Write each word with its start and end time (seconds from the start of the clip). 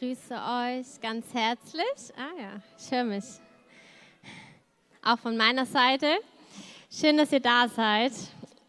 grüße 0.00 0.34
euch 0.34 1.00
ganz 1.02 1.26
herzlich. 1.34 1.84
Ah 2.16 2.40
ja, 2.40 2.62
ich 2.78 2.90
höre 2.90 3.04
mich. 3.04 3.24
Auch 5.02 5.18
von 5.18 5.36
meiner 5.36 5.66
Seite. 5.66 6.06
Schön, 6.90 7.18
dass 7.18 7.30
ihr 7.32 7.40
da 7.40 7.68
seid. 7.68 8.12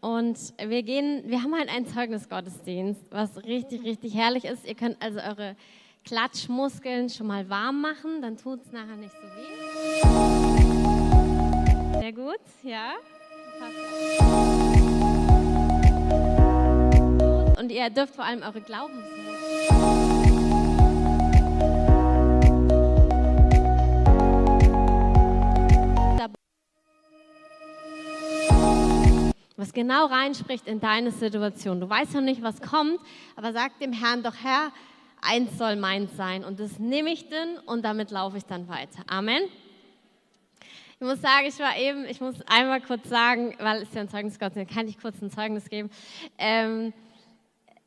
Und 0.02 0.36
wir 0.58 0.82
gehen, 0.82 1.22
wir 1.24 1.42
haben 1.42 1.54
halt 1.54 1.70
einen 1.70 1.86
Zeugnisgottesdienst, 1.86 3.00
was 3.10 3.42
richtig, 3.44 3.82
richtig 3.82 4.14
herrlich 4.14 4.44
ist. 4.44 4.66
Ihr 4.66 4.74
könnt 4.74 5.00
also 5.00 5.20
eure 5.20 5.56
Klatschmuskeln 6.04 7.08
schon 7.08 7.28
mal 7.28 7.48
warm 7.48 7.80
machen, 7.80 8.20
dann 8.20 8.36
tut 8.36 8.60
es 8.60 8.70
nachher 8.70 8.96
nicht 8.96 9.14
so 9.14 9.22
weh. 9.22 10.02
Sehr 11.98 12.12
gut, 12.12 12.40
ja. 12.62 12.92
Und 17.58 17.72
ihr 17.72 17.88
dürft 17.88 18.16
vor 18.16 18.24
allem 18.24 18.42
eure 18.42 18.60
Glaubensmuskeln. 18.60 20.01
Was 29.62 29.72
genau 29.72 30.06
reinspricht 30.06 30.66
in 30.66 30.80
deine 30.80 31.12
Situation. 31.12 31.80
Du 31.80 31.88
weißt 31.88 32.14
noch 32.14 32.20
nicht, 32.20 32.42
was 32.42 32.60
kommt, 32.60 32.98
aber 33.36 33.52
sag 33.52 33.78
dem 33.78 33.92
Herrn 33.92 34.24
doch, 34.24 34.34
Herr, 34.42 34.72
eins 35.20 35.56
soll 35.56 35.76
meins 35.76 36.16
sein 36.16 36.44
und 36.44 36.58
das 36.58 36.80
nehme 36.80 37.12
ich 37.12 37.28
denn 37.28 37.58
und 37.66 37.84
damit 37.84 38.10
laufe 38.10 38.36
ich 38.36 38.44
dann 38.44 38.66
weiter. 38.66 39.04
Amen. 39.06 39.44
Ich 40.98 41.06
muss 41.06 41.20
sagen, 41.20 41.46
ich 41.46 41.56
war 41.60 41.76
eben, 41.76 42.04
ich 42.06 42.20
muss 42.20 42.42
einmal 42.48 42.80
kurz 42.80 43.08
sagen, 43.08 43.54
weil 43.60 43.82
es 43.82 43.94
ja 43.94 44.00
ein 44.00 44.08
Zeugnis 44.08 44.40
Gott 44.40 44.56
ist, 44.56 44.68
kann 44.68 44.88
ich 44.88 44.98
kurz 44.98 45.22
ein 45.22 45.30
Zeugnis 45.30 45.70
geben. 45.70 45.90
Ähm, 46.38 46.92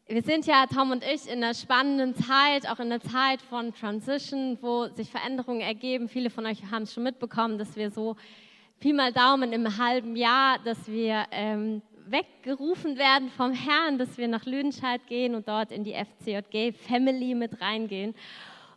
wir 0.08 0.22
sind 0.22 0.46
ja, 0.46 0.68
Tom 0.74 0.92
und 0.92 1.04
ich, 1.04 1.28
in 1.28 1.44
einer 1.44 1.54
spannenden 1.54 2.16
Zeit, 2.16 2.70
auch 2.70 2.80
in 2.80 2.90
der 2.90 3.02
Zeit 3.02 3.42
von 3.42 3.74
Transition, 3.74 4.58
wo 4.62 4.88
sich 4.88 5.10
Veränderungen 5.10 5.60
ergeben. 5.60 6.08
Viele 6.08 6.30
von 6.30 6.46
euch 6.46 6.72
haben 6.72 6.84
es 6.84 6.94
schon 6.94 7.04
mitbekommen, 7.04 7.58
dass 7.58 7.76
wir 7.76 7.92
so 7.92 8.16
Pi 8.79 8.93
mal 8.93 9.12
Daumen 9.12 9.54
im 9.54 9.77
halben 9.77 10.15
Jahr, 10.15 10.59
dass 10.59 10.87
wir 10.87 11.26
ähm, 11.31 11.81
weggerufen 12.07 12.98
werden 12.98 13.29
vom 13.29 13.51
Herrn, 13.51 13.98
dass 13.98 14.18
wir 14.18 14.27
nach 14.27 14.45
Lüdenscheid 14.45 15.05
gehen 15.07 15.34
und 15.34 15.48
dort 15.48 15.71
in 15.71 15.84
die 15.84 15.93
FCJG 15.93 16.73
Family 16.73 17.34
mit 17.34 17.62
reingehen. 17.62 18.13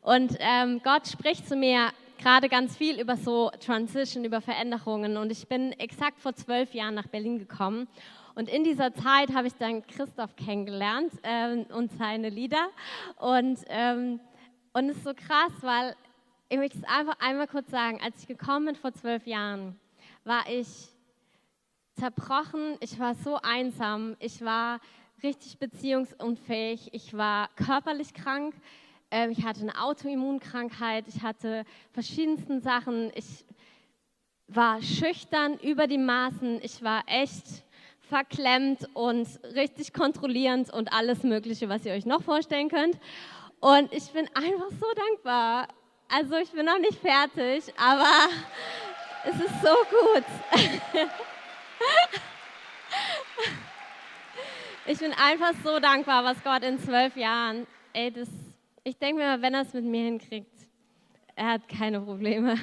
Und 0.00 0.36
ähm, 0.38 0.80
Gott 0.82 1.06
spricht 1.08 1.46
zu 1.46 1.56
mir 1.56 1.90
gerade 2.18 2.48
ganz 2.48 2.76
viel 2.76 3.00
über 3.00 3.16
so 3.16 3.50
Transition, 3.60 4.24
über 4.24 4.40
Veränderungen. 4.40 5.16
Und 5.16 5.30
ich 5.30 5.46
bin 5.46 5.72
exakt 5.72 6.20
vor 6.20 6.34
zwölf 6.34 6.74
Jahren 6.74 6.94
nach 6.94 7.06
Berlin 7.06 7.38
gekommen. 7.38 7.88
Und 8.34 8.48
in 8.48 8.64
dieser 8.64 8.94
Zeit 8.94 9.34
habe 9.34 9.48
ich 9.48 9.54
dann 9.54 9.86
Christoph 9.86 10.36
kennengelernt 10.36 11.12
ähm, 11.22 11.66
und 11.74 11.90
seine 11.92 12.28
Lieder. 12.28 12.68
Und, 13.16 13.58
ähm, 13.68 14.20
und 14.72 14.88
es 14.88 14.96
ist 14.96 15.04
so 15.04 15.12
krass, 15.12 15.52
weil 15.60 15.94
ich 16.48 16.56
möchte 16.56 16.78
es 16.78 16.84
einfach 16.84 17.18
einmal 17.18 17.46
kurz 17.46 17.70
sagen, 17.70 18.00
als 18.02 18.22
ich 18.22 18.28
gekommen 18.28 18.66
bin 18.66 18.74
vor 18.76 18.92
zwölf 18.92 19.26
Jahren, 19.26 19.78
war 20.28 20.44
ich 20.48 20.68
zerbrochen, 21.98 22.76
ich 22.80 22.98
war 22.98 23.14
so 23.14 23.36
einsam, 23.42 24.14
ich 24.20 24.44
war 24.44 24.78
richtig 25.22 25.58
beziehungsunfähig, 25.58 26.90
ich 26.92 27.16
war 27.16 27.48
körperlich 27.56 28.14
krank, 28.14 28.54
äh, 29.10 29.30
ich 29.30 29.42
hatte 29.44 29.62
eine 29.62 29.82
Autoimmunkrankheit, 29.82 31.06
ich 31.08 31.22
hatte 31.22 31.64
verschiedensten 31.92 32.60
Sachen, 32.60 33.10
ich 33.14 33.44
war 34.46 34.82
schüchtern 34.82 35.58
über 35.60 35.86
die 35.86 35.98
Maßen, 35.98 36.60
ich 36.62 36.82
war 36.82 37.02
echt 37.06 37.64
verklemmt 38.08 38.86
und 38.94 39.26
richtig 39.54 39.92
kontrollierend 39.92 40.72
und 40.72 40.92
alles 40.92 41.22
Mögliche, 41.22 41.68
was 41.68 41.84
ihr 41.84 41.92
euch 41.92 42.06
noch 42.06 42.22
vorstellen 42.22 42.68
könnt. 42.68 42.98
Und 43.60 43.92
ich 43.92 44.10
bin 44.12 44.28
einfach 44.34 44.70
so 44.70 44.86
dankbar. 44.94 45.68
Also 46.08 46.36
ich 46.36 46.50
bin 46.52 46.64
noch 46.64 46.78
nicht 46.78 46.98
fertig, 47.00 47.64
aber 47.76 48.08
es 49.24 49.34
ist 49.34 49.62
so 49.62 49.74
gut. 49.90 50.24
Ich 54.86 54.98
bin 55.00 55.12
einfach 55.12 55.52
so 55.62 55.78
dankbar, 55.80 56.24
was 56.24 56.42
Gott 56.42 56.62
in 56.62 56.78
zwölf 56.78 57.14
Jahren, 57.14 57.66
ey, 57.92 58.10
das, 58.10 58.28
ich 58.84 58.96
denke 58.96 59.22
mir, 59.22 59.42
wenn 59.42 59.52
er 59.52 59.60
es 59.60 59.74
mit 59.74 59.84
mir 59.84 60.04
hinkriegt, 60.04 60.50
er 61.36 61.52
hat 61.52 61.68
keine 61.68 62.00
Probleme. 62.00 62.56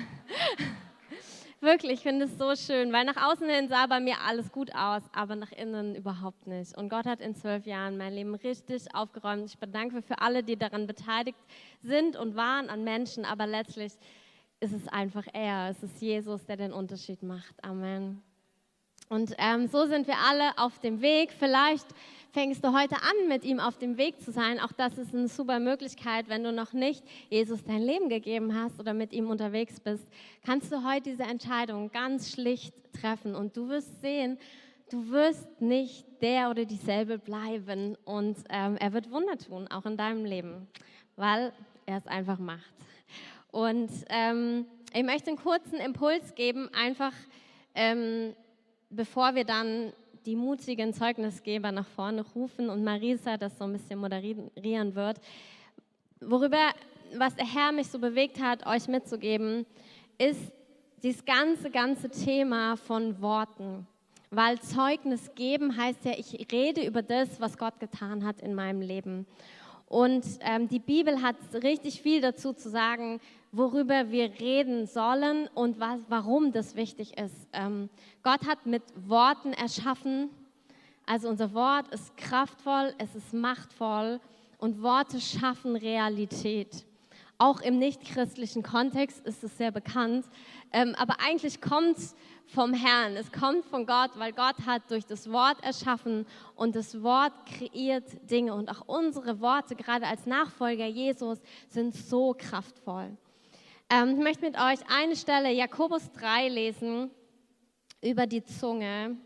Wirklich, 1.62 1.94
ich 1.94 2.00
finde 2.02 2.26
es 2.26 2.38
so 2.38 2.56
schön, 2.56 2.92
weil 2.92 3.06
nach 3.06 3.30
außen 3.32 3.48
hin 3.48 3.68
sah 3.70 3.86
bei 3.86 4.00
mir 4.00 4.16
alles 4.28 4.52
gut 4.52 4.74
aus, 4.74 5.04
aber 5.14 5.36
nach 5.36 5.52
innen 5.52 5.96
überhaupt 5.96 6.48
nicht. 6.48 6.76
Und 6.78 6.90
Gott 6.90 7.06
hat 7.06 7.22
in 7.22 7.36
zwölf 7.36 7.66
Jahren 7.66 7.96
mein 7.98 8.14
Leben 8.14 8.34
richtig 8.36 8.94
aufgeräumt. 8.94 9.46
Ich 9.46 9.60
bedanke 9.60 9.96
mich 9.96 10.06
für 10.06 10.20
alle, 10.20 10.44
die 10.44 10.58
daran 10.58 10.88
beteiligt 10.88 11.38
sind 11.84 12.18
und 12.18 12.36
waren 12.36 12.70
an 12.70 12.84
Menschen, 12.84 13.24
aber 13.24 13.46
letztlich 13.46 13.94
ist 14.60 14.74
es 14.74 14.88
einfach 14.88 15.26
er, 15.34 15.70
es 15.70 15.84
ist 15.84 16.02
Jesus, 16.02 16.46
der 16.46 16.58
den 16.58 16.74
Unterschied 16.74 17.24
macht. 17.24 17.64
Amen. 17.64 18.22
Und 19.08 19.36
ähm, 19.38 19.68
so 19.68 19.86
sind 19.86 20.08
wir 20.08 20.16
alle 20.28 20.58
auf 20.58 20.80
dem 20.80 21.02
Weg. 21.02 21.32
Vielleicht 21.32 21.86
fängst 22.32 22.64
du 22.64 22.74
heute 22.74 22.96
an, 22.96 23.28
mit 23.28 23.46
ihm 23.46 23.60
auf 23.60 23.78
dem 23.78 23.98
Weg 23.98 24.20
zu 24.20 24.32
sein. 24.32 24.60
Auch 24.60 24.72
das 24.72 24.98
ist 24.98 25.14
eine 25.14 25.28
super 25.28 25.60
Möglichkeit, 25.60 26.28
wenn 26.28 26.44
du 26.44 26.52
noch 26.52 26.74
nicht 26.74 27.04
Jesus 27.30 27.64
dein 27.64 27.82
Leben 27.82 28.10
gegeben 28.10 28.56
hast 28.56 28.80
oder 28.80 28.94
mit 28.94 29.14
ihm 29.14 29.30
unterwegs 29.30 29.80
bist, 29.80 30.08
kannst 30.44 30.72
du 30.72 30.84
heute 30.84 31.12
diese 31.12 31.24
Entscheidung 31.24 31.92
ganz 31.92 32.32
schlicht 32.32 32.74
treffen. 33.00 33.36
Und 33.36 33.56
du 33.56 33.70
wirst 33.70 34.02
sehen, 34.02 34.40
du 34.90 35.12
wirst 35.12 35.62
nicht 35.62 36.06
der 36.22 36.50
oder 36.50 36.66
dieselbe 36.66 37.20
bleiben. 37.20 37.96
Und 38.06 38.38
ähm, 38.50 38.76
er 38.78 38.92
wird 38.92 39.12
Wunder 39.12 39.38
tun, 39.38 39.68
auch 39.68 39.86
in 39.86 39.98
deinem 39.98 40.26
Leben, 40.26 40.68
weil 41.16 41.54
er 41.86 42.00
es 42.00 42.08
einfach 42.08 42.40
macht. 42.40 42.74
Und 43.56 43.90
ähm, 44.10 44.66
ich 44.94 45.04
möchte 45.04 45.30
einen 45.30 45.38
kurzen 45.38 45.76
Impuls 45.76 46.36
geben, 46.36 46.68
einfach 46.74 47.14
ähm, 47.74 48.34
bevor 48.90 49.34
wir 49.34 49.46
dann 49.46 49.94
die 50.26 50.36
mutigen 50.36 50.94
Zeugnisgeber 50.94 51.72
nach 51.72 51.88
vorne 51.88 52.26
rufen 52.36 52.70
und 52.70 52.84
Marisa 52.84 53.38
das 53.38 53.58
so 53.58 53.64
ein 53.64 53.72
bisschen 53.72 53.98
moderieren 53.98 54.94
wird. 54.94 55.22
Worüber, 56.20 56.74
was 57.18 57.34
der 57.36 57.46
Herr 57.46 57.72
mich 57.72 57.88
so 57.88 57.98
bewegt 57.98 58.42
hat, 58.42 58.68
euch 58.68 58.90
mitzugeben, 58.90 59.66
ist 60.18 60.52
dieses 61.02 61.24
ganze, 61.24 61.72
ganze 61.72 62.10
Thema 62.10 62.76
von 62.76 63.22
Worten. 63.22 63.88
Weil 64.32 64.60
Zeugnis 64.60 65.34
geben 65.34 65.78
heißt 65.78 66.04
ja, 66.04 66.12
ich 66.18 66.46
rede 66.52 66.86
über 66.86 67.02
das, 67.02 67.40
was 67.40 67.58
Gott 67.58 67.80
getan 67.80 68.26
hat 68.26 68.42
in 68.42 68.54
meinem 68.54 68.82
Leben. 68.82 69.26
Und 69.88 70.26
ähm, 70.42 70.68
die 70.68 70.80
Bibel 70.80 71.22
hat 71.22 71.36
richtig 71.54 72.02
viel 72.02 72.22
dazu 72.22 72.54
zu 72.54 72.70
sagen, 72.70 73.20
worüber 73.52 74.12
wir 74.12 74.40
reden 74.40 74.88
sollen 74.88 75.48
und 75.54 75.80
was, 75.80 76.00
warum 76.10 76.52
das 76.52 76.76
wichtig 76.76 77.18
ist. 77.18 77.48
Ähm, 77.54 77.90
Gott 78.24 78.48
hat 78.48 78.66
mit 78.66 78.84
Worten 79.08 79.54
erschaffen. 79.54 80.30
Also 81.06 81.30
unser 81.30 81.54
Wort 81.54 81.88
ist 81.94 82.18
kraftvoll, 82.18 82.94
es 82.98 83.16
ist 83.16 83.34
machtvoll 83.34 84.20
und 84.58 84.82
Worte 84.82 85.22
schaffen 85.22 85.76
Realität. 85.76 86.86
Auch 87.38 87.60
im 87.62 87.80
nichtchristlichen 87.80 88.64
Kontext 88.64 89.26
ist 89.26 89.44
es 89.44 89.58
sehr 89.58 89.72
bekannt. 89.72 90.26
Ähm, 90.72 90.96
aber 90.98 91.18
eigentlich 91.20 91.60
kommt 91.60 91.98
es 91.98 92.16
vom 92.48 92.74
Herrn, 92.74 93.18
es 93.18 93.32
kommt 93.32 93.66
von 93.66 93.86
Gott, 93.86 94.12
weil 94.16 94.32
Gott 94.32 94.66
hat 94.66 94.90
durch 94.90 95.06
das 95.06 95.32
Wort 95.32 95.62
erschaffen 95.64 96.26
und 96.56 96.76
das 96.76 97.02
Wort 97.02 97.34
kreiert 97.46 98.06
Dinge. 98.30 98.54
Und 98.54 98.70
auch 98.70 98.88
unsere 98.88 99.42
Worte, 99.42 99.76
gerade 99.76 100.08
als 100.08 100.26
Nachfolger 100.26 100.86
Jesus, 100.86 101.40
sind 101.68 101.94
so 101.96 102.36
kraftvoll. 102.38 103.18
Ähm, 103.90 104.16
ich 104.18 104.24
möchte 104.24 104.46
mit 104.46 104.56
euch 104.56 104.80
eine 104.90 105.16
Stelle, 105.16 105.52
Jakobus 105.52 106.12
3, 106.14 106.50
lesen 106.50 107.12
über 108.02 108.28
die 108.28 108.44
Zunge. 108.44 109.18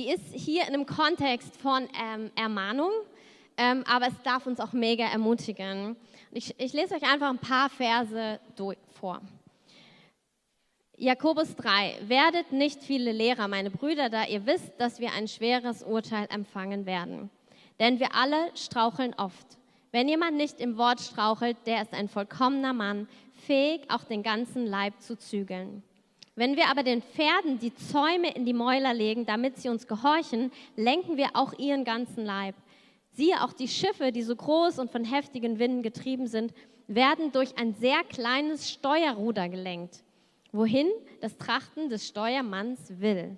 Die 0.00 0.08
ist 0.08 0.32
hier 0.32 0.62
in 0.62 0.68
einem 0.68 0.86
Kontext 0.86 1.58
von 1.58 1.86
ähm, 2.02 2.30
Ermahnung, 2.34 2.90
ähm, 3.58 3.84
aber 3.86 4.06
es 4.06 4.14
darf 4.22 4.46
uns 4.46 4.58
auch 4.58 4.72
mega 4.72 5.04
ermutigen. 5.04 5.94
Ich, 6.32 6.54
ich 6.58 6.72
lese 6.72 6.94
euch 6.94 7.02
einfach 7.02 7.28
ein 7.28 7.36
paar 7.36 7.68
Verse 7.68 8.40
durch, 8.56 8.78
vor. 8.98 9.20
Jakobus 10.96 11.54
3. 11.54 11.98
Werdet 12.06 12.50
nicht 12.50 12.82
viele 12.82 13.12
Lehrer, 13.12 13.46
meine 13.46 13.70
Brüder, 13.70 14.08
da 14.08 14.24
ihr 14.24 14.46
wisst, 14.46 14.72
dass 14.78 15.00
wir 15.00 15.12
ein 15.12 15.28
schweres 15.28 15.82
Urteil 15.82 16.26
empfangen 16.30 16.86
werden. 16.86 17.28
Denn 17.78 18.00
wir 18.00 18.14
alle 18.14 18.50
straucheln 18.54 19.12
oft. 19.18 19.58
Wenn 19.92 20.08
jemand 20.08 20.38
nicht 20.38 20.60
im 20.60 20.78
Wort 20.78 21.02
strauchelt, 21.02 21.58
der 21.66 21.82
ist 21.82 21.92
ein 21.92 22.08
vollkommener 22.08 22.72
Mann, 22.72 23.06
fähig, 23.34 23.82
auch 23.90 24.04
den 24.04 24.22
ganzen 24.22 24.64
Leib 24.64 24.98
zu 25.02 25.18
zügeln. 25.18 25.82
Wenn 26.40 26.56
wir 26.56 26.68
aber 26.68 26.82
den 26.82 27.02
Pferden 27.02 27.58
die 27.58 27.74
Zäume 27.74 28.34
in 28.34 28.46
die 28.46 28.54
Mäuler 28.54 28.94
legen, 28.94 29.26
damit 29.26 29.58
sie 29.58 29.68
uns 29.68 29.86
gehorchen, 29.86 30.50
lenken 30.74 31.18
wir 31.18 31.28
auch 31.34 31.52
ihren 31.58 31.84
ganzen 31.84 32.24
Leib. 32.24 32.54
Siehe, 33.10 33.44
auch 33.44 33.52
die 33.52 33.68
Schiffe, 33.68 34.10
die 34.10 34.22
so 34.22 34.34
groß 34.34 34.78
und 34.78 34.90
von 34.90 35.04
heftigen 35.04 35.58
Winden 35.58 35.82
getrieben 35.82 36.28
sind, 36.28 36.54
werden 36.86 37.30
durch 37.32 37.58
ein 37.58 37.74
sehr 37.74 38.02
kleines 38.04 38.70
Steuerruder 38.70 39.50
gelenkt, 39.50 40.02
wohin 40.50 40.88
das 41.20 41.36
Trachten 41.36 41.90
des 41.90 42.08
Steuermanns 42.08 42.98
will. 43.00 43.36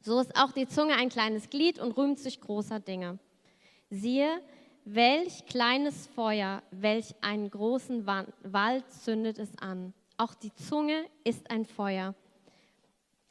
So 0.00 0.18
ist 0.18 0.34
auch 0.34 0.52
die 0.52 0.66
Zunge 0.66 0.94
ein 0.94 1.10
kleines 1.10 1.50
Glied 1.50 1.78
und 1.78 1.92
rühmt 1.98 2.18
sich 2.18 2.40
großer 2.40 2.80
Dinge. 2.80 3.18
Siehe, 3.90 4.40
welch 4.86 5.44
kleines 5.44 6.06
Feuer, 6.06 6.62
welch 6.70 7.14
einen 7.20 7.50
großen 7.50 8.06
Wald 8.06 8.90
zündet 8.92 9.38
es 9.38 9.58
an. 9.58 9.92
Auch 10.20 10.34
die 10.34 10.52
Zunge 10.52 11.04
ist 11.22 11.48
ein 11.48 11.64
Feuer. 11.64 12.12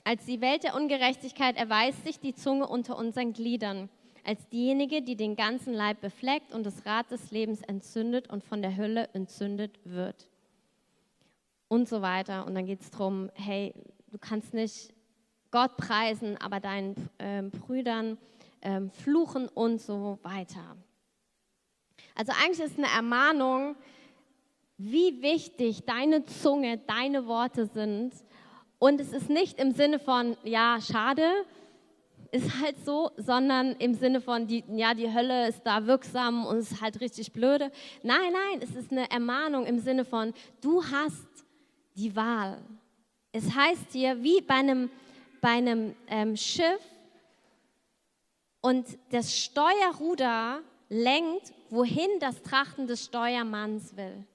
Als 0.05 0.23
die 0.23 0.39
Welt 0.39 0.63
der 0.63 0.73
Ungerechtigkeit 0.73 1.57
erweist 1.57 2.05
sich 2.05 2.17
die 2.17 2.33
Zunge 2.33 2.65
unter 2.65 2.97
unseren 2.97 3.33
Gliedern, 3.33 3.89
als 4.23 4.47
diejenige, 4.47 5.01
die 5.01 5.17
den 5.17 5.35
ganzen 5.35 5.73
Leib 5.73 5.99
befleckt 5.99 6.53
und 6.53 6.65
das 6.65 6.85
Rad 6.85 7.11
des 7.11 7.29
Lebens 7.31 7.61
entzündet 7.61 8.29
und 8.29 8.41
von 8.41 8.61
der 8.61 8.77
Hölle 8.77 9.09
entzündet 9.13 9.77
wird. 9.83 10.29
Und 11.67 11.89
so 11.89 12.01
weiter. 12.01 12.45
Und 12.45 12.55
dann 12.55 12.65
geht 12.65 12.79
es 12.79 12.89
darum, 12.89 13.29
hey, 13.33 13.73
du 14.09 14.17
kannst 14.17 14.53
nicht 14.53 14.93
Gott 15.51 15.75
preisen, 15.75 16.37
aber 16.37 16.61
deinen 16.61 17.09
ähm, 17.19 17.51
Brüdern 17.51 18.17
ähm, 18.61 18.91
fluchen 18.91 19.49
und 19.49 19.81
so 19.81 20.19
weiter. 20.23 20.77
Also 22.15 22.31
eigentlich 22.31 22.65
ist 22.65 22.77
eine 22.77 22.87
Ermahnung, 22.87 23.75
wie 24.77 25.21
wichtig 25.21 25.85
deine 25.85 26.25
Zunge, 26.25 26.77
deine 26.77 27.25
Worte 27.25 27.65
sind. 27.65 28.13
Und 28.79 29.01
es 29.01 29.11
ist 29.11 29.29
nicht 29.29 29.59
im 29.59 29.71
Sinne 29.71 29.97
von, 29.97 30.37
ja, 30.43 30.79
schade, 30.79 31.23
ist 32.31 32.61
halt 32.61 32.75
so, 32.85 33.11
sondern 33.17 33.71
im 33.77 33.95
Sinne 33.95 34.21
von, 34.21 34.47
die, 34.47 34.63
ja, 34.69 34.93
die 34.93 35.11
Hölle 35.11 35.47
ist 35.47 35.61
da 35.63 35.85
wirksam 35.87 36.45
und 36.45 36.57
ist 36.57 36.81
halt 36.81 36.99
richtig 37.01 37.31
blöde. 37.33 37.71
Nein, 38.03 38.33
nein, 38.33 38.61
es 38.61 38.75
ist 38.75 38.91
eine 38.91 39.09
Ermahnung 39.09 39.65
im 39.65 39.79
Sinne 39.79 40.05
von, 40.05 40.33
du 40.61 40.83
hast 40.83 41.27
die 41.95 42.15
Wahl. 42.15 42.61
Es 43.31 43.55
heißt 43.55 43.91
hier, 43.93 44.21
wie 44.23 44.41
bei 44.41 44.55
einem, 44.55 44.89
bei 45.41 45.49
einem 45.49 45.95
ähm, 46.07 46.37
Schiff 46.37 46.81
und 48.61 48.85
das 49.11 49.35
Steuerruder 49.35 50.61
lenkt, 50.89 51.53
wohin 51.69 52.19
das 52.19 52.41
Trachten 52.43 52.87
des 52.87 53.05
Steuermanns 53.05 53.95
will. 53.95 54.25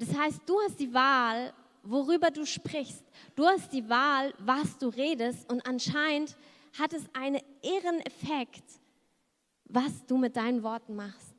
Das 0.00 0.16
heißt, 0.16 0.40
du 0.46 0.58
hast 0.62 0.80
die 0.80 0.92
Wahl, 0.94 1.52
worüber 1.82 2.30
du 2.30 2.46
sprichst. 2.46 3.04
Du 3.36 3.44
hast 3.44 3.70
die 3.70 3.86
Wahl, 3.86 4.32
was 4.38 4.78
du 4.78 4.88
redest 4.88 5.48
und 5.52 5.64
anscheinend 5.66 6.38
hat 6.78 6.94
es 6.94 7.04
einen 7.12 7.42
irren 7.60 8.00
Effekt, 8.00 8.64
was 9.66 10.06
du 10.06 10.16
mit 10.16 10.36
deinen 10.36 10.62
Worten 10.62 10.96
machst. 10.96 11.34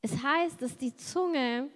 Es 0.00 0.22
heißt, 0.22 0.62
dass 0.62 0.76
die 0.76 0.94
Zunge, 0.96 1.68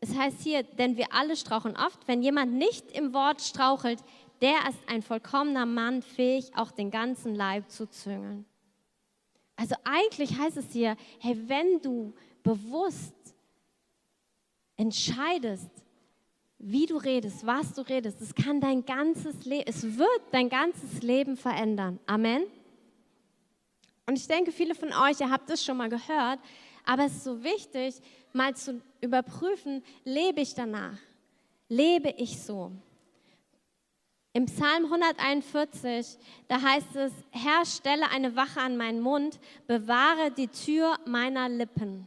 es 0.00 0.16
heißt 0.16 0.40
hier, 0.42 0.62
denn 0.62 0.96
wir 0.96 1.12
alle 1.12 1.36
straucheln 1.36 1.76
oft, 1.76 2.06
wenn 2.06 2.22
jemand 2.22 2.52
nicht 2.52 2.92
im 2.92 3.12
Wort 3.12 3.42
strauchelt, 3.42 3.98
der 4.40 4.68
ist 4.68 4.78
ein 4.86 5.02
vollkommener 5.02 5.66
Mann, 5.66 6.02
fähig, 6.02 6.52
auch 6.54 6.70
den 6.70 6.92
ganzen 6.92 7.34
Leib 7.34 7.68
zu 7.68 7.90
züngeln. 7.90 8.44
Also 9.56 9.74
eigentlich 9.82 10.38
heißt 10.38 10.56
es 10.56 10.72
hier, 10.72 10.96
hey, 11.18 11.36
wenn 11.48 11.80
du 11.80 12.14
bewusst 12.44 13.34
entscheidest, 14.76 15.70
wie 16.58 16.86
du 16.86 16.96
redest, 16.96 17.44
was 17.44 17.74
du 17.74 17.82
redest, 17.82 18.20
es 18.20 18.34
kann 18.34 18.60
dein 18.60 18.84
ganzes 18.86 19.44
Leben, 19.44 19.64
es 19.66 19.82
wird 19.98 20.22
dein 20.30 20.48
ganzes 20.48 21.02
Leben 21.02 21.36
verändern. 21.36 21.98
Amen. 22.06 22.44
Und 24.06 24.16
ich 24.16 24.28
denke, 24.28 24.52
viele 24.52 24.74
von 24.74 24.92
euch, 24.92 25.20
ihr 25.20 25.30
habt 25.30 25.50
das 25.50 25.64
schon 25.64 25.76
mal 25.76 25.88
gehört, 25.88 26.38
aber 26.84 27.06
es 27.06 27.14
ist 27.14 27.24
so 27.24 27.42
wichtig, 27.42 27.96
mal 28.32 28.54
zu 28.54 28.80
überprüfen, 29.00 29.82
lebe 30.04 30.40
ich 30.40 30.54
danach? 30.54 30.98
Lebe 31.68 32.10
ich 32.10 32.38
so? 32.40 32.70
Im 34.32 34.46
Psalm 34.46 34.84
141, 34.84 36.18
da 36.48 36.60
heißt 36.60 36.96
es, 36.96 37.12
Herr, 37.30 37.64
stelle 37.64 38.10
eine 38.10 38.34
Wache 38.36 38.60
an 38.60 38.76
meinen 38.76 39.00
Mund, 39.00 39.38
bewahre 39.66 40.30
die 40.32 40.48
Tür 40.48 40.98
meiner 41.06 41.48
Lippen. 41.48 42.06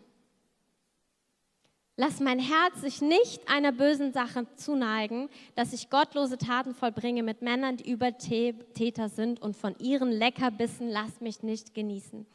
Lass 1.99 2.19
mein 2.19 2.37
Herz 2.37 2.81
sich 2.81 3.01
nicht 3.01 3.49
einer 3.49 3.71
bösen 3.71 4.13
Sache 4.13 4.45
zuneigen, 4.55 5.29
dass 5.55 5.73
ich 5.73 5.89
gottlose 5.89 6.37
Taten 6.37 6.75
vollbringe 6.75 7.23
mit 7.23 7.41
Männern, 7.41 7.77
die 7.77 7.89
Übertäter 7.89 9.09
sind 9.09 9.41
und 9.41 9.57
von 9.57 9.75
ihren 9.79 10.11
Leckerbissen 10.11 10.89
lass 10.89 11.21
mich 11.21 11.41
nicht 11.41 11.73
genießen. 11.73 12.27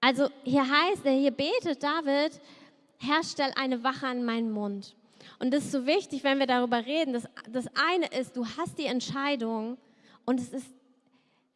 Also 0.00 0.28
hier 0.44 0.62
heißt 0.62 1.04
er, 1.04 1.12
hier 1.12 1.30
betet 1.30 1.82
David, 1.82 2.40
Herr, 2.96 3.22
stell 3.22 3.52
eine 3.54 3.84
Wache 3.84 4.06
an 4.06 4.24
meinen 4.24 4.50
Mund. 4.50 4.96
Und 5.38 5.52
das 5.52 5.66
ist 5.66 5.72
so 5.72 5.84
wichtig, 5.84 6.24
wenn 6.24 6.38
wir 6.38 6.46
darüber 6.46 6.86
reden. 6.86 7.12
Das, 7.12 7.28
das 7.50 7.66
eine 7.74 8.06
ist, 8.18 8.34
du 8.34 8.46
hast 8.46 8.78
die 8.78 8.86
Entscheidung 8.86 9.76
und 10.24 10.40
es 10.40 10.54
ist 10.54 10.66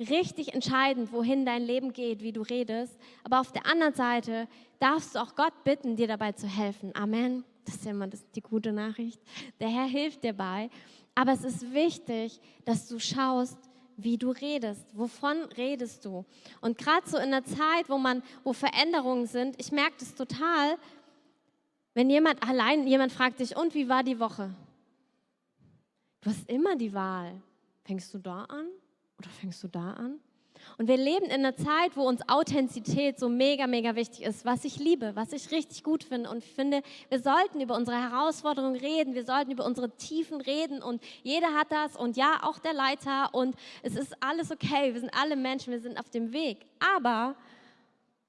richtig 0.03 0.55
entscheidend, 0.55 1.13
wohin 1.13 1.45
dein 1.45 1.63
Leben 1.63 1.93
geht, 1.93 2.23
wie 2.23 2.33
du 2.33 2.43
redest. 2.43 2.99
Aber 3.25 3.41
auf 3.41 3.53
der 3.53 3.67
anderen 3.67 3.95
Seite 3.95 4.49
darfst 4.79 5.15
du 5.15 5.21
auch 5.21 5.35
Gott 5.35 5.65
bitten, 5.65 5.97
dir 5.97 6.07
dabei 6.07 6.33
zu 6.33 6.47
helfen. 6.47 6.95
Amen. 6.95 7.45
Das 7.65 7.77
ist 7.77 7.85
ja 7.85 7.93
immer 7.93 8.09
die 8.09 8.41
gute 8.41 8.73
Nachricht. 8.73 9.21
Der 9.61 9.69
Herr 9.69 9.87
hilft 9.87 10.25
dir 10.25 10.33
bei. 10.33 10.69
Aber 11.15 11.33
es 11.33 11.45
ist 11.45 11.73
wichtig, 11.73 12.41
dass 12.65 12.89
du 12.89 12.99
schaust, 12.99 13.59
wie 13.97 14.19
du 14.19 14.31
redest. 14.31 14.87
Wovon 14.97 15.43
redest 15.57 16.05
du? 16.05 16.25
Und 16.61 16.79
gerade 16.79 17.09
so 17.09 17.19
in 17.19 17.31
der 17.31 17.45
Zeit, 17.45 17.89
wo 17.89 17.99
man, 17.99 18.23
wo 18.43 18.53
Veränderungen 18.53 19.27
sind, 19.27 19.61
ich 19.61 19.71
merke 19.71 19.97
das 19.99 20.15
total, 20.15 20.77
wenn 21.95 22.09
jemand 22.09 22.43
allein, 22.43 22.87
jemand 22.87 23.13
fragt 23.13 23.41
dich, 23.41 23.57
und 23.57 23.75
wie 23.75 23.89
war 23.89 24.03
die 24.03 24.19
Woche? 24.19 24.55
Du 26.23 26.31
hast 26.31 26.49
immer 26.49 26.77
die 26.77 26.93
Wahl. 26.95 27.41
Fängst 27.85 28.15
du 28.15 28.19
da 28.19 28.45
an 28.45 28.67
oder 29.23 29.31
fängst 29.31 29.63
du 29.63 29.69
da 29.69 29.93
an? 29.93 30.21
Und 30.79 30.89
wir 30.89 30.97
leben 30.97 31.27
in 31.27 31.33
einer 31.33 31.57
Zeit, 31.57 31.97
wo 31.97 32.03
uns 32.03 32.21
Authentizität 32.29 33.19
so 33.19 33.29
mega, 33.29 33.67
mega 33.67 33.95
wichtig 33.95 34.23
ist, 34.23 34.45
was 34.45 34.65
ich 34.65 34.79
liebe, 34.79 35.15
was 35.15 35.33
ich 35.33 35.51
richtig 35.51 35.83
gut 35.83 36.05
finde. 36.05 36.31
Und 36.31 36.39
ich 36.39 36.53
finde, 36.53 36.83
wir 37.09 37.21
sollten 37.21 37.61
über 37.61 37.77
unsere 37.77 38.01
Herausforderungen 38.01 38.77
reden, 38.77 39.15
wir 39.15 39.25
sollten 39.25 39.51
über 39.51 39.65
unsere 39.65 39.91
Tiefen 39.97 40.41
reden. 40.41 40.83
Und 40.83 41.03
jeder 41.23 41.55
hat 41.55 41.71
das 41.71 41.97
und 41.97 42.17
ja, 42.17 42.41
auch 42.43 42.59
der 42.59 42.75
Leiter. 42.75 43.31
Und 43.33 43.57
es 43.83 43.97
ist 43.97 44.15
alles 44.23 44.51
okay, 44.51 44.95
wir 44.95 45.01
sind 45.01 45.13
alle 45.15 45.37
Menschen, 45.37 45.73
wir 45.73 45.81
sind 45.81 45.99
auf 45.99 46.11
dem 46.11 46.33
Weg. 46.33 46.59
Aber 46.97 47.35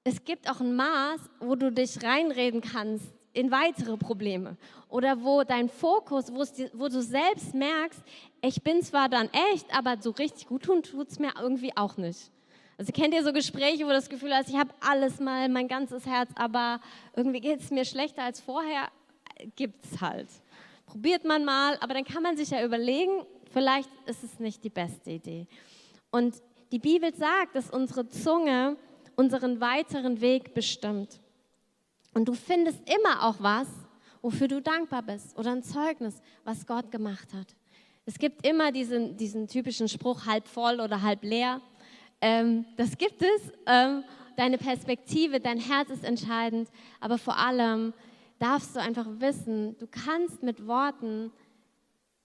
es 0.02 0.24
gibt 0.24 0.50
auch 0.50 0.60
ein 0.60 0.74
Maß, 0.74 1.20
wo 1.40 1.54
du 1.54 1.72
dich 1.72 2.02
reinreden 2.02 2.60
kannst 2.60 3.12
in 3.34 3.50
weitere 3.50 3.96
Probleme 3.96 4.56
oder 4.88 5.22
wo 5.22 5.42
dein 5.42 5.68
Fokus, 5.68 6.32
wo 6.32 6.88
du 6.88 7.02
selbst 7.02 7.54
merkst, 7.54 8.00
ich 8.40 8.62
bin 8.62 8.80
zwar 8.82 9.08
dann 9.08 9.28
echt, 9.52 9.66
aber 9.76 9.96
so 10.00 10.10
richtig 10.10 10.46
gut 10.46 10.62
tun 10.62 10.82
tut 10.82 11.10
es 11.10 11.18
mir 11.18 11.32
irgendwie 11.40 11.76
auch 11.76 11.96
nicht. 11.96 12.30
Also 12.78 12.92
kennt 12.92 13.14
ihr 13.14 13.22
so 13.22 13.32
Gespräche, 13.32 13.84
wo 13.84 13.88
du 13.88 13.94
das 13.94 14.08
Gefühl 14.08 14.34
hast, 14.34 14.48
ich 14.48 14.56
habe 14.56 14.70
alles 14.80 15.20
mal, 15.20 15.48
mein 15.48 15.68
ganzes 15.68 16.06
Herz, 16.06 16.30
aber 16.34 16.80
irgendwie 17.14 17.40
geht 17.40 17.60
es 17.60 17.70
mir 17.70 17.84
schlechter 17.84 18.22
als 18.22 18.40
vorher, 18.40 18.88
gibt 19.56 19.84
es 19.84 20.00
halt. 20.00 20.28
Probiert 20.86 21.24
man 21.24 21.44
mal, 21.44 21.76
aber 21.80 21.94
dann 21.94 22.04
kann 22.04 22.22
man 22.22 22.36
sich 22.36 22.50
ja 22.50 22.64
überlegen, 22.64 23.24
vielleicht 23.52 23.90
ist 24.06 24.24
es 24.24 24.38
nicht 24.40 24.64
die 24.64 24.70
beste 24.70 25.10
Idee. 25.10 25.46
Und 26.10 26.34
die 26.72 26.78
Bibel 26.78 27.14
sagt, 27.14 27.54
dass 27.54 27.70
unsere 27.70 28.08
Zunge 28.08 28.76
unseren 29.16 29.60
weiteren 29.60 30.20
Weg 30.20 30.54
bestimmt. 30.54 31.20
Und 32.14 32.26
du 32.26 32.34
findest 32.34 32.80
immer 32.88 33.24
auch 33.24 33.36
was, 33.40 33.68
wofür 34.22 34.48
du 34.48 34.62
dankbar 34.62 35.02
bist 35.02 35.36
oder 35.36 35.52
ein 35.52 35.62
Zeugnis, 35.62 36.22
was 36.44 36.66
Gott 36.66 36.90
gemacht 36.90 37.34
hat. 37.34 37.54
Es 38.06 38.18
gibt 38.18 38.46
immer 38.46 38.72
diesen, 38.72 39.16
diesen 39.16 39.48
typischen 39.48 39.88
Spruch, 39.88 40.26
halb 40.26 40.46
voll 40.46 40.80
oder 40.80 41.02
halb 41.02 41.24
leer. 41.24 41.60
Ähm, 42.20 42.64
das 42.76 42.96
gibt 42.96 43.22
es. 43.22 43.52
Ähm, 43.66 44.04
deine 44.36 44.58
Perspektive, 44.58 45.40
dein 45.40 45.58
Herz 45.58 45.90
ist 45.90 46.04
entscheidend. 46.04 46.68
Aber 47.00 47.18
vor 47.18 47.36
allem 47.36 47.92
darfst 48.38 48.76
du 48.76 48.80
einfach 48.80 49.06
wissen, 49.18 49.76
du 49.78 49.86
kannst 49.86 50.42
mit 50.42 50.66
Worten 50.66 51.32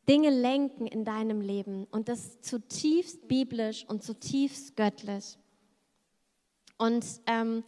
Dinge 0.07 0.29
lenken 0.29 0.87
in 0.87 1.05
deinem 1.05 1.41
Leben. 1.41 1.85
Und 1.91 2.09
das 2.09 2.41
zutiefst 2.41 3.27
biblisch 3.27 3.85
und 3.87 4.03
zutiefst 4.03 4.75
göttlich. 4.75 5.37
Und 6.77 7.05
ähm, 7.25 7.63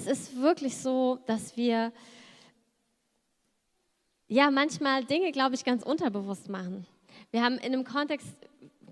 es 0.00 0.06
ist 0.06 0.40
wirklich 0.40 0.76
so, 0.76 1.18
dass 1.26 1.56
wir 1.56 1.92
ja 4.28 4.50
manchmal 4.50 5.04
Dinge, 5.04 5.32
glaube 5.32 5.54
ich, 5.54 5.64
ganz 5.64 5.82
unterbewusst 5.82 6.48
machen. 6.48 6.86
Wir 7.30 7.42
haben 7.42 7.58
in 7.58 7.72
einem 7.72 7.84
Kontext, 7.84 8.28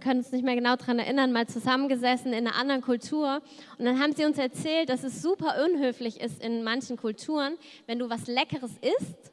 können 0.01 0.21
uns 0.21 0.33
nicht 0.33 0.45
mehr 0.45 0.55
genau 0.55 0.77
daran 0.77 0.99
erinnern, 0.99 1.33
mal 1.33 1.47
zusammengesessen 1.47 2.33
in 2.33 2.47
einer 2.47 2.57
anderen 2.57 2.83
Kultur 2.83 3.41
und 3.79 3.85
dann 3.85 3.99
haben 3.99 4.13
sie 4.13 4.25
uns 4.25 4.39
erzählt, 4.39 4.91
dass 4.91 5.03
es 5.03 5.23
super 5.23 5.57
unhöflich 5.65 6.21
ist 6.21 6.43
in 6.43 6.63
manchen 6.63 6.97
Kulturen, 6.97 7.57
wenn 7.87 7.99
du 7.99 8.11
was 8.11 8.27
Leckeres 8.27 8.73
isst, 9.01 9.33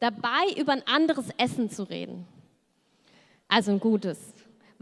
dabei 0.00 0.52
über 0.58 0.72
ein 0.72 0.86
anderes 0.86 1.28
Essen 1.38 1.70
zu 1.70 1.84
reden. 1.84 2.26
Also 3.48 3.70
ein 3.70 3.80
gutes 3.80 4.18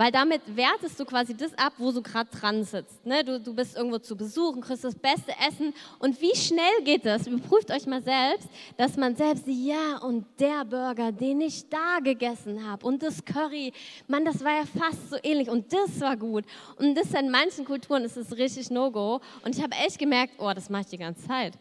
Weil 0.00 0.10
damit 0.10 0.40
wertest 0.56 0.98
du 0.98 1.04
quasi 1.04 1.36
das 1.36 1.52
ab, 1.58 1.74
wo 1.76 1.92
du 1.92 2.00
gerade 2.00 2.30
dran 2.30 2.64
sitzt. 2.64 3.04
Ne? 3.04 3.22
Du, 3.22 3.38
du 3.38 3.52
bist 3.52 3.76
irgendwo 3.76 3.98
zu 3.98 4.16
besuchen, 4.16 4.62
kriegst 4.62 4.82
das 4.82 4.94
beste 4.94 5.32
Essen. 5.46 5.74
Und 5.98 6.18
wie 6.22 6.34
schnell 6.34 6.82
geht 6.84 7.04
das? 7.04 7.26
Überprüft 7.26 7.70
euch 7.70 7.84
mal 7.84 8.02
selbst, 8.02 8.48
dass 8.78 8.96
man 8.96 9.14
selbst, 9.14 9.44
ja, 9.46 9.98
und 9.98 10.24
der 10.38 10.64
Burger, 10.64 11.12
den 11.12 11.42
ich 11.42 11.68
da 11.68 11.98
gegessen 12.02 12.66
habe 12.66 12.86
und 12.86 13.02
das 13.02 13.22
Curry, 13.22 13.74
Mann, 14.08 14.24
das 14.24 14.42
war 14.42 14.52
ja 14.52 14.64
fast 14.64 15.10
so 15.10 15.16
ähnlich 15.22 15.50
und 15.50 15.70
das 15.70 16.00
war 16.00 16.16
gut. 16.16 16.46
Und 16.78 16.94
das 16.94 17.12
in 17.12 17.28
manchen 17.28 17.66
Kulturen 17.66 18.02
ist 18.02 18.16
es 18.16 18.34
richtig 18.38 18.70
No-Go. 18.70 19.20
Und 19.44 19.54
ich 19.54 19.62
habe 19.62 19.76
echt 19.84 19.98
gemerkt, 19.98 20.32
oh, 20.38 20.50
das 20.54 20.70
mache 20.70 20.84
ich 20.84 20.88
die 20.88 20.96
ganze 20.96 21.28
Zeit. 21.28 21.58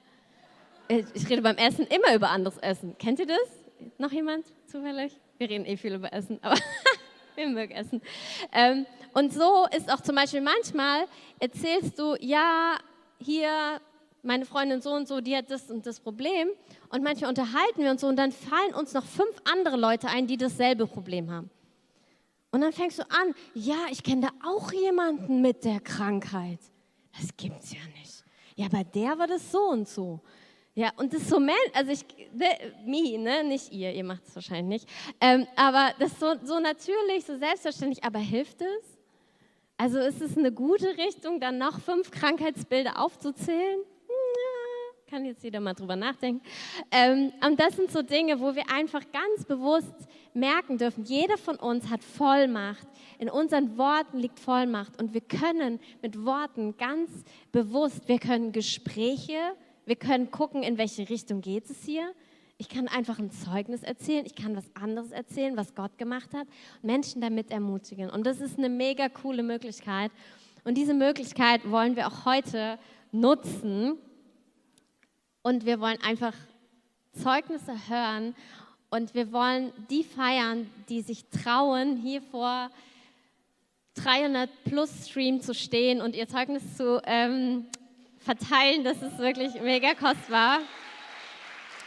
Ich 0.87 1.29
rede 1.29 1.41
beim 1.41 1.57
Essen 1.57 1.85
immer 1.87 2.15
über 2.15 2.29
anderes 2.29 2.57
Essen. 2.59 2.95
Kennt 2.99 3.19
ihr 3.19 3.27
das? 3.27 3.37
Noch 3.97 4.13
jemand 4.13 4.45
zufällig? 4.65 5.11
Wir 5.39 5.49
reden 5.49 5.65
eh 5.65 5.75
viel 5.75 5.93
über 5.93 6.13
Essen, 6.13 6.39
aber 6.41 6.55
wir 7.39 7.47
mögen 7.47 7.73
Essen. 7.73 8.01
Ähm, 8.51 8.85
und 9.13 9.33
so 9.33 9.65
ist 9.75 9.91
auch 9.91 10.01
zum 10.01 10.15
Beispiel 10.15 10.41
manchmal, 10.41 11.05
erzählst 11.39 11.97
du, 11.97 12.15
ja, 12.19 12.77
hier 13.19 13.81
meine 14.21 14.45
Freundin 14.45 14.81
so 14.81 14.91
und 14.91 15.07
so, 15.07 15.21
die 15.21 15.35
hat 15.35 15.49
das 15.49 15.71
und 15.71 15.85
das 15.85 15.99
Problem. 15.99 16.49
Und 16.89 17.03
manchmal 17.03 17.29
unterhalten 17.29 17.81
wir 17.81 17.91
uns 17.91 18.01
so 18.01 18.07
und 18.07 18.17
dann 18.17 18.31
fallen 18.31 18.73
uns 18.73 18.93
noch 18.93 19.05
fünf 19.05 19.35
andere 19.51 19.77
Leute 19.77 20.07
ein, 20.07 20.27
die 20.27 20.37
dasselbe 20.37 20.87
Problem 20.87 21.31
haben. 21.31 21.49
Und 22.51 22.61
dann 22.61 22.73
fängst 22.73 22.99
du 22.99 23.03
an, 23.03 23.33
ja, 23.53 23.77
ich 23.91 24.03
kenne 24.03 24.21
da 24.21 24.29
auch 24.47 24.71
jemanden 24.71 25.41
mit 25.41 25.63
der 25.63 25.79
Krankheit. 25.79 26.59
Das 27.17 27.29
gibt's 27.37 27.71
ja 27.71 27.79
nicht. 27.99 28.23
Ja, 28.55 28.67
bei 28.69 28.83
der 28.83 29.17
war 29.17 29.27
das 29.27 29.51
so 29.51 29.59
und 29.69 29.87
so. 29.87 30.19
Ja, 30.79 30.93
und 30.95 31.11
das 31.11 31.23
ist 31.23 31.29
so, 31.29 31.41
also 31.73 31.91
ich, 31.91 32.05
me, 32.85 33.17
ne, 33.17 33.43
nicht 33.43 33.73
ihr, 33.73 33.91
ihr 33.91 34.03
macht 34.05 34.25
es 34.25 34.33
wahrscheinlich 34.33 34.83
nicht, 34.83 34.89
ähm, 35.19 35.45
aber 35.57 35.91
das 35.99 36.13
ist 36.13 36.21
so, 36.21 36.35
so 36.41 36.61
natürlich, 36.61 37.25
so 37.25 37.37
selbstverständlich, 37.37 38.01
aber 38.05 38.19
hilft 38.19 38.61
es? 38.61 38.97
Also 39.75 39.99
ist 39.99 40.21
es 40.21 40.37
eine 40.37 40.53
gute 40.53 40.97
Richtung, 40.97 41.41
dann 41.41 41.57
noch 41.57 41.81
fünf 41.81 42.11
Krankheitsbilder 42.11 42.97
aufzuzählen? 42.97 43.79
Ja, 44.07 45.11
kann 45.11 45.25
jetzt 45.25 45.43
jeder 45.43 45.59
mal 45.59 45.73
drüber 45.73 45.97
nachdenken. 45.97 46.41
Ähm, 46.91 47.33
und 47.45 47.59
das 47.59 47.75
sind 47.75 47.91
so 47.91 48.01
Dinge, 48.01 48.39
wo 48.39 48.55
wir 48.55 48.71
einfach 48.71 49.03
ganz 49.11 49.43
bewusst 49.43 50.07
merken 50.33 50.77
dürfen, 50.77 51.03
jeder 51.03 51.37
von 51.37 51.57
uns 51.57 51.89
hat 51.89 52.05
Vollmacht. 52.05 52.87
In 53.17 53.29
unseren 53.29 53.77
Worten 53.77 54.19
liegt 54.19 54.39
Vollmacht 54.39 54.97
und 55.01 55.13
wir 55.13 55.19
können 55.19 55.81
mit 56.01 56.23
Worten 56.23 56.77
ganz 56.77 57.25
bewusst, 57.51 58.07
wir 58.07 58.19
können 58.19 58.53
Gespräche 58.53 59.57
wir 59.85 59.95
können 59.95 60.31
gucken, 60.31 60.63
in 60.63 60.77
welche 60.77 61.09
Richtung 61.09 61.41
geht 61.41 61.69
es 61.69 61.83
hier. 61.83 62.13
Ich 62.57 62.67
kann 62.67 62.87
einfach 62.87 63.19
ein 63.19 63.31
Zeugnis 63.31 63.83
erzählen, 63.83 64.25
ich 64.25 64.35
kann 64.35 64.55
was 64.55 64.65
anderes 64.75 65.11
erzählen, 65.11 65.55
was 65.55 65.75
Gott 65.75 65.97
gemacht 65.97 66.33
hat, 66.33 66.47
Menschen 66.81 67.21
damit 67.21 67.51
ermutigen. 67.51 68.09
Und 68.09 68.25
das 68.25 68.41
ist 68.41 68.57
eine 68.57 68.69
mega 68.69 69.07
coole 69.07 69.43
Möglichkeit. 69.43 70.11
Und 70.65 70.75
diese 70.75 70.93
Möglichkeit 70.93 71.69
wollen 71.71 71.95
wir 71.95 72.07
auch 72.07 72.25
heute 72.25 72.77
nutzen. 73.11 73.97
Und 75.41 75.65
wir 75.65 75.79
wollen 75.79 75.97
einfach 76.03 76.33
Zeugnisse 77.13 77.73
hören 77.89 78.35
und 78.89 79.13
wir 79.13 79.31
wollen 79.31 79.71
die 79.89 80.03
feiern, 80.03 80.69
die 80.89 81.01
sich 81.01 81.25
trauen, 81.29 81.97
hier 81.97 82.21
vor 82.21 82.69
300 83.95 84.49
plus 84.63 85.07
Stream 85.07 85.41
zu 85.41 85.53
stehen 85.53 86.01
und 86.01 86.15
ihr 86.15 86.27
Zeugnis 86.27 86.77
zu 86.77 87.01
ähm, 87.05 87.67
verteilen. 88.19 88.83
Das 88.83 89.01
ist 89.01 89.17
wirklich 89.17 89.53
mega 89.61 89.93
kostbar. 89.93 90.59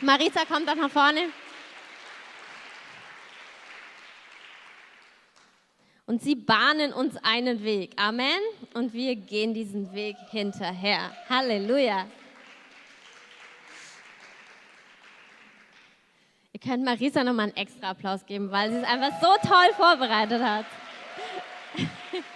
Marisa 0.00 0.44
kommt 0.44 0.68
doch 0.68 0.74
nach 0.74 0.90
vorne. 0.90 1.28
Und 6.06 6.20
sie 6.20 6.34
bahnen 6.34 6.92
uns 6.92 7.16
einen 7.22 7.62
Weg. 7.62 7.92
Amen. 7.96 8.40
Und 8.74 8.92
wir 8.92 9.14
gehen 9.16 9.54
diesen 9.54 9.92
Weg 9.94 10.16
hinterher. 10.30 11.10
Halleluja. 11.28 12.06
Ihr 16.52 16.60
könnt 16.60 16.84
Marisa 16.84 17.24
nochmal 17.24 17.46
einen 17.46 17.56
extra 17.56 17.90
Applaus 17.90 18.26
geben, 18.26 18.50
weil 18.50 18.70
sie 18.70 18.78
es 18.78 18.84
einfach 18.84 19.20
so 19.20 19.48
toll 19.48 19.72
vorbereitet 19.76 20.42
hat. 20.42 20.66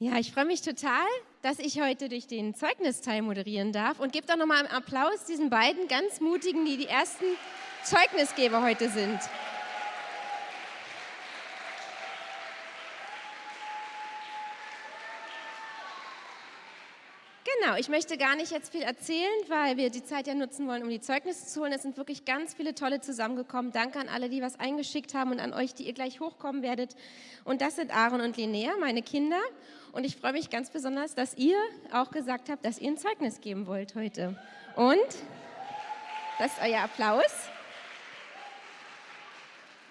Ja, 0.00 0.18
ich 0.18 0.32
freue 0.32 0.44
mich 0.44 0.60
total, 0.60 1.06
dass 1.42 1.60
ich 1.60 1.80
heute 1.80 2.08
durch 2.08 2.26
den 2.26 2.52
Zeugnisteil 2.56 3.22
moderieren 3.22 3.72
darf 3.72 4.00
und 4.00 4.12
gebe 4.12 4.26
doch 4.26 4.36
nochmal 4.36 4.58
einen 4.58 4.68
Applaus 4.68 5.24
diesen 5.24 5.50
beiden 5.50 5.86
ganz 5.86 6.20
mutigen, 6.20 6.64
die 6.64 6.76
die 6.76 6.88
ersten 6.88 7.24
Zeugnisgeber 7.84 8.60
heute 8.62 8.88
sind. 8.88 9.20
Genau, 17.60 17.76
ich 17.76 17.88
möchte 17.88 18.18
gar 18.18 18.36
nicht 18.36 18.50
jetzt 18.50 18.72
viel 18.72 18.82
erzählen, 18.82 19.30
weil 19.48 19.76
wir 19.76 19.90
die 19.90 20.04
Zeit 20.04 20.26
ja 20.26 20.34
nutzen 20.34 20.66
wollen, 20.66 20.82
um 20.82 20.90
die 20.90 21.00
Zeugnisse 21.00 21.46
zu 21.46 21.60
holen. 21.60 21.72
Es 21.72 21.82
sind 21.82 21.96
wirklich 21.96 22.24
ganz 22.24 22.52
viele 22.52 22.74
tolle 22.74 23.00
zusammengekommen. 23.00 23.70
Danke 23.72 24.00
an 24.00 24.08
alle, 24.08 24.28
die 24.28 24.42
was 24.42 24.58
eingeschickt 24.58 25.14
haben 25.14 25.30
und 25.30 25.40
an 25.40 25.54
euch, 25.54 25.72
die 25.72 25.84
ihr 25.84 25.94
gleich 25.94 26.20
hochkommen 26.20 26.62
werdet. 26.62 26.96
Und 27.44 27.62
das 27.62 27.76
sind 27.76 27.94
Aaron 27.96 28.20
und 28.20 28.36
Linnea, 28.36 28.72
meine 28.80 29.02
Kinder. 29.02 29.40
Und 29.94 30.02
ich 30.02 30.16
freue 30.16 30.32
mich 30.32 30.50
ganz 30.50 30.70
besonders, 30.70 31.14
dass 31.14 31.36
ihr 31.36 31.56
auch 31.92 32.10
gesagt 32.10 32.50
habt, 32.50 32.64
dass 32.64 32.80
ihr 32.80 32.90
ein 32.90 32.98
Zeugnis 32.98 33.40
geben 33.40 33.68
wollt 33.68 33.94
heute. 33.94 34.36
Und 34.74 34.98
das 36.40 36.52
ist 36.52 36.60
euer 36.60 36.80
Applaus. 36.80 37.32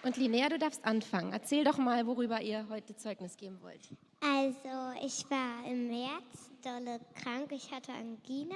Und 0.03 0.17
Linnea, 0.17 0.49
du 0.49 0.59
darfst 0.59 0.83
anfangen. 0.83 1.31
Erzähl 1.31 1.63
doch 1.63 1.77
mal, 1.77 2.05
worüber 2.05 2.41
ihr 2.41 2.67
heute 2.69 2.97
Zeugnis 2.97 3.37
geben 3.37 3.61
wollt. 3.61 3.79
Also, 4.19 5.05
ich 5.05 5.23
war 5.31 5.65
im 5.65 5.87
März 5.87 6.51
dolle 6.61 6.99
krank. 7.15 7.53
Ich 7.53 7.71
hatte 7.71 7.93
Angina 7.93 8.55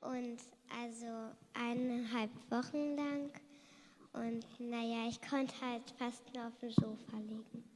und 0.00 0.38
also 0.82 1.30
eineinhalb 1.54 2.30
Wochen 2.50 2.96
lang. 2.96 3.30
Und 4.12 4.44
naja, 4.58 5.06
ich 5.08 5.20
konnte 5.22 5.54
halt 5.60 5.84
fast 5.98 6.34
nur 6.34 6.48
auf 6.48 6.58
dem 6.60 6.72
Sofa 6.72 7.16
liegen. 7.18 7.73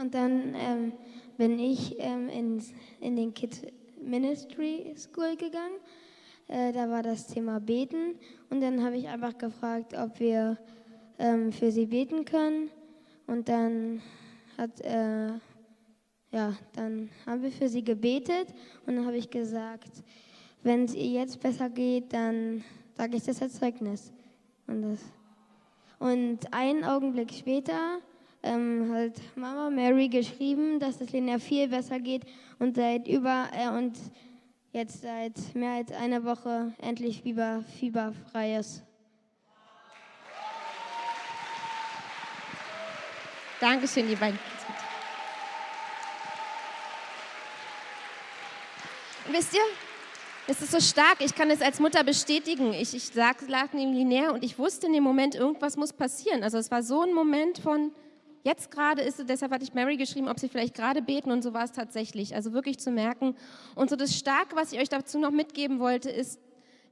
Und 0.00 0.14
dann 0.14 0.54
ähm, 0.54 0.92
bin 1.38 1.58
ich 1.58 1.96
ähm, 1.98 2.28
in, 2.28 2.62
in 3.00 3.16
den 3.16 3.34
Kids 3.34 3.62
Ministry 4.00 4.94
School 4.96 5.34
gegangen. 5.34 5.74
Äh, 6.46 6.72
da 6.72 6.88
war 6.88 7.02
das 7.02 7.26
Thema 7.26 7.58
Beten. 7.58 8.14
Und 8.48 8.60
dann 8.60 8.84
habe 8.84 8.96
ich 8.96 9.08
einfach 9.08 9.36
gefragt, 9.36 9.94
ob 9.94 10.20
wir 10.20 10.56
ähm, 11.18 11.50
für 11.50 11.72
sie 11.72 11.86
beten 11.86 12.24
können. 12.24 12.70
Und 13.26 13.48
dann 13.48 14.00
hat, 14.56 14.80
äh, 14.82 15.30
ja, 16.30 16.56
dann 16.76 17.10
haben 17.26 17.42
wir 17.42 17.50
für 17.50 17.68
sie 17.68 17.82
gebetet. 17.82 18.54
Und 18.86 18.94
dann 18.94 19.04
habe 19.04 19.16
ich 19.16 19.28
gesagt, 19.28 20.04
wenn 20.62 20.84
es 20.84 20.94
ihr 20.94 21.22
jetzt 21.22 21.40
besser 21.40 21.68
geht, 21.70 22.12
dann 22.12 22.62
sage 22.96 23.16
ich 23.16 23.24
das 23.24 23.42
als 23.42 23.58
Zeugnis. 23.58 24.12
Und, 24.68 24.82
das. 24.82 25.00
und 25.98 26.54
einen 26.54 26.84
Augenblick 26.84 27.32
später 27.32 27.98
ähm, 28.42 28.92
hat 28.94 29.20
Mama 29.36 29.70
Mary 29.70 30.08
geschrieben, 30.08 30.78
dass 30.78 31.00
es 31.00 31.12
Lena 31.12 31.38
viel 31.38 31.68
besser 31.68 31.98
geht 31.98 32.22
und 32.58 32.76
seit 32.76 33.08
über 33.08 33.48
äh, 33.52 33.68
und 33.68 33.96
jetzt 34.72 35.02
seit 35.02 35.54
mehr 35.54 35.72
als 35.72 35.92
einer 35.92 36.24
Woche 36.24 36.72
endlich 36.78 37.22
Fieber, 37.22 37.64
fieberfrei 37.78 38.56
ist. 38.56 38.82
Dankeschön, 43.60 44.08
ihr 44.08 44.16
beiden. 44.16 44.38
Wisst 49.30 49.52
ihr, 49.52 49.60
es 50.46 50.62
ist 50.62 50.70
so 50.70 50.80
stark. 50.80 51.16
Ich 51.20 51.34
kann 51.34 51.50
es 51.50 51.60
als 51.60 51.80
Mutter 51.80 52.02
bestätigen. 52.04 52.72
Ich, 52.72 52.94
ich 52.94 53.14
lag, 53.14 53.36
neben 53.72 53.92
linear 53.92 54.32
und 54.32 54.42
ich 54.42 54.58
wusste 54.58 54.86
in 54.86 54.94
dem 54.94 55.02
Moment, 55.02 55.34
irgendwas 55.34 55.76
muss 55.76 55.92
passieren. 55.92 56.42
Also 56.42 56.56
es 56.56 56.70
war 56.70 56.82
so 56.82 57.02
ein 57.02 57.12
Moment 57.12 57.58
von, 57.58 57.92
Jetzt 58.48 58.70
gerade 58.70 59.02
ist 59.02 59.20
es, 59.20 59.26
deshalb 59.26 59.52
hatte 59.52 59.62
ich 59.62 59.74
Mary 59.74 59.98
geschrieben, 59.98 60.26
ob 60.26 60.40
sie 60.40 60.48
vielleicht 60.48 60.74
gerade 60.74 61.02
beten 61.02 61.30
und 61.30 61.42
so 61.42 61.52
war 61.52 61.64
es 61.64 61.72
tatsächlich. 61.72 62.34
Also 62.34 62.54
wirklich 62.54 62.78
zu 62.78 62.90
merken. 62.90 63.36
Und 63.74 63.90
so 63.90 63.96
das 63.96 64.16
Starke, 64.16 64.56
was 64.56 64.72
ich 64.72 64.80
euch 64.80 64.88
dazu 64.88 65.18
noch 65.18 65.32
mitgeben 65.32 65.80
wollte, 65.80 66.08
ist, 66.08 66.40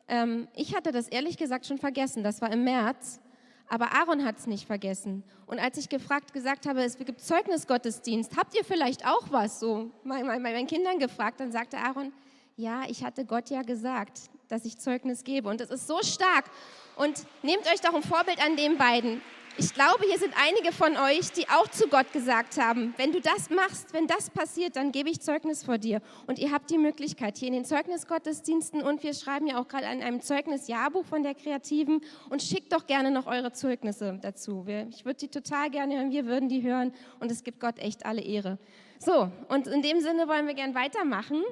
ähm, 0.06 0.48
ich 0.54 0.76
hatte 0.76 0.92
das 0.92 1.08
ehrlich 1.08 1.38
gesagt 1.38 1.64
schon 1.64 1.78
vergessen. 1.78 2.22
Das 2.22 2.42
war 2.42 2.52
im 2.52 2.62
März. 2.64 3.22
Aber 3.68 3.94
Aaron 3.94 4.22
hat 4.26 4.36
es 4.36 4.46
nicht 4.46 4.66
vergessen. 4.66 5.24
Und 5.46 5.58
als 5.58 5.78
ich 5.78 5.88
gefragt, 5.88 6.34
gesagt 6.34 6.66
habe, 6.66 6.84
es 6.84 6.98
gibt 6.98 7.22
Zeugnisgottesdienst, 7.22 8.36
habt 8.36 8.54
ihr 8.54 8.62
vielleicht 8.62 9.06
auch 9.06 9.30
was? 9.30 9.58
So 9.58 9.90
mein, 10.04 10.26
mein, 10.26 10.42
meinen 10.42 10.66
Kindern 10.66 10.98
gefragt, 10.98 11.40
dann 11.40 11.52
sagte 11.52 11.78
Aaron, 11.78 12.12
ja, 12.56 12.82
ich 12.86 13.02
hatte 13.02 13.24
Gott 13.24 13.48
ja 13.48 13.62
gesagt, 13.62 14.28
dass 14.48 14.66
ich 14.66 14.76
Zeugnis 14.76 15.24
gebe. 15.24 15.48
Und 15.48 15.62
das 15.62 15.70
ist 15.70 15.86
so 15.86 16.02
stark. 16.02 16.50
Und 16.96 17.24
nehmt 17.42 17.66
euch 17.72 17.80
doch 17.80 17.94
ein 17.94 18.02
Vorbild 18.02 18.44
an 18.44 18.56
den 18.56 18.76
beiden. 18.76 19.22
Ich 19.58 19.72
glaube, 19.72 20.04
hier 20.06 20.18
sind 20.18 20.34
einige 20.38 20.70
von 20.70 20.98
euch, 20.98 21.32
die 21.32 21.48
auch 21.48 21.66
zu 21.68 21.88
Gott 21.88 22.12
gesagt 22.12 22.60
haben, 22.60 22.92
wenn 22.98 23.10
du 23.12 23.22
das 23.22 23.48
machst, 23.48 23.94
wenn 23.94 24.06
das 24.06 24.28
passiert, 24.28 24.76
dann 24.76 24.92
gebe 24.92 25.08
ich 25.08 25.22
Zeugnis 25.22 25.64
vor 25.64 25.78
dir. 25.78 26.02
Und 26.26 26.38
ihr 26.38 26.52
habt 26.52 26.68
die 26.68 26.76
Möglichkeit 26.76 27.38
hier 27.38 27.48
in 27.48 27.54
den 27.54 27.64
Zeugnisgottesdiensten 27.64 28.82
und 28.82 29.02
wir 29.02 29.14
schreiben 29.14 29.46
ja 29.46 29.58
auch 29.58 29.66
gerade 29.66 29.86
an 29.86 30.02
einem 30.02 30.20
Zeugnisjahrbuch 30.20 31.06
von 31.06 31.22
der 31.22 31.34
Kreativen 31.34 32.02
und 32.28 32.42
schickt 32.42 32.74
doch 32.74 32.86
gerne 32.86 33.10
noch 33.10 33.26
eure 33.26 33.50
Zeugnisse 33.50 34.18
dazu. 34.20 34.66
Ich 34.90 35.06
würde 35.06 35.20
die 35.20 35.28
total 35.28 35.70
gerne 35.70 35.96
hören, 35.96 36.10
wir 36.10 36.26
würden 36.26 36.50
die 36.50 36.62
hören 36.62 36.92
und 37.20 37.30
es 37.30 37.42
gibt 37.42 37.58
Gott 37.58 37.78
echt 37.78 38.04
alle 38.04 38.20
Ehre. 38.20 38.58
So, 38.98 39.30
und 39.48 39.68
in 39.68 39.80
dem 39.80 40.00
Sinne 40.00 40.28
wollen 40.28 40.46
wir 40.46 40.54
gern 40.54 40.74
weitermachen. 40.74 41.42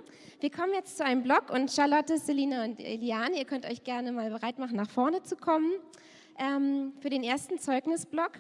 Wir 0.41 0.51
kommen 0.51 0.75
jetzt 0.75 0.99
zu 0.99 1.07
einem 1.07 1.23
Blog 1.23 1.49
und 1.51 1.71
Charlotte, 1.71 2.19
Selina 2.19 2.65
und 2.65 2.81
Eliane, 2.81 3.39
ihr 3.39 3.47
könnt 3.47 3.65
euch 3.65 3.83
gerne 3.83 4.13
mal 4.13 4.29
bereit 4.29 4.59
machen, 4.59 4.77
nach 4.77 4.91
vorne 4.91 5.23
zu 5.23 5.37
kommen 5.37 5.73
ähm, 6.39 6.93
für 7.01 7.11
den 7.11 7.23
ersten 7.23 7.59
Zeugnisblock, 7.59 8.33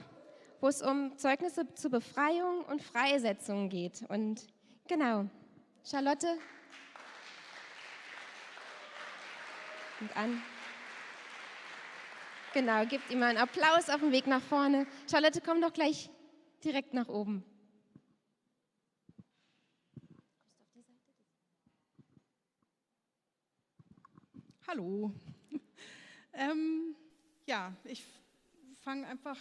wo 0.61 0.69
es 0.69 0.83
um 0.83 1.17
Zeugnisse 1.17 1.73
zur 1.75 1.91
Befreiung 1.91 2.65
und 2.65 2.83
Freisetzung 2.83 3.69
geht. 3.69 4.05
Und 4.09 4.47
genau, 4.89 5.27
Charlotte. 5.85 6.39
Und 10.01 10.17
an. 10.17 10.43
Genau, 12.53 12.87
gebt 12.87 13.11
ihm 13.11 13.23
einen 13.23 13.39
Applaus 13.39 13.91
auf 13.91 14.01
dem 14.01 14.13
Weg 14.13 14.27
nach 14.27 14.43
vorne. 14.43 14.87
Charlotte, 15.11 15.41
komm 15.41 15.61
doch 15.61 15.73
gleich 15.73 16.11
direkt 16.65 16.95
nach 16.95 17.09
oben. 17.09 17.45
Hallo. 24.67 25.13
ähm, 26.33 26.97
ja, 27.47 27.73
ich 27.85 28.05
fange 28.83 29.07
einfach 29.07 29.39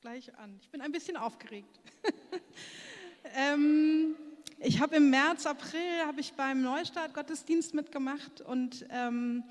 gleich 0.00 0.36
an. 0.38 0.58
Ich 0.60 0.70
bin 0.70 0.80
ein 0.80 0.92
bisschen 0.92 1.16
aufgeregt. 1.16 1.80
ähm, 3.36 4.14
ich 4.58 4.80
habe 4.80 4.96
im 4.96 5.10
März, 5.10 5.46
April 5.46 6.06
habe 6.06 6.20
ich 6.20 6.32
beim 6.32 6.62
Neustart 6.62 7.12
Gottesdienst 7.12 7.74
mitgemacht 7.74 8.40
und 8.40 8.86
ähm, 8.90 9.44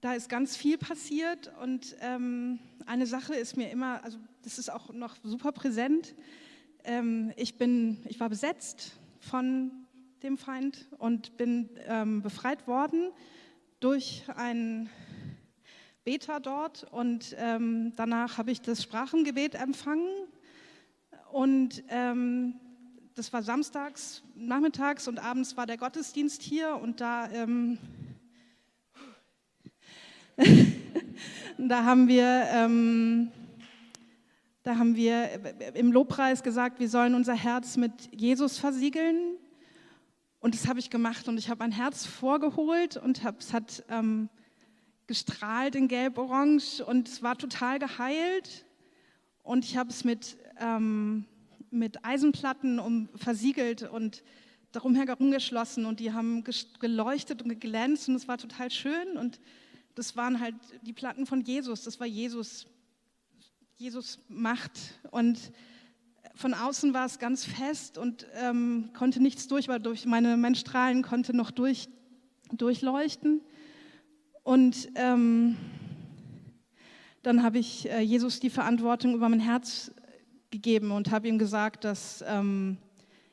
da 0.00 0.14
ist 0.14 0.28
ganz 0.28 0.56
viel 0.56 0.78
passiert 0.78 1.52
und 1.60 1.96
ähm, 2.00 2.58
eine 2.86 3.06
Sache 3.06 3.34
ist 3.34 3.56
mir 3.56 3.70
immer, 3.70 4.02
also 4.04 4.18
das 4.42 4.58
ist 4.58 4.70
auch 4.70 4.92
noch 4.92 5.16
super 5.22 5.52
präsent. 5.52 6.14
Ähm, 6.84 7.32
ich 7.36 7.58
bin, 7.58 8.02
ich 8.08 8.18
war 8.20 8.28
besetzt 8.28 8.92
von 9.20 9.70
dem 10.22 10.38
Feind 10.38 10.86
und 10.98 11.36
bin 11.36 11.68
ähm, 11.86 12.22
befreit 12.22 12.66
worden 12.66 13.10
durch 13.80 14.24
einen 14.36 14.88
Beta 16.04 16.40
dort 16.40 16.84
und 16.90 17.36
ähm, 17.38 17.92
danach 17.96 18.38
habe 18.38 18.50
ich 18.50 18.60
das 18.60 18.82
Sprachengebet 18.82 19.54
empfangen 19.54 20.08
und 21.30 21.84
ähm, 21.88 22.54
das 23.14 23.32
war 23.32 23.42
samstags, 23.42 24.22
nachmittags 24.34 25.06
und 25.06 25.18
abends 25.18 25.56
war 25.56 25.66
der 25.66 25.76
Gottesdienst 25.76 26.42
hier 26.42 26.76
und 26.76 27.00
da, 27.00 27.30
ähm, 27.30 27.78
da 31.58 31.84
haben 31.84 32.08
wir 32.08 32.46
ähm, 32.50 33.30
da 34.64 34.76
haben 34.76 34.94
wir 34.94 35.28
im 35.74 35.90
Lobpreis 35.90 36.44
gesagt, 36.44 36.78
wir 36.78 36.88
sollen 36.88 37.16
unser 37.16 37.34
Herz 37.34 37.76
mit 37.76 37.92
Jesus 38.14 38.58
versiegeln. 38.58 39.36
Und 40.38 40.54
das 40.54 40.68
habe 40.68 40.78
ich 40.78 40.88
gemacht 40.88 41.26
und 41.26 41.36
ich 41.36 41.50
habe 41.50 41.58
mein 41.58 41.72
Herz 41.72 42.06
vorgeholt 42.06 42.96
und 42.96 43.24
hab, 43.24 43.40
es 43.40 43.52
hat 43.52 43.84
ähm, 43.88 44.28
gestrahlt 45.12 45.74
in 45.74 45.88
gelb-orange 45.88 46.80
und 46.80 47.06
es 47.06 47.22
war 47.22 47.36
total 47.36 47.78
geheilt. 47.78 48.64
Und 49.42 49.66
ich 49.66 49.76
habe 49.76 49.90
es 49.90 50.04
mit, 50.04 50.38
ähm, 50.58 51.26
mit 51.70 52.02
Eisenplatten 52.02 52.78
um, 52.78 53.10
versiegelt 53.16 53.82
und 53.82 54.22
darum 54.70 54.94
herum 54.94 55.30
geschlossen 55.30 55.84
und 55.84 56.00
die 56.00 56.14
haben 56.14 56.44
geleuchtet 56.80 57.42
und 57.42 57.50
geglänzt 57.50 58.08
und 58.08 58.14
es 58.14 58.26
war 58.26 58.38
total 58.38 58.70
schön 58.70 59.18
und 59.18 59.38
das 59.94 60.16
waren 60.16 60.40
halt 60.40 60.54
die 60.80 60.94
Platten 60.94 61.26
von 61.26 61.42
Jesus, 61.42 61.82
das 61.82 62.00
war 62.00 62.06
Jesus, 62.06 62.66
Jesus 63.76 64.18
Macht 64.28 64.72
und 65.10 65.52
von 66.34 66.54
außen 66.54 66.94
war 66.94 67.04
es 67.04 67.18
ganz 67.18 67.44
fest 67.44 67.98
und 67.98 68.26
ähm, 68.36 68.88
konnte 68.96 69.20
nichts 69.20 69.46
durch, 69.46 69.68
weil 69.68 69.80
durch 69.80 70.06
meine 70.06 70.38
Menstrahlen 70.38 71.02
konnte 71.02 71.36
noch 71.36 71.50
durch, 71.50 71.90
durchleuchten. 72.50 73.42
Und 74.42 74.88
ähm, 74.96 75.56
dann 77.22 77.42
habe 77.42 77.58
ich 77.58 77.88
äh, 77.88 78.00
Jesus 78.00 78.40
die 78.40 78.50
Verantwortung 78.50 79.14
über 79.14 79.28
mein 79.28 79.40
Herz 79.40 79.92
gegeben 80.50 80.90
und 80.90 81.10
habe 81.10 81.28
ihm 81.28 81.38
gesagt, 81.38 81.84
dass 81.84 82.24
ähm, 82.26 82.78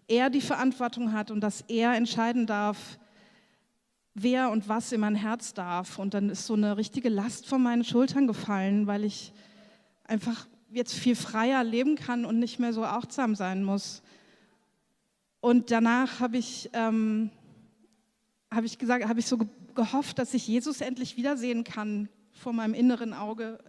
er 0.08 0.30
die 0.30 0.42
Verantwortung 0.42 1.14
hat 1.14 1.32
und 1.32 1.42
dass 1.42 1.62
er 1.62 1.94
entscheiden 1.94 2.46
darf, 2.46 3.00
wer 4.14 4.50
und 4.52 4.68
was 4.68 4.92
in 4.92 5.02
mein 5.02 5.16
Herz 5.16 5.54
darf. 5.54 6.00
Und 6.00 6.14
dann 6.14 6.30
ist 6.30 6.46
so 6.46 6.54
eine 6.54 6.78
richtige 6.78 7.10
Last 7.10 7.48
von 7.48 7.62
meinen 7.62 7.84
Schultern 7.84 8.28
gefallen, 8.28 8.88
weil 8.88 9.04
ich 9.04 9.34
einfach 10.06 10.48
jetzt 10.72 10.94
viel 10.94 11.16
freier 11.16 11.64
leben 11.64 11.96
kann 11.96 12.26
und 12.26 12.40
nicht 12.40 12.60
mehr 12.60 12.74
so 12.74 12.84
achtsam 12.84 13.36
sein 13.36 13.64
muss. 13.64 14.02
Und 15.42 15.72
danach 15.72 16.20
habe 16.20 16.38
ich, 16.38 16.70
ähm, 16.74 17.30
habe 18.52 18.66
ich 18.66 18.78
gesagt, 18.78 19.08
habe 19.08 19.20
ich 19.20 19.28
so 19.28 19.38
gehofft, 19.76 20.20
dass 20.20 20.34
ich 20.34 20.48
Jesus 20.48 20.82
endlich 20.82 21.18
wiedersehen 21.18 21.64
kann 21.64 22.10
vor 22.32 22.54
meinem 22.54 22.74
inneren 22.74 23.14
Auge. 23.14 23.60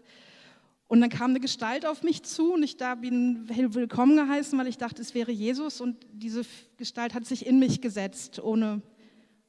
Und 0.88 1.00
dann 1.00 1.10
kam 1.10 1.30
eine 1.30 1.40
Gestalt 1.40 1.86
auf 1.86 2.02
mich 2.02 2.22
zu 2.24 2.54
und 2.54 2.62
ich 2.62 2.76
da 2.76 2.96
bin 2.96 3.48
willkommen 3.48 4.16
geheißen, 4.16 4.58
weil 4.58 4.66
ich 4.66 4.78
dachte, 4.78 5.00
es 5.00 5.14
wäre 5.14 5.30
Jesus 5.30 5.80
und 5.80 5.96
diese 6.12 6.42
Gestalt 6.78 7.14
hat 7.14 7.26
sich 7.26 7.46
in 7.46 7.58
mich 7.58 7.80
gesetzt, 7.80 8.42
ohne 8.42 8.82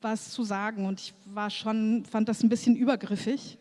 was 0.02 0.32
zu 0.32 0.44
sagen. 0.44 0.86
Und 0.86 1.00
ich 1.00 1.14
war 1.26 1.50
schon, 1.50 2.06
fand 2.06 2.30
das 2.30 2.44
ein 2.44 2.50
bisschen 2.50 2.76
übergriffig 2.76 3.58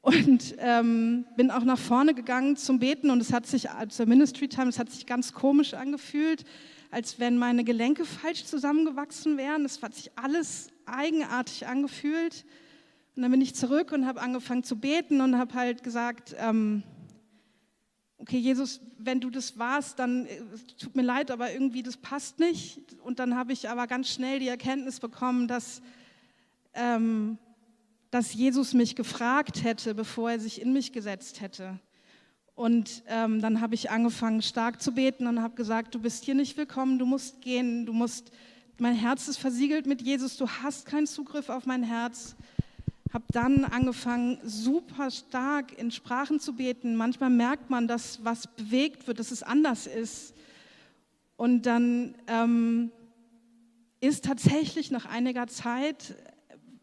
und 0.00 0.54
ähm, 0.58 1.26
bin 1.36 1.50
auch 1.50 1.64
nach 1.64 1.78
vorne 1.78 2.14
gegangen 2.14 2.56
zum 2.56 2.78
Beten 2.78 3.10
und 3.10 3.20
es 3.20 3.32
hat 3.32 3.46
sich 3.46 3.68
zur 3.88 4.06
Ministry 4.06 4.48
Time, 4.48 4.68
es 4.68 4.78
hat 4.78 4.90
sich 4.90 5.06
ganz 5.06 5.32
komisch 5.32 5.74
angefühlt, 5.74 6.44
als 6.94 7.18
wenn 7.18 7.38
meine 7.38 7.64
Gelenke 7.64 8.04
falsch 8.04 8.44
zusammengewachsen 8.44 9.36
wären. 9.36 9.64
Es 9.64 9.82
hat 9.82 9.94
sich 9.96 10.16
alles 10.16 10.68
eigenartig 10.86 11.66
angefühlt. 11.66 12.44
Und 13.16 13.22
dann 13.22 13.32
bin 13.32 13.40
ich 13.40 13.56
zurück 13.56 13.90
und 13.90 14.06
habe 14.06 14.20
angefangen 14.20 14.62
zu 14.62 14.78
beten 14.78 15.20
und 15.20 15.36
habe 15.36 15.54
halt 15.54 15.82
gesagt, 15.82 16.36
ähm, 16.38 16.84
okay 18.18 18.38
Jesus, 18.38 18.80
wenn 18.96 19.20
du 19.20 19.28
das 19.30 19.58
warst, 19.58 19.98
dann 19.98 20.26
äh, 20.26 20.40
tut 20.78 20.94
mir 20.94 21.02
leid, 21.02 21.32
aber 21.32 21.52
irgendwie 21.52 21.82
das 21.82 21.96
passt 21.96 22.38
nicht. 22.38 22.94
Und 23.02 23.18
dann 23.18 23.34
habe 23.34 23.52
ich 23.52 23.68
aber 23.68 23.88
ganz 23.88 24.10
schnell 24.10 24.38
die 24.38 24.48
Erkenntnis 24.48 25.00
bekommen, 25.00 25.48
dass, 25.48 25.82
ähm, 26.74 27.38
dass 28.12 28.34
Jesus 28.34 28.72
mich 28.72 28.94
gefragt 28.94 29.64
hätte, 29.64 29.96
bevor 29.96 30.30
er 30.30 30.38
sich 30.38 30.60
in 30.60 30.72
mich 30.72 30.92
gesetzt 30.92 31.40
hätte. 31.40 31.80
Und 32.54 33.02
ähm, 33.08 33.40
dann 33.40 33.60
habe 33.60 33.74
ich 33.74 33.90
angefangen 33.90 34.42
stark 34.42 34.80
zu 34.80 34.92
beten 34.92 35.26
und 35.26 35.42
habe 35.42 35.54
gesagt, 35.54 35.94
du 35.94 36.00
bist 36.00 36.24
hier 36.24 36.34
nicht 36.34 36.56
willkommen, 36.56 36.98
du 36.98 37.06
musst 37.06 37.40
gehen, 37.40 37.84
du 37.84 37.92
musst 37.92 38.30
mein 38.78 38.94
Herz 38.96 39.28
ist 39.28 39.38
versiegelt 39.38 39.86
mit 39.86 40.02
Jesus, 40.02 40.36
du 40.36 40.48
hast 40.48 40.86
keinen 40.86 41.06
Zugriff 41.06 41.48
auf 41.48 41.64
mein 41.64 41.84
Herz. 41.84 42.34
Habe 43.12 43.24
dann 43.30 43.64
angefangen, 43.64 44.38
super 44.42 45.12
stark 45.12 45.78
in 45.78 45.92
Sprachen 45.92 46.40
zu 46.40 46.54
beten. 46.54 46.96
Manchmal 46.96 47.30
merkt 47.30 47.70
man, 47.70 47.86
dass 47.86 48.24
was 48.24 48.48
bewegt 48.48 49.06
wird, 49.06 49.20
dass 49.20 49.30
es 49.30 49.44
anders 49.44 49.86
ist. 49.86 50.34
Und 51.36 51.62
dann 51.62 52.16
ähm, 52.26 52.90
ist 54.00 54.24
tatsächlich 54.24 54.90
nach 54.90 55.06
einiger 55.06 55.46
Zeit, 55.46 56.16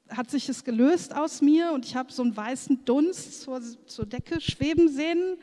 hat 0.07 0.31
sich 0.31 0.47
es 0.47 0.63
gelöst 0.63 1.13
aus 1.13 1.41
mir 1.41 1.73
und 1.73 1.85
ich 1.85 1.97
habe 1.97 2.13
so 2.13 2.23
einen 2.23 2.35
weißen 2.35 2.85
Dunst 2.85 3.41
zur, 3.41 3.61
zur 3.85 4.05
Decke 4.05 4.39
schweben 4.39 4.87
sehen. 4.87 5.37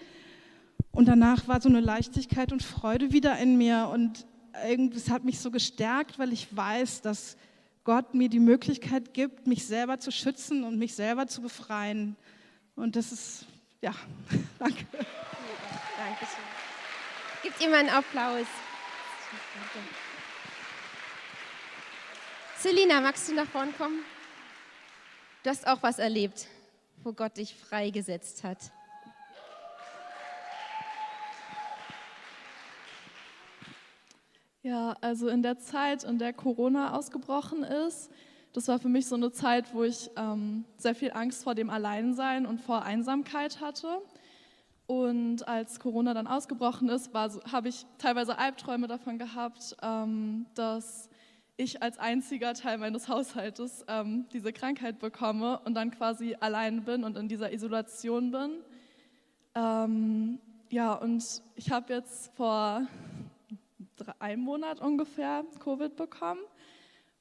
Und 0.92 1.06
danach 1.06 1.48
war 1.48 1.60
so 1.60 1.68
eine 1.68 1.80
Leichtigkeit 1.80 2.52
und 2.52 2.62
Freude 2.62 3.12
wieder 3.12 3.38
in 3.38 3.56
mir. 3.56 3.88
Und 3.92 4.26
es 4.94 5.10
hat 5.10 5.24
mich 5.24 5.38
so 5.40 5.50
gestärkt, 5.50 6.18
weil 6.18 6.32
ich 6.32 6.54
weiß, 6.54 7.02
dass 7.02 7.36
Gott 7.84 8.14
mir 8.14 8.28
die 8.28 8.40
Möglichkeit 8.40 9.14
gibt, 9.14 9.46
mich 9.46 9.66
selber 9.66 9.98
zu 9.98 10.10
schützen 10.10 10.64
und 10.64 10.78
mich 10.78 10.94
selber 10.94 11.26
zu 11.26 11.40
befreien. 11.40 12.16
Und 12.76 12.96
das 12.96 13.12
ist, 13.12 13.46
ja, 13.80 13.94
danke. 14.58 14.84
Dankeschön. 14.92 16.44
Gibt 17.42 17.62
ihm 17.62 17.72
einen 17.72 17.88
Applaus. 17.88 18.46
Selina, 22.58 23.00
magst 23.00 23.28
du 23.28 23.34
nach 23.34 23.46
vorn 23.46 23.74
kommen? 23.76 24.00
Du 25.42 25.50
hast 25.50 25.66
auch 25.66 25.82
was 25.82 25.98
erlebt, 25.98 26.48
wo 27.02 27.12
Gott 27.12 27.36
dich 27.36 27.54
freigesetzt 27.54 28.42
hat. 28.42 28.58
Ja, 34.62 34.96
also 35.00 35.28
in 35.28 35.42
der 35.42 35.58
Zeit, 35.58 36.02
in 36.04 36.18
der 36.18 36.32
Corona 36.32 36.96
ausgebrochen 36.96 37.62
ist, 37.62 38.10
das 38.52 38.66
war 38.66 38.78
für 38.78 38.88
mich 38.88 39.06
so 39.06 39.14
eine 39.14 39.30
Zeit, 39.30 39.72
wo 39.72 39.84
ich 39.84 40.10
ähm, 40.16 40.64
sehr 40.78 40.94
viel 40.94 41.12
Angst 41.12 41.44
vor 41.44 41.54
dem 41.54 41.70
Alleinsein 41.70 42.44
und 42.44 42.60
vor 42.60 42.82
Einsamkeit 42.82 43.60
hatte. 43.60 44.00
Und 44.86 45.46
als 45.46 45.78
Corona 45.78 46.14
dann 46.14 46.26
ausgebrochen 46.26 46.88
ist, 46.88 47.12
habe 47.14 47.68
ich 47.68 47.86
teilweise 47.98 48.38
Albträume 48.38 48.88
davon 48.88 49.18
gehabt, 49.18 49.76
ähm, 49.82 50.46
dass 50.54 51.08
ich 51.56 51.82
als 51.82 51.98
einziger 51.98 52.54
Teil 52.54 52.78
meines 52.78 53.08
Haushaltes 53.08 53.84
ähm, 53.86 54.26
diese 54.32 54.52
Krankheit 54.52 54.98
bekomme 54.98 55.60
und 55.64 55.74
dann 55.74 55.90
quasi 55.90 56.36
allein 56.40 56.84
bin 56.84 57.04
und 57.04 57.16
in 57.16 57.28
dieser 57.28 57.52
Isolation 57.52 58.30
bin. 58.30 58.50
Ähm, 59.54 60.38
ja, 60.70 60.94
und 60.94 61.42
ich 61.54 61.70
habe 61.70 61.92
jetzt 61.92 62.34
vor 62.34 62.86
einem 64.18 64.42
Monat 64.42 64.80
ungefähr 64.80 65.44
Covid 65.60 65.96
bekommen. 65.96 66.40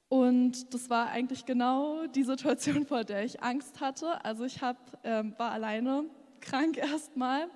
Und 0.08 0.72
das 0.72 0.88
war 0.88 1.10
eigentlich 1.10 1.44
genau 1.44 2.06
die 2.06 2.22
Situation, 2.22 2.86
vor 2.86 3.04
der 3.04 3.24
ich 3.24 3.42
Angst 3.42 3.80
hatte. 3.80 4.24
Also 4.24 4.44
ich 4.44 4.62
hab, 4.62 4.98
ähm, 5.04 5.34
war 5.36 5.52
alleine 5.52 6.04
krank 6.40 6.76
erstmal. 6.78 7.48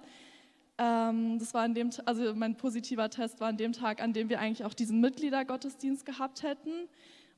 Ähm, 0.78 1.38
das 1.38 1.54
war 1.54 1.62
an 1.62 1.74
dem, 1.74 1.90
also 2.04 2.34
mein 2.34 2.56
positiver 2.56 3.08
Test 3.08 3.40
war 3.40 3.48
an 3.48 3.56
dem 3.56 3.72
Tag, 3.72 4.02
an 4.02 4.12
dem 4.12 4.28
wir 4.28 4.40
eigentlich 4.40 4.64
auch 4.64 4.74
diesen 4.74 5.00
Mitgliedergottesdienst 5.00 6.04
gehabt 6.04 6.42
hätten. 6.42 6.88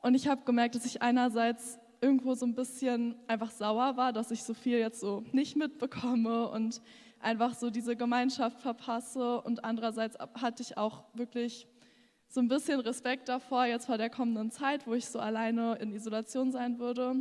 Und 0.03 0.15
ich 0.15 0.29
habe 0.29 0.43
gemerkt, 0.45 0.75
dass 0.75 0.85
ich 0.85 1.01
einerseits 1.01 1.79
irgendwo 2.01 2.35
so 2.35 2.45
ein 2.45 2.55
bisschen 2.55 3.15
einfach 3.29 3.51
sauer 3.51 3.97
war, 3.97 4.13
dass 4.13 4.31
ich 4.31 4.43
so 4.43 4.53
viel 4.53 4.79
jetzt 4.79 5.01
so 5.01 5.25
nicht 5.33 5.57
mitbekomme 5.57 6.49
und 6.49 6.83
einfach 7.21 7.55
so 7.55 7.71
diese 7.71 7.97
Gemeinschaft 7.97 8.61
verpasse. 8.61 9.41
Und 9.41 9.65
andererseits 9.65 10.19
hatte 10.35 10.63
ich 10.63 10.77
auch 10.77 11.05
wirklich 11.15 11.67
so 12.35 12.41
ein 12.41 12.49
bisschen 12.49 12.81
Respekt 12.81 13.29
davor, 13.29 13.65
jetzt 13.67 13.87
vor 13.87 13.97
der 13.97 14.11
kommenden 14.11 14.51
Zeit, 14.51 14.89
wo 14.89 14.95
ich 14.95 15.07
so 15.07 15.21
alleine 15.21 15.77
in 15.77 15.93
Isolation 15.93 16.51
sein 16.51 16.81
würde. 16.81 17.15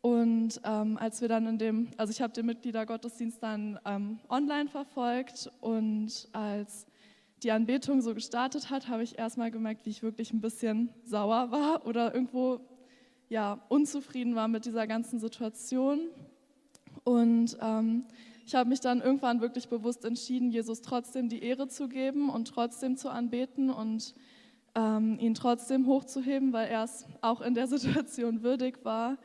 Und 0.00 0.58
ähm, 0.64 0.96
als 0.96 1.20
wir 1.20 1.28
dann 1.28 1.46
in 1.46 1.58
dem, 1.58 1.88
also 1.98 2.10
ich 2.10 2.22
habe 2.22 2.32
den 2.32 2.46
Mitgliedergottesdienst 2.46 3.42
dann 3.42 3.78
ähm, 3.84 4.18
online 4.30 4.70
verfolgt 4.70 5.50
und 5.60 6.26
als 6.32 6.86
die 7.42 7.50
Anbetung 7.50 8.00
so 8.00 8.14
gestartet 8.14 8.70
hat, 8.70 8.88
habe 8.88 9.02
ich 9.02 9.18
erstmal 9.18 9.50
gemerkt, 9.50 9.84
wie 9.84 9.90
ich 9.90 10.02
wirklich 10.02 10.32
ein 10.32 10.40
bisschen 10.40 10.88
sauer 11.04 11.50
war 11.50 11.86
oder 11.86 12.14
irgendwo 12.14 12.60
ja, 13.28 13.62
unzufrieden 13.68 14.36
war 14.36 14.48
mit 14.48 14.64
dieser 14.64 14.86
ganzen 14.86 15.20
Situation. 15.20 16.00
Und 17.04 17.58
ähm, 17.60 18.06
ich 18.46 18.54
habe 18.54 18.70
mich 18.70 18.80
dann 18.80 19.00
irgendwann 19.00 19.42
wirklich 19.42 19.68
bewusst 19.68 20.04
entschieden, 20.06 20.50
Jesus 20.50 20.80
trotzdem 20.80 21.28
die 21.28 21.42
Ehre 21.42 21.68
zu 21.68 21.88
geben 21.88 22.30
und 22.30 22.48
trotzdem 22.48 22.96
zu 22.96 23.10
anbeten 23.10 23.68
und 23.68 24.14
ähm, 24.74 25.18
ihn 25.18 25.34
trotzdem 25.34 25.86
hochzuheben, 25.86 26.52
weil 26.52 26.68
er 26.68 26.84
es 26.84 27.06
auch 27.20 27.40
in 27.40 27.54
der 27.54 27.66
Situation 27.68 28.42
würdig 28.42 28.84
war. 28.84 29.18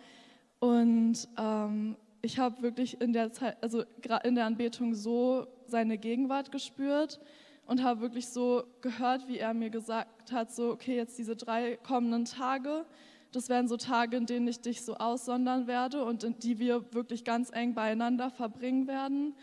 Und 0.60 1.28
ähm, 1.38 1.96
ich 2.22 2.40
habe 2.40 2.62
wirklich 2.62 3.00
in 3.02 3.14
der 3.14 3.32
Zeit, 3.32 3.58
also 3.62 3.84
in 4.24 4.36
der 4.36 4.46
Anbetung 4.46 4.96
so 4.96 5.48
seine 5.68 5.98
Gegenwart 5.98 6.52
gespürt 6.52 7.20
und 7.68 7.84
habe 7.84 8.02
wirklich 8.02 8.28
so 8.30 8.64
gehört, 8.82 9.28
wie 9.28 9.38
er 9.38 9.54
mir 9.54 9.70
gesagt 9.70 10.32
hat, 10.32 10.52
so 10.52 10.72
okay, 10.72 10.96
jetzt 10.96 11.18
diese 11.18 11.36
drei 11.36 11.78
kommenden 11.78 12.26
Tage, 12.26 12.86
das 13.32 13.50
werden 13.50 13.68
so 13.68 13.78
Tage, 13.78 14.18
in 14.18 14.26
denen 14.26 14.48
ich 14.48 14.62
dich 14.62 14.84
so 14.84 14.96
aussondern 14.96 15.68
werde 15.68 16.06
und 16.06 16.24
in 16.24 16.40
die 16.40 16.58
wir 16.58 16.94
wirklich 16.94 17.24
ganz 17.26 17.52
eng 17.52 17.74
beieinander 17.74 18.30
verbringen 18.30 18.88
werden. 18.88 19.36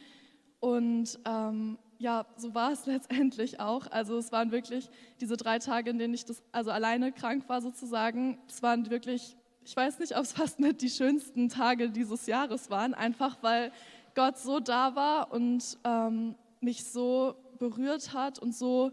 Und 0.61 1.19
ähm, 1.27 1.77
ja, 2.03 2.27
so 2.37 2.53
war 2.55 2.73
es 2.73 2.85
letztendlich 2.87 3.61
auch. 3.61 3.87
Also 3.91 4.19
es 4.19 4.33
waren 4.33 4.51
wirklich 4.51 4.91
diese 5.21 5.37
drei 5.37 5.59
Tage, 5.59 5.91
in 5.91 5.99
denen 5.99 6.15
ich 6.15 6.25
das, 6.25 6.43
also 6.53 6.71
alleine 6.71 7.13
krank 7.13 7.49
war 7.49 7.63
sozusagen. 7.63 8.39
Es 8.49 8.63
waren 8.63 8.91
wirklich, 8.91 9.37
ich 9.65 9.77
weiß 9.77 10.01
nicht, 10.01 10.17
ob 10.17 10.25
es 10.25 10.33
fast 10.33 10.59
mit 10.59 10.83
die 10.83 10.91
schönsten 10.91 11.49
Tage 11.49 11.91
dieses 11.91 12.27
Jahres 12.27 12.71
waren, 12.71 12.93
einfach 12.93 13.39
weil 13.43 13.73
Gott 14.15 14.37
so 14.37 14.61
da 14.61 14.95
war 14.97 15.33
und 15.33 15.79
ähm, 15.85 16.35
mich 16.61 16.85
so 16.85 17.37
berührt 17.59 18.13
hat 18.13 18.41
und 18.41 18.55
so, 18.55 18.91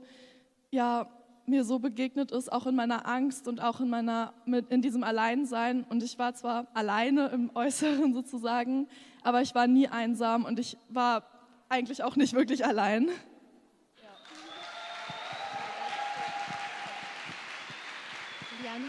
ja, 0.70 1.10
mir 1.48 1.64
so 1.64 1.80
begegnet 1.80 2.32
ist, 2.32 2.52
auch 2.52 2.68
in 2.68 2.76
meiner 2.76 3.08
Angst 3.08 3.48
und 3.48 3.60
auch 3.60 3.80
in, 3.80 3.90
meiner, 3.90 4.34
mit, 4.46 4.70
in 4.70 4.84
diesem 4.84 5.04
Alleinsein. 5.04 5.84
Und 5.90 6.04
ich 6.04 6.20
war 6.20 6.36
zwar 6.36 6.68
alleine 6.76 7.30
im 7.30 7.50
Äußeren 7.56 8.14
sozusagen, 8.20 8.88
aber 9.24 9.42
ich 9.42 9.56
war 9.56 9.66
nie 9.66 9.88
einsam 9.88 10.46
und 10.46 10.60
ich 10.60 10.78
war 10.90 11.39
eigentlich 11.70 12.04
auch 12.04 12.16
nicht 12.16 12.34
wirklich 12.34 12.66
allein. 12.66 13.10
Eliane? 18.60 18.86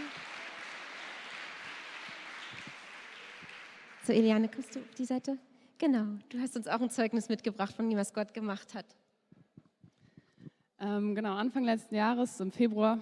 So, 4.02 4.12
Eliane, 4.12 4.48
kommst 4.48 4.74
du 4.74 4.80
auf 4.80 4.94
die 4.96 5.04
Seite? 5.04 5.38
Genau, 5.78 6.06
du 6.30 6.40
hast 6.40 6.56
uns 6.56 6.66
auch 6.66 6.80
ein 6.80 6.90
Zeugnis 6.90 7.28
mitgebracht 7.28 7.74
von 7.74 7.88
dem, 7.88 7.98
was 7.98 8.12
Gott 8.12 8.34
gemacht 8.34 8.74
hat. 8.74 8.86
Ähm, 10.78 11.14
genau, 11.14 11.34
Anfang 11.34 11.64
letzten 11.64 11.94
Jahres, 11.94 12.40
im 12.40 12.50
Februar, 12.50 12.98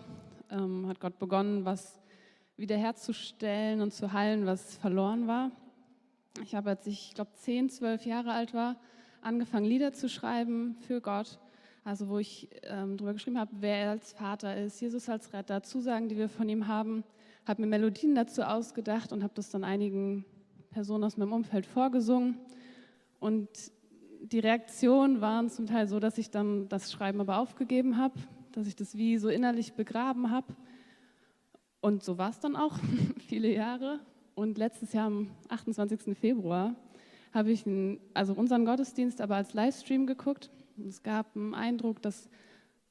ähm, 0.50 0.86
hat 0.88 0.98
Gott 1.00 1.18
begonnen, 1.18 1.64
was 1.64 2.00
wiederherzustellen 2.56 3.80
und 3.80 3.94
zu 3.94 4.12
heilen, 4.12 4.46
was 4.46 4.76
verloren 4.76 5.28
war. 5.28 5.52
Ich 6.42 6.56
habe, 6.56 6.70
als 6.70 6.86
ich, 6.86 7.08
ich 7.08 7.14
glaube, 7.14 7.32
10, 7.34 7.70
12 7.70 8.04
Jahre 8.04 8.32
alt 8.32 8.52
war, 8.52 8.76
angefangen, 9.22 9.66
Lieder 9.66 9.92
zu 9.92 10.08
schreiben 10.08 10.76
für 10.86 11.00
Gott. 11.00 11.38
Also 11.84 12.08
wo 12.08 12.18
ich 12.18 12.48
ähm, 12.64 12.96
darüber 12.96 13.14
geschrieben 13.14 13.38
habe, 13.38 13.50
wer 13.60 13.76
er 13.76 13.90
als 13.92 14.12
Vater 14.12 14.56
ist, 14.56 14.80
Jesus 14.80 15.08
als 15.08 15.32
Retter, 15.32 15.62
Zusagen, 15.62 16.08
die 16.08 16.16
wir 16.16 16.28
von 16.28 16.48
ihm 16.48 16.66
haben. 16.66 17.02
Habe 17.46 17.62
mir 17.62 17.68
Melodien 17.68 18.14
dazu 18.14 18.42
ausgedacht 18.42 19.12
und 19.12 19.22
habe 19.22 19.32
das 19.34 19.48
dann 19.48 19.64
einigen 19.64 20.24
Personen 20.70 21.04
aus 21.04 21.16
meinem 21.16 21.32
Umfeld 21.32 21.64
vorgesungen. 21.64 22.38
Und 23.20 23.48
die 24.20 24.38
Reaktionen 24.38 25.20
waren 25.20 25.48
zum 25.48 25.66
Teil 25.66 25.88
so, 25.88 25.98
dass 25.98 26.18
ich 26.18 26.30
dann 26.30 26.68
das 26.68 26.92
Schreiben 26.92 27.20
aber 27.20 27.38
aufgegeben 27.38 27.96
habe, 27.96 28.14
dass 28.52 28.66
ich 28.66 28.76
das 28.76 28.96
wie 28.96 29.16
so 29.16 29.28
innerlich 29.28 29.72
begraben 29.72 30.30
habe. 30.30 30.54
Und 31.80 32.02
so 32.02 32.18
war 32.18 32.30
es 32.30 32.40
dann 32.40 32.56
auch 32.56 32.76
viele 33.28 33.52
Jahre. 33.52 34.00
Und 34.34 34.58
letztes 34.58 34.92
Jahr 34.92 35.06
am 35.06 35.30
28. 35.48 36.16
Februar 36.16 36.74
habe 37.32 37.50
ich 37.50 37.66
einen, 37.66 38.00
also 38.14 38.32
unseren 38.32 38.64
Gottesdienst 38.64 39.20
aber 39.20 39.36
als 39.36 39.54
Livestream 39.54 40.06
geguckt. 40.06 40.50
Und 40.76 40.86
es 40.86 41.02
gab 41.02 41.34
einen 41.36 41.54
Eindruck, 41.54 42.02
dass 42.02 42.28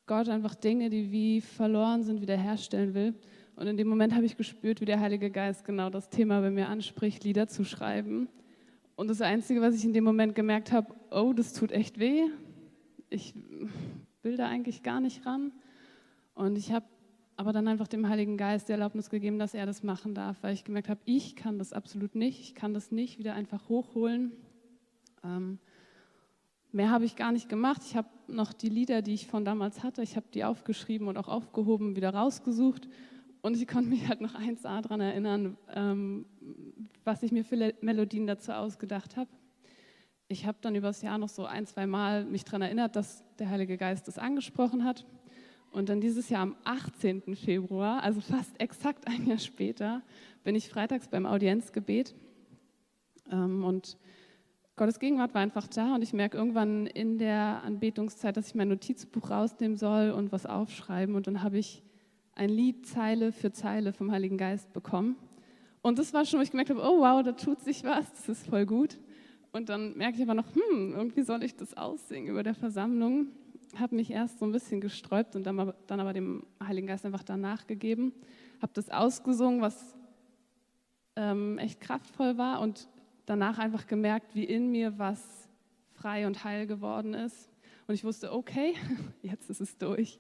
Gott 0.06 0.30
einfach 0.30 0.56
Dinge, 0.56 0.90
die 0.90 1.12
wie 1.12 1.42
verloren 1.42 2.04
sind, 2.04 2.22
wiederherstellen 2.22 2.94
will. 2.94 3.14
Und 3.56 3.68
in 3.68 3.78
dem 3.78 3.88
Moment 3.88 4.14
habe 4.14 4.26
ich 4.26 4.38
gespürt, 4.38 4.82
wie 4.82 4.86
der 4.86 5.00
Heilige 5.00 5.32
Geist 5.32 5.66
genau 5.66 5.90
das 5.90 6.10
Thema 6.10 6.42
bei 6.42 6.52
mir 6.52 6.70
anspricht, 6.70 7.24
Lieder 7.24 7.48
zu 7.48 7.66
schreiben. 7.66 8.30
Und 8.96 9.10
das 9.10 9.22
Einzige, 9.22 9.62
was 9.62 9.76
ich 9.76 9.84
in 9.84 9.94
dem 9.94 10.04
Moment 10.04 10.36
gemerkt 10.36 10.72
habe, 10.72 10.94
oh, 11.12 11.34
das 11.34 11.54
tut 11.54 11.72
echt 11.72 12.00
weh. 12.00 12.24
Ich 13.10 13.34
will 14.22 14.38
da 14.38 14.48
eigentlich 14.48 14.84
gar 14.84 15.00
nicht 15.00 15.26
ran. 15.26 15.52
Und 16.36 16.58
ich 16.58 16.72
habe 16.72 16.86
aber 17.38 17.54
dann 17.54 17.68
einfach 17.68 17.88
dem 17.88 18.10
Heiligen 18.10 18.36
Geist 18.36 18.68
die 18.68 18.72
Erlaubnis 18.72 19.12
gegeben, 19.12 19.38
dass 19.38 19.54
er 19.54 19.68
das 19.68 19.84
machen 19.84 20.16
darf, 20.16 20.38
weil 20.42 20.56
ich 20.56 20.64
gemerkt 20.64 20.90
habe, 20.90 21.00
ich 21.06 21.36
kann 21.36 21.60
das 21.60 21.72
absolut 21.72 22.16
nicht. 22.16 22.42
Ich 22.42 22.56
kann 22.56 22.74
das 22.74 22.92
nicht 22.92 23.20
wieder 23.20 23.36
einfach 23.36 23.70
hochholen. 23.70 24.32
Ähm, 25.24 25.60
mehr 26.72 26.90
habe 26.90 27.06
ich 27.06 27.16
gar 27.16 27.32
nicht 27.32 27.48
gemacht. 27.48 27.84
Ich 27.86 27.96
habe 27.96 28.08
noch 28.28 28.54
die 28.54 28.70
Lieder, 28.70 29.04
die 29.04 29.14
ich 29.14 29.28
von 29.28 29.46
damals 29.46 29.84
hatte, 29.84 30.02
ich 30.02 30.16
habe 30.16 30.26
die 30.34 30.44
aufgeschrieben 30.44 31.08
und 31.08 31.16
auch 31.16 31.28
aufgehoben, 31.28 31.96
wieder 31.96 32.10
rausgesucht. 32.10 32.90
Und 33.42 33.56
ich 33.56 33.68
konnte 33.68 33.92
mich 33.92 34.10
halt 34.10 34.20
noch 34.20 34.34
1a 34.34 34.82
daran 34.82 35.00
erinnern, 35.00 35.58
ähm, 35.76 36.26
was 37.04 37.22
ich 37.22 37.32
mir 37.32 37.46
für 37.46 37.76
Melodien 37.82 38.26
dazu 38.26 38.52
ausgedacht 38.52 39.16
habe. 39.16 39.30
Ich 40.28 40.48
habe 40.48 40.58
dann 40.62 40.76
über 40.76 40.88
das 40.88 41.04
Jahr 41.04 41.20
noch 41.20 41.30
so 41.30 41.46
ein, 41.46 41.68
zwei 41.68 41.86
Mal 41.86 42.26
mich 42.26 42.44
daran 42.44 42.64
erinnert, 42.64 42.96
dass 42.96 43.24
der 43.38 43.50
Heilige 43.50 43.78
Geist 43.78 44.08
das 44.08 44.18
angesprochen 44.18 44.84
hat. 44.84 45.06
Und 45.72 45.90
dann 45.90 46.02
dieses 46.02 46.30
Jahr 46.30 46.42
am 46.42 46.56
18. 46.64 47.36
Februar, 47.36 48.02
also 48.04 48.22
fast 48.22 48.60
exakt 48.60 49.08
ein 49.08 49.28
Jahr 49.28 49.38
später, 49.38 50.02
bin 50.44 50.56
ich 50.56 50.70
freitags 50.70 51.08
beim 51.08 51.26
Audienzgebet. 51.26 52.16
Ähm, 53.32 53.64
und 53.64 53.98
Gottes 54.76 55.00
Gegenwart 55.00 55.34
war 55.34 55.42
einfach 55.42 55.68
da 55.68 55.96
und 55.96 56.04
ich 56.04 56.14
merke 56.14 56.38
irgendwann 56.38 56.86
in 56.86 57.18
der 57.18 57.64
Anbetungszeit, 57.64 58.38
dass 58.38 58.48
ich 58.48 58.56
mein 58.56 58.70
Notizbuch 58.70 59.32
rausnehmen 59.32 59.76
soll 59.76 60.12
und 60.12 60.32
was 60.32 60.46
aufschreiben. 60.46 61.16
Und 61.16 61.28
dann 61.28 61.42
habe 61.42 61.58
ich 61.58 61.84
ein 62.36 62.50
Lied 62.50 62.86
Zeile 62.86 63.32
für 63.32 63.52
Zeile 63.52 63.92
vom 63.92 64.12
Heiligen 64.12 64.38
Geist 64.38 64.72
bekommen. 64.74 65.16
Und 65.82 65.98
das 66.00 66.14
war 66.14 66.26
schon, 66.26 66.40
wo 66.40 66.44
ich 66.44 66.52
gemerkt 66.52 66.70
habe, 66.70 66.82
oh 66.82 67.00
wow, 67.00 67.24
da 67.24 67.32
tut 67.32 67.62
sich 67.62 67.84
was, 67.84 68.12
das 68.12 68.30
ist 68.30 68.48
voll 68.48 68.66
gut. 68.66 69.00
Und 69.58 69.70
dann 69.70 69.98
merke 69.98 70.18
ich 70.18 70.24
aber 70.24 70.36
noch, 70.36 70.48
hm, 70.54 70.94
irgendwie 70.96 71.24
soll 71.24 71.44
ich 71.44 71.56
das 71.56 71.76
aussingen 71.76 72.30
über 72.30 72.44
der 72.44 72.54
Versammlung. 72.54 73.28
Habe 73.76 73.96
mich 73.96 74.12
erst 74.12 74.40
so 74.40 74.46
ein 74.46 74.52
bisschen 74.52 74.80
gesträubt 74.80 75.36
und 75.36 75.44
dann, 75.46 75.74
dann 75.88 76.00
aber 76.00 76.14
dem 76.14 76.46
Heiligen 76.64 76.88
Geist 76.88 77.06
einfach 77.06 77.24
danach 77.24 77.66
gegeben. 77.68 78.14
Habe 78.62 78.72
das 78.76 78.90
ausgesungen, 78.90 79.62
was 79.62 79.98
ähm, 81.16 81.58
echt 81.58 81.82
kraftvoll 81.82 82.38
war 82.38 82.62
und 82.62 82.88
danach 83.26 83.58
einfach 83.58 83.88
gemerkt, 83.88 84.36
wie 84.36 84.44
in 84.44 84.72
mir 84.72 84.98
was 85.00 85.50
frei 85.94 86.28
und 86.28 86.44
heil 86.44 86.68
geworden 86.68 87.16
ist. 87.16 87.50
Und 87.88 87.96
ich 87.96 88.04
wusste, 88.04 88.32
okay, 88.32 88.76
jetzt 89.24 89.50
ist 89.50 89.60
es 89.60 89.78
durch. 89.78 90.20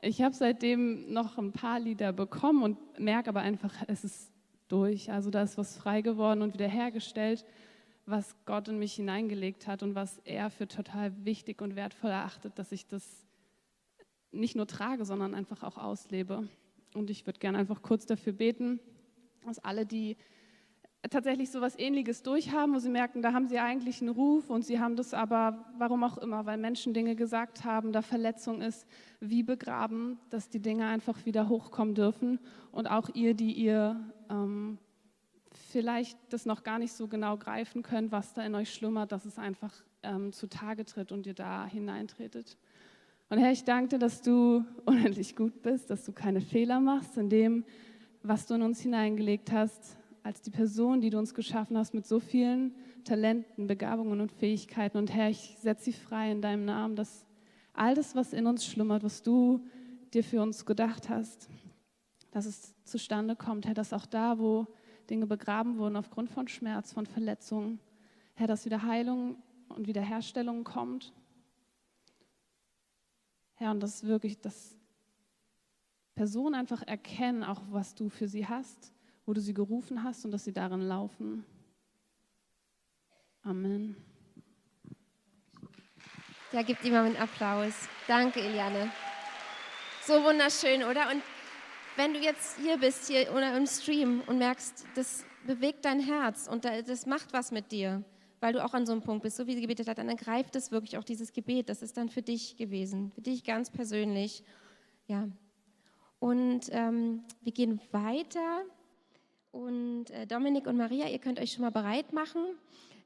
Ich 0.00 0.22
habe 0.22 0.34
seitdem 0.34 1.12
noch 1.12 1.36
ein 1.36 1.52
paar 1.52 1.78
Lieder 1.78 2.12
bekommen 2.12 2.62
und 2.62 2.98
merke 2.98 3.28
aber 3.28 3.40
einfach, 3.40 3.74
es 3.86 4.04
ist 4.04 4.32
durch. 4.68 5.12
Also 5.12 5.30
da 5.30 5.42
ist 5.42 5.58
was 5.58 5.76
frei 5.76 6.00
geworden 6.00 6.40
und 6.40 6.54
wiederhergestellt, 6.54 7.44
was 8.10 8.36
Gott 8.44 8.68
in 8.68 8.78
mich 8.78 8.94
hineingelegt 8.94 9.66
hat 9.66 9.82
und 9.82 9.94
was 9.94 10.18
er 10.24 10.50
für 10.50 10.68
total 10.68 11.12
wichtig 11.24 11.62
und 11.62 11.76
wertvoll 11.76 12.10
erachtet, 12.10 12.58
dass 12.58 12.72
ich 12.72 12.86
das 12.86 13.26
nicht 14.32 14.56
nur 14.56 14.66
trage, 14.66 15.04
sondern 15.04 15.34
einfach 15.34 15.62
auch 15.62 15.78
auslebe. 15.78 16.48
Und 16.94 17.10
ich 17.10 17.26
würde 17.26 17.38
gerne 17.38 17.58
einfach 17.58 17.82
kurz 17.82 18.06
dafür 18.06 18.32
beten, 18.32 18.80
dass 19.44 19.58
alle, 19.58 19.86
die 19.86 20.16
tatsächlich 21.08 21.50
so 21.50 21.58
etwas 21.58 21.78
Ähnliches 21.78 22.22
durchhaben, 22.22 22.74
wo 22.74 22.78
sie 22.78 22.90
merken, 22.90 23.22
da 23.22 23.32
haben 23.32 23.46
sie 23.46 23.58
eigentlich 23.58 24.00
einen 24.00 24.10
Ruf 24.10 24.50
und 24.50 24.64
sie 24.64 24.80
haben 24.80 24.96
das 24.96 25.14
aber, 25.14 25.64
warum 25.78 26.04
auch 26.04 26.18
immer, 26.18 26.44
weil 26.44 26.58
Menschen 26.58 26.92
Dinge 26.92 27.16
gesagt 27.16 27.64
haben, 27.64 27.92
da 27.92 28.02
Verletzung 28.02 28.60
ist, 28.60 28.86
wie 29.18 29.42
begraben, 29.42 30.18
dass 30.28 30.50
die 30.50 30.60
Dinge 30.60 30.86
einfach 30.86 31.24
wieder 31.24 31.48
hochkommen 31.48 31.94
dürfen 31.94 32.38
und 32.70 32.86
auch 32.86 33.08
ihr, 33.14 33.34
die 33.34 33.52
ihr 33.52 33.98
ähm, 34.28 34.78
vielleicht 35.70 36.18
das 36.30 36.46
noch 36.46 36.62
gar 36.62 36.78
nicht 36.78 36.92
so 36.92 37.08
genau 37.08 37.36
greifen 37.36 37.82
könnt, 37.82 38.12
was 38.12 38.34
da 38.34 38.42
in 38.42 38.54
euch 38.54 38.72
schlummert, 38.72 39.12
dass 39.12 39.24
es 39.24 39.38
einfach 39.38 39.72
ähm, 40.02 40.32
zutage 40.32 40.84
tritt 40.84 41.12
und 41.12 41.26
ihr 41.26 41.34
da 41.34 41.66
hineintretet. 41.66 42.56
Und 43.28 43.38
Herr, 43.38 43.52
ich 43.52 43.64
danke 43.64 43.90
dir, 43.90 43.98
dass 43.98 44.22
du 44.22 44.64
unendlich 44.84 45.36
gut 45.36 45.62
bist, 45.62 45.90
dass 45.90 46.04
du 46.04 46.12
keine 46.12 46.40
Fehler 46.40 46.80
machst 46.80 47.16
in 47.16 47.28
dem, 47.28 47.64
was 48.22 48.46
du 48.46 48.54
in 48.54 48.62
uns 48.62 48.80
hineingelegt 48.80 49.52
hast, 49.52 49.96
als 50.22 50.42
die 50.42 50.50
Person, 50.50 51.00
die 51.00 51.10
du 51.10 51.18
uns 51.18 51.32
geschaffen 51.32 51.78
hast 51.78 51.94
mit 51.94 52.06
so 52.06 52.20
vielen 52.20 52.74
Talenten, 53.04 53.66
Begabungen 53.66 54.20
und 54.20 54.32
Fähigkeiten. 54.32 54.98
Und 54.98 55.12
Herr, 55.14 55.30
ich 55.30 55.56
setze 55.60 55.84
sie 55.84 55.92
frei 55.92 56.30
in 56.30 56.42
deinem 56.42 56.64
Namen, 56.64 56.96
dass 56.96 57.24
all 57.72 57.94
das, 57.94 58.14
was 58.14 58.32
in 58.32 58.46
uns 58.46 58.66
schlummert, 58.66 59.02
was 59.02 59.22
du 59.22 59.64
dir 60.12 60.24
für 60.24 60.42
uns 60.42 60.66
gedacht 60.66 61.08
hast, 61.08 61.48
dass 62.32 62.46
es 62.46 62.74
zustande 62.84 63.36
kommt. 63.36 63.66
Herr, 63.66 63.74
dass 63.74 63.92
auch 63.92 64.06
da, 64.06 64.38
wo 64.38 64.66
Dinge 65.10 65.26
begraben 65.26 65.78
wurden 65.78 65.96
aufgrund 65.96 66.30
von 66.30 66.48
Schmerz, 66.48 66.92
von 66.92 67.06
Verletzungen, 67.06 67.80
Herr, 68.34 68.46
dass 68.46 68.64
wieder 68.64 68.82
Heilung 68.82 69.36
und 69.68 69.86
Wiederherstellung 69.86 70.64
kommt 70.64 71.12
Herr, 73.60 73.72
und 73.72 73.80
das 73.80 74.04
wirklich, 74.04 74.40
dass 74.40 74.74
Personen 76.14 76.54
einfach 76.54 76.82
erkennen, 76.86 77.44
auch 77.44 77.60
was 77.68 77.94
du 77.94 78.08
für 78.08 78.26
sie 78.26 78.48
hast, 78.48 78.90
wo 79.26 79.34
du 79.34 79.42
sie 79.42 79.52
gerufen 79.52 80.02
hast 80.02 80.24
und 80.24 80.30
dass 80.30 80.44
sie 80.44 80.52
darin 80.54 80.80
laufen. 80.80 81.44
Amen. 83.42 83.96
Ja, 86.52 86.62
gibt 86.62 86.82
mal 86.84 87.04
einen 87.04 87.18
Applaus. 87.18 87.86
Danke, 88.08 88.40
Eliane. 88.40 88.90
So 90.06 90.24
wunderschön, 90.24 90.82
oder? 90.82 91.10
Und 91.10 91.22
wenn 91.96 92.14
du 92.14 92.20
jetzt 92.20 92.58
hier 92.58 92.78
bist, 92.78 93.08
hier 93.08 93.32
oder 93.32 93.56
im 93.56 93.66
Stream 93.66 94.22
und 94.26 94.38
merkst, 94.38 94.86
das 94.94 95.24
bewegt 95.46 95.84
dein 95.84 96.00
Herz 96.00 96.48
und 96.48 96.64
das 96.64 97.06
macht 97.06 97.32
was 97.32 97.50
mit 97.50 97.72
dir, 97.72 98.04
weil 98.40 98.52
du 98.52 98.64
auch 98.64 98.74
an 98.74 98.86
so 98.86 98.92
einem 98.92 99.02
Punkt 99.02 99.22
bist, 99.22 99.36
so 99.36 99.46
wie 99.46 99.54
sie 99.54 99.60
gebetet 99.60 99.88
hat, 99.88 99.98
dann 99.98 100.08
ergreift 100.08 100.56
es 100.56 100.70
wirklich 100.70 100.96
auch 100.98 101.04
dieses 101.04 101.32
Gebet. 101.32 101.68
Das 101.68 101.82
ist 101.82 101.96
dann 101.96 102.08
für 102.08 102.22
dich 102.22 102.56
gewesen, 102.56 103.10
für 103.12 103.20
dich 103.20 103.44
ganz 103.44 103.70
persönlich. 103.70 104.44
Ja. 105.06 105.28
Und 106.18 106.68
ähm, 106.70 107.24
wir 107.42 107.52
gehen 107.52 107.80
weiter. 107.90 108.62
Und 109.52 110.10
äh, 110.10 110.26
Dominik 110.26 110.66
und 110.66 110.76
Maria, 110.76 111.08
ihr 111.08 111.18
könnt 111.18 111.40
euch 111.40 111.52
schon 111.52 111.62
mal 111.62 111.70
bereit 111.70 112.12
machen. 112.12 112.42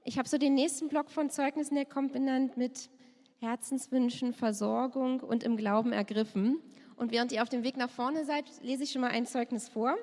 Ich 0.05 0.19
habe 0.19 0.29
so 0.29 0.37
den 0.37 0.55
nächsten 0.55 0.89
Block 0.89 1.11
von 1.11 1.31
Zeugnissen, 1.31 1.75
der 1.77 1.87
kommt 1.87 2.13
benannt 2.13 2.57
mit 2.57 2.91
Herzenswünschen, 3.39 4.35
Versorgung 4.35 5.21
und 5.21 5.43
im 5.43 5.57
Glauben 5.57 5.93
ergriffen. 5.93 6.61
Und 6.97 7.11
während 7.13 7.33
ihr 7.33 7.43
auf 7.43 7.49
dem 7.49 7.65
Weg 7.65 7.77
nach 7.77 7.91
vorne 7.91 8.25
seid, 8.25 8.45
lese 8.63 8.85
ich 8.85 8.93
schon 8.93 9.03
mal 9.03 9.11
ein 9.11 9.27
Zeugnis 9.27 9.69
vor, 9.69 9.97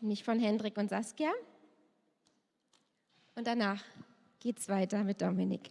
nämlich 0.00 0.24
von 0.24 0.38
Hendrik 0.38 0.76
und 0.76 0.90
Saskia. 0.90 1.30
Und 3.34 3.46
danach 3.46 3.82
geht 4.40 4.58
es 4.58 4.68
weiter 4.68 5.02
mit 5.04 5.20
Dominik. 5.20 5.70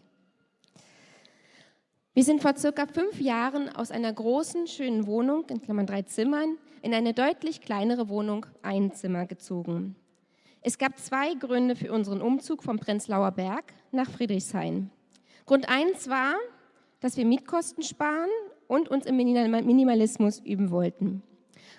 Wir 2.14 2.24
sind 2.24 2.42
vor 2.42 2.56
circa 2.58 2.88
fünf 2.88 3.22
Jahren 3.22 3.70
aus 3.70 3.92
einer 3.92 4.12
großen, 4.12 4.68
schönen 4.68 5.06
Wohnung, 5.06 5.46
in 5.50 5.62
Klammern 5.62 5.86
drei 5.86 6.02
Zimmern, 6.02 6.58
in 6.82 6.94
eine 6.94 7.14
deutlich 7.14 7.62
kleinere 7.62 8.10
Wohnung, 8.10 8.46
ein 8.64 8.92
Zimmer 8.92 9.28
gezogen. 9.28 9.96
Es 10.62 10.78
gab 10.78 10.98
zwei 10.98 11.36
Gründe 11.36 11.76
für 11.76 11.94
unseren 11.94 12.22
Umzug 12.22 12.64
vom 12.64 12.80
Prenzlauer 12.80 13.32
Berg 13.32 13.74
nach 13.92 14.10
Friedrichshain. 14.10 14.90
Grund 15.46 15.70
eins 15.70 16.10
war, 16.10 16.34
dass 17.00 17.18
wir 17.18 17.26
Mietkosten 17.26 17.84
sparen 17.84 18.30
und 18.68 18.90
uns 18.90 19.06
im 19.06 19.18
Minimalismus 19.18 20.40
üben 20.40 20.72
wollten. 20.72 21.24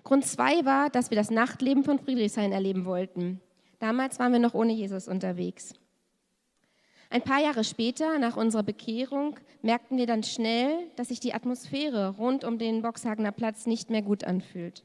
Grund 0.05 0.25
zwei 0.25 0.65
war, 0.65 0.91
dass 0.91 1.11
wir 1.11 1.17
das 1.17 1.31
Nachtleben 1.31 1.85
von 1.85 1.99
Friedrichshain 1.99 2.53
erleben 2.53 2.85
wollten. 2.85 3.41
Damals 3.79 4.19
waren 4.19 4.33
wir 4.33 4.41
noch 4.41 4.55
ohne 4.55 4.73
Jesus 4.73 5.09
unterwegs. 5.09 5.75
Ein 7.11 7.23
paar 7.23 7.41
Jahre 7.41 7.65
später, 7.65 8.19
nach 8.19 8.37
unserer 8.37 8.63
Bekehrung, 8.63 9.37
merkten 9.63 9.97
wir 9.97 10.07
dann 10.07 10.23
schnell, 10.23 10.71
dass 10.97 11.09
sich 11.09 11.21
die 11.21 11.33
Atmosphäre 11.33 12.17
rund 12.17 12.45
um 12.45 12.59
den 12.59 12.83
Boxhagener 12.83 13.33
Platz 13.33 13.67
nicht 13.67 13.89
mehr 13.89 14.03
gut 14.03 14.25
anfühlt. 14.25 14.85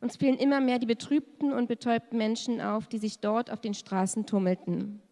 Uns 0.00 0.16
fielen 0.16 0.38
immer 0.38 0.60
mehr 0.60 0.78
die 0.78 0.86
betrübten 0.86 1.52
und 1.52 1.68
betäubten 1.68 2.16
Menschen 2.16 2.60
auf, 2.60 2.86
die 2.86 2.98
sich 2.98 3.20
dort 3.20 3.50
auf 3.50 3.60
den 3.60 3.74
Straßen 3.74 4.24
tummelten. 4.24 5.02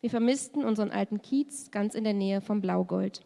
Wir 0.00 0.10
vermissten 0.10 0.64
unseren 0.64 0.90
alten 0.90 1.20
Kiez 1.20 1.70
ganz 1.70 1.94
in 1.94 2.04
der 2.04 2.14
Nähe 2.14 2.40
vom 2.40 2.60
Blaugold. 2.60 3.22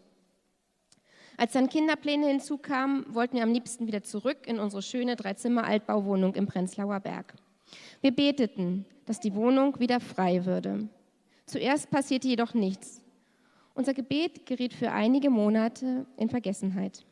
Als 1.37 1.53
dann 1.53 1.69
Kinderpläne 1.69 2.29
hinzukamen, 2.29 3.07
wollten 3.13 3.37
wir 3.37 3.43
am 3.43 3.53
liebsten 3.53 3.87
wieder 3.87 4.03
zurück 4.03 4.47
in 4.47 4.59
unsere 4.59 4.83
schöne 4.83 5.17
Dreizimmer-Altbauwohnung 5.17 6.35
im 6.35 6.47
Prenzlauer 6.47 7.01
Berg. 7.01 7.35
Wir 8.01 8.13
beteten, 8.13 8.87
dass 9.07 9.21
die 9.21 9.35
Wohnung 9.35 9.79
wieder 9.81 10.01
frei 10.01 10.45
würde. 10.45 10.89
Zuerst 11.47 11.91
passierte 11.91 12.29
jedoch 12.29 12.55
nichts. 12.55 13.03
Unser 13.75 13.95
Gebet 13.95 14.47
geriet 14.47 14.73
für 14.73 14.93
einige 14.93 15.31
Monate 15.31 16.07
in 16.17 16.31
Vergessenheit. 16.31 17.05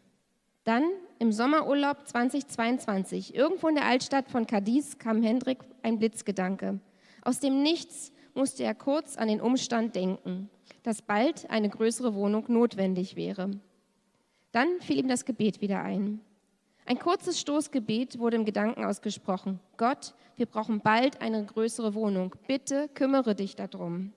Dann 0.64 0.84
im 1.18 1.32
Sommerurlaub 1.32 2.06
2022, 2.06 3.34
irgendwo 3.34 3.66
in 3.66 3.74
der 3.74 3.86
Altstadt 3.86 4.30
von 4.30 4.46
Cadiz, 4.46 4.98
kam 4.98 5.22
Hendrik 5.22 5.58
ein 5.82 5.98
Blitzgedanke. 5.98 6.78
Aus 7.22 7.40
dem 7.40 7.62
Nichts 7.62 8.12
musste 8.34 8.62
er 8.62 8.74
kurz 8.74 9.16
an 9.16 9.26
den 9.26 9.40
Umstand 9.40 9.96
denken, 9.96 10.48
dass 10.84 11.02
bald 11.02 11.50
eine 11.50 11.68
größere 11.68 12.14
Wohnung 12.14 12.44
notwendig 12.46 13.16
wäre. 13.16 13.50
Dann 14.52 14.80
fiel 14.80 14.98
ihm 14.98 15.08
das 15.08 15.24
Gebet 15.24 15.60
wieder 15.60 15.82
ein. 15.82 16.20
Ein 16.84 16.98
kurzes 16.98 17.40
Stoßgebet 17.40 18.18
wurde 18.18 18.36
im 18.36 18.44
Gedanken 18.44 18.84
ausgesprochen. 18.84 19.60
Gott, 19.76 20.14
wir 20.36 20.46
brauchen 20.46 20.80
bald 20.80 21.20
eine 21.22 21.44
größere 21.44 21.94
Wohnung. 21.94 22.34
Bitte 22.46 22.88
kümmere 22.92 23.34
dich 23.34 23.56
darum. 23.56 24.12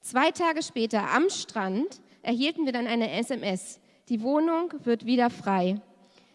Zwei 0.00 0.30
Tage 0.30 0.62
später 0.62 1.10
am 1.10 1.28
Strand 1.28 2.00
erhielten 2.22 2.64
wir 2.64 2.72
dann 2.72 2.86
eine 2.86 3.10
SMS. 3.12 3.80
Die 4.08 4.22
Wohnung 4.22 4.72
wird 4.84 5.06
wieder 5.06 5.28
frei. 5.30 5.80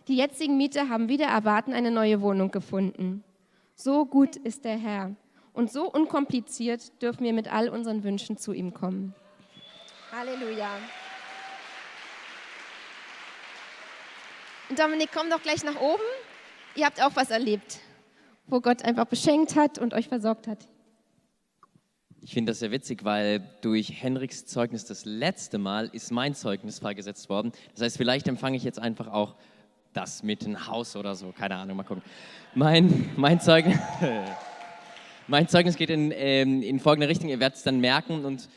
Die 0.08 0.18
jetzigen 0.18 0.58
Mieter 0.58 0.90
haben 0.90 1.10
wieder 1.10 1.28
erwarten 1.28 1.74
eine 1.74 1.90
neue 1.90 2.22
Wohnung 2.22 2.52
gefunden. 2.52 3.24
So 3.76 4.06
gut 4.06 4.36
ist 4.36 4.66
der 4.66 4.78
Herr 4.78 5.16
und 5.54 5.72
so 5.72 5.90
unkompliziert 5.92 7.02
dürfen 7.02 7.24
wir 7.24 7.34
mit 7.34 7.52
all 7.52 7.70
unseren 7.70 8.04
Wünschen 8.04 8.38
zu 8.38 8.54
ihm 8.54 8.74
kommen. 8.74 9.16
Halleluja. 10.12 10.78
Dominik, 14.70 15.10
komm 15.14 15.30
doch 15.30 15.42
gleich 15.42 15.64
nach 15.64 15.80
oben. 15.80 16.04
Ihr 16.76 16.86
habt 16.86 17.02
auch 17.02 17.16
was 17.16 17.30
erlebt, 17.30 17.80
wo 18.48 18.62
Gott 18.62 18.84
einfach 18.84 19.06
beschenkt 19.06 19.56
hat 19.56 19.78
und 19.78 19.94
euch 19.94 20.08
versorgt 20.08 20.48
hat. 20.48 20.68
Ich 22.22 22.34
finde 22.34 22.52
das 22.52 22.60
sehr 22.60 22.72
witzig, 22.72 23.04
weil 23.04 23.42
durch 23.62 24.02
Henriks 24.02 24.46
Zeugnis 24.46 24.86
das 24.86 25.04
letzte 25.04 25.58
Mal 25.58 25.90
ist 25.92 26.10
mein 26.10 26.34
Zeugnis 26.34 26.80
freigesetzt 26.80 27.30
worden. 27.30 27.52
Das 27.74 27.84
heißt, 27.84 27.98
vielleicht 27.98 28.28
empfange 28.30 28.56
ich 28.56 28.64
jetzt 28.64 28.80
einfach 28.80 29.08
auch 29.08 29.36
das 29.92 30.24
mit 30.24 30.46
einem 30.46 30.66
Haus 30.68 30.96
oder 30.96 31.16
so. 31.16 31.34
Keine 31.34 31.56
Ahnung, 31.56 31.78
mal 31.78 31.84
gucken. 31.84 32.04
Mein, 32.56 33.12
mein, 33.18 33.42
Zeugnis, 33.42 33.78
mein 35.28 35.50
Zeugnis 35.50 35.76
geht 35.76 35.90
in, 35.90 36.12
ähm, 36.16 36.64
in 36.64 36.80
folgende 36.80 37.10
Richtung. 37.10 37.30
Ihr 37.30 37.42
werdet 37.42 37.58
es 37.58 37.64
dann 37.64 37.82
merken. 37.82 38.24
Und 38.24 38.48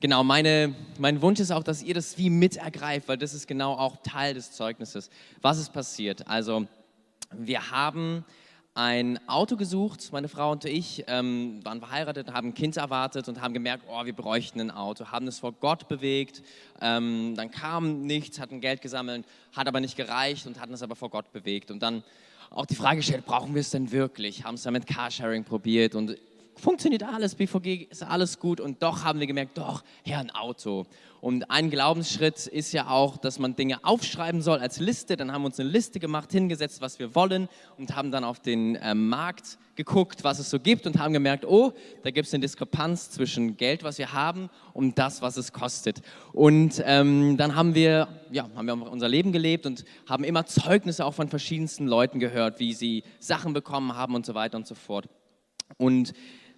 genau, 0.00 0.24
meine, 0.24 0.74
mein 0.98 1.20
Wunsch 1.22 1.40
ist 1.40 1.50
auch, 1.50 1.62
dass 1.62 1.82
ihr 1.82 1.94
das 1.94 2.18
wie 2.18 2.30
mit 2.30 2.56
ergreift, 2.56 3.08
weil 3.08 3.18
das 3.18 3.34
ist 3.34 3.46
genau 3.46 3.72
auch 3.74 3.96
Teil 4.02 4.34
des 4.34 4.52
Zeugnisses. 4.52 5.10
Was 5.42 5.58
ist 5.58 5.72
passiert? 5.72 6.26
Also, 6.28 6.66
wir 7.32 7.70
haben 7.70 8.24
ein 8.76 9.18
Auto 9.26 9.56
gesucht, 9.56 10.12
meine 10.12 10.28
Frau 10.28 10.52
und 10.52 10.66
ich 10.66 11.04
ähm, 11.06 11.60
waren 11.64 11.80
verheiratet, 11.80 12.30
haben 12.30 12.48
ein 12.48 12.54
Kind 12.54 12.76
erwartet 12.76 13.26
und 13.26 13.40
haben 13.40 13.54
gemerkt, 13.54 13.84
oh, 13.88 14.04
wir 14.04 14.12
bräuchten 14.12 14.60
ein 14.60 14.70
Auto, 14.70 15.06
haben 15.06 15.26
es 15.26 15.38
vor 15.38 15.52
Gott 15.52 15.88
bewegt, 15.88 16.42
ähm, 16.82 17.32
dann 17.36 17.50
kam 17.50 18.02
nichts, 18.02 18.38
hatten 18.38 18.60
Geld 18.60 18.82
gesammelt, 18.82 19.24
hat 19.54 19.66
aber 19.66 19.80
nicht 19.80 19.96
gereicht 19.96 20.46
und 20.46 20.60
hatten 20.60 20.74
es 20.74 20.82
aber 20.82 20.94
vor 20.94 21.08
Gott 21.08 21.32
bewegt 21.32 21.70
und 21.70 21.80
dann 21.80 22.04
auch 22.50 22.66
die 22.66 22.74
Frage 22.74 22.98
gestellt, 22.98 23.24
brauchen 23.24 23.54
wir 23.54 23.62
es 23.62 23.70
denn 23.70 23.90
wirklich? 23.92 24.44
Haben 24.44 24.56
es 24.56 24.62
dann 24.62 24.74
mit 24.74 24.86
Carsharing 24.86 25.44
probiert 25.44 25.94
und 25.94 26.16
funktioniert 26.56 27.02
alles, 27.02 27.34
BVG 27.34 27.88
ist 27.90 28.02
alles 28.02 28.38
gut 28.38 28.60
und 28.60 28.82
doch 28.82 29.04
haben 29.04 29.20
wir 29.20 29.26
gemerkt, 29.26 29.58
doch, 29.58 29.82
ja, 30.04 30.18
ein 30.18 30.30
Auto. 30.30 30.86
Und 31.20 31.50
ein 31.50 31.70
Glaubensschritt 31.70 32.46
ist 32.46 32.72
ja 32.72 32.88
auch, 32.88 33.16
dass 33.16 33.38
man 33.38 33.56
Dinge 33.56 33.84
aufschreiben 33.84 34.42
soll 34.42 34.58
als 34.58 34.78
Liste. 34.78 35.16
Dann 35.16 35.32
haben 35.32 35.42
wir 35.42 35.46
uns 35.46 35.58
eine 35.58 35.68
Liste 35.68 35.98
gemacht, 35.98 36.30
hingesetzt, 36.30 36.80
was 36.80 36.98
wir 36.98 37.14
wollen 37.14 37.48
und 37.78 37.96
haben 37.96 38.10
dann 38.10 38.22
auf 38.22 38.40
den 38.40 38.76
äh, 38.76 38.94
Markt 38.94 39.58
geguckt, 39.76 40.24
was 40.24 40.38
es 40.38 40.50
so 40.50 40.58
gibt 40.58 40.86
und 40.86 40.98
haben 40.98 41.12
gemerkt, 41.12 41.44
oh, 41.44 41.72
da 42.02 42.10
gibt 42.10 42.28
es 42.28 42.34
eine 42.34 42.42
Diskrepanz 42.42 43.10
zwischen 43.10 43.56
Geld, 43.56 43.82
was 43.82 43.98
wir 43.98 44.12
haben 44.12 44.48
und 44.72 44.98
das, 44.98 45.20
was 45.20 45.36
es 45.36 45.52
kostet. 45.52 46.00
Und 46.32 46.82
ähm, 46.86 47.36
dann 47.36 47.54
haben 47.54 47.74
wir, 47.74 48.08
ja, 48.30 48.48
haben 48.54 48.66
wir 48.66 48.90
unser 48.90 49.08
Leben 49.08 49.32
gelebt 49.32 49.66
und 49.66 49.84
haben 50.08 50.24
immer 50.24 50.46
Zeugnisse 50.46 51.04
auch 51.04 51.14
von 51.14 51.28
verschiedensten 51.28 51.86
Leuten 51.86 52.20
gehört, 52.20 52.60
wie 52.60 52.72
sie 52.72 53.04
Sachen 53.18 53.52
bekommen 53.52 53.94
haben 53.94 54.14
und 54.14 54.24
so 54.24 54.34
weiter 54.34 54.56
und 54.56 54.66
so 54.66 54.74
fort. 54.74 55.08
Und 55.78 56.12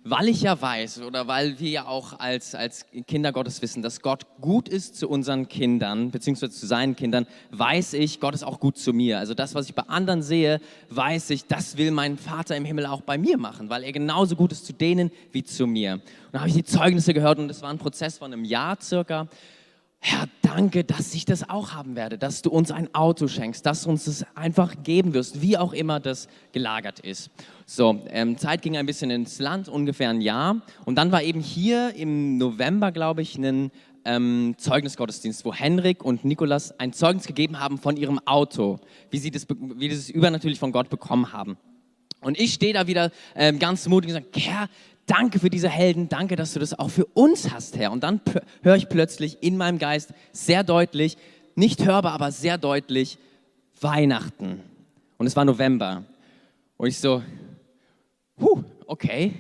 weil 0.05 0.29
ich 0.29 0.43
ja 0.43 0.61
weiß 0.61 1.03
oder 1.03 1.27
weil 1.27 1.59
wir 1.59 1.71
ja 1.71 1.87
auch 1.87 2.19
als, 2.19 2.55
als 2.55 2.87
Kinder 3.07 3.33
Gottes 3.33 3.61
wissen, 3.63 3.83
dass 3.83 4.01
Gott 4.01 4.27
gut 4.41 4.69
ist 4.69 4.97
zu 4.97 5.09
unseren 5.09 5.49
Kindern, 5.49 6.11
beziehungsweise 6.11 6.53
zu 6.53 6.67
seinen 6.67 6.97
Kindern, 6.97 7.27
weiß 7.51 7.95
ich, 7.95 8.21
Gott 8.21 8.35
ist 8.35 8.45
auch 8.45 8.61
gut 8.61 8.79
zu 8.79 8.93
mir. 8.93 9.19
Also 9.19 9.35
das, 9.35 9.55
was 9.55 9.69
ich 9.69 9.75
bei 9.75 9.83
anderen 9.83 10.23
sehe, 10.23 10.61
weiß 10.91 11.31
ich, 11.31 11.47
das 11.47 11.77
will 11.77 11.91
mein 11.91 12.17
Vater 12.17 12.57
im 12.57 12.65
Himmel 12.65 12.87
auch 12.87 13.03
bei 13.03 13.19
mir 13.19 13.39
machen, 13.39 13.71
weil 13.71 13.85
er 13.85 13.93
genauso 13.93 14.37
gut 14.37 14.53
ist 14.53 14.67
zu 14.67 14.73
denen 14.73 15.11
wie 15.33 15.43
zu 15.43 15.67
mir. 15.67 15.95
Und 15.95 16.03
dann 16.33 16.41
habe 16.41 16.49
ich 16.49 16.57
die 16.57 16.65
Zeugnisse 16.65 17.13
gehört 17.13 17.39
und 17.39 17.51
es 17.51 17.63
war 17.63 17.71
ein 17.71 17.79
Prozess 17.79 18.19
von 18.19 18.33
einem 18.33 18.45
Jahr 18.45 18.81
circa. 18.81 19.29
Herr, 20.01 20.29
danke, 20.43 20.85
dass 20.85 21.13
ich 21.15 21.25
das 21.25 21.49
auch 21.51 21.73
haben 21.73 21.97
werde, 21.97 22.19
dass 22.19 22.43
du 22.43 22.51
uns 22.51 22.71
ein 22.71 22.95
Auto 22.95 23.27
schenkst, 23.27 23.67
dass 23.67 23.83
du 23.83 23.91
uns 23.91 24.05
das 24.05 24.25
einfach 24.37 24.83
geben 24.85 25.13
wirst, 25.13 25.43
wie 25.43 25.59
auch 25.59 25.73
immer 25.73 25.99
das 25.99 26.29
gelagert 26.53 27.01
ist. 27.01 27.31
So, 27.67 28.01
ähm, 28.09 28.39
Zeit 28.39 28.63
ging 28.63 28.77
ein 28.77 28.87
bisschen 28.87 29.11
ins 29.11 29.41
Land, 29.41 29.69
ungefähr 29.69 30.11
ein 30.11 30.21
Jahr. 30.21 30.63
Und 30.85 30.97
dann 30.97 31.11
war 31.11 31.23
eben 31.23 31.41
hier 31.41 31.95
im 31.97 32.39
November, 32.39 32.93
glaube 32.93 33.23
ich, 33.23 33.37
ein 33.37 33.73
ähm, 34.05 34.55
Zeugnisgottesdienst, 34.57 35.45
wo 35.45 35.53
Henrik 35.53 36.05
und 36.05 36.25
Nikolas 36.25 36.79
ein 36.79 36.93
Zeugnis 36.93 37.27
gegeben 37.27 37.59
haben 37.59 37.79
von 37.79 37.97
ihrem 37.97 38.21
Auto, 38.25 38.79
wie 39.11 39.19
sie 39.19 39.33
das, 39.33 39.47
wie 39.49 39.89
das 39.89 40.09
übernatürlich 40.09 40.61
von 40.61 40.71
Gott 40.71 40.89
bekommen 40.91 41.33
haben. 41.33 41.59
Und 42.21 42.39
ich 42.39 42.55
stehe 42.55 42.73
da 42.73 42.87
wieder 42.87 43.11
ähm, 43.35 43.59
ganz 43.59 43.87
mutig 43.87 44.11
und 44.11 44.15
sage, 44.15 44.27
Herr, 44.35 44.69
danke 45.09 45.41
für 45.41 45.51
diese 45.51 45.69
Helden, 45.69 46.09
danke, 46.09 46.37
dass 46.37 46.53
du 46.53 46.61
das 46.61 46.79
auch 46.79 46.91
für 46.91 47.07
uns 47.07 47.51
hast, 47.51 47.77
Herr. 47.77 47.91
Und 47.91 48.05
dann 48.05 48.21
höre 48.63 48.77
ich 48.77 48.89
plötzlich 48.89 49.43
in 49.43 49.57
meinem 49.57 49.79
Geist 49.79 50.13
sehr 50.33 50.63
deutlich, 50.63 51.17
nicht 51.57 51.85
hörbar, 51.85 52.13
aber 52.13 52.31
sehr 52.31 52.59
deutlich, 52.59 53.19
Weihnachten. 53.81 54.61
Und 55.17 55.27
es 55.27 55.35
war 55.35 55.45
November. 55.45 56.05
Und 56.77 56.89
ich 56.89 56.99
so, 56.99 57.23
huh, 58.41 58.63
okay. 58.87 59.35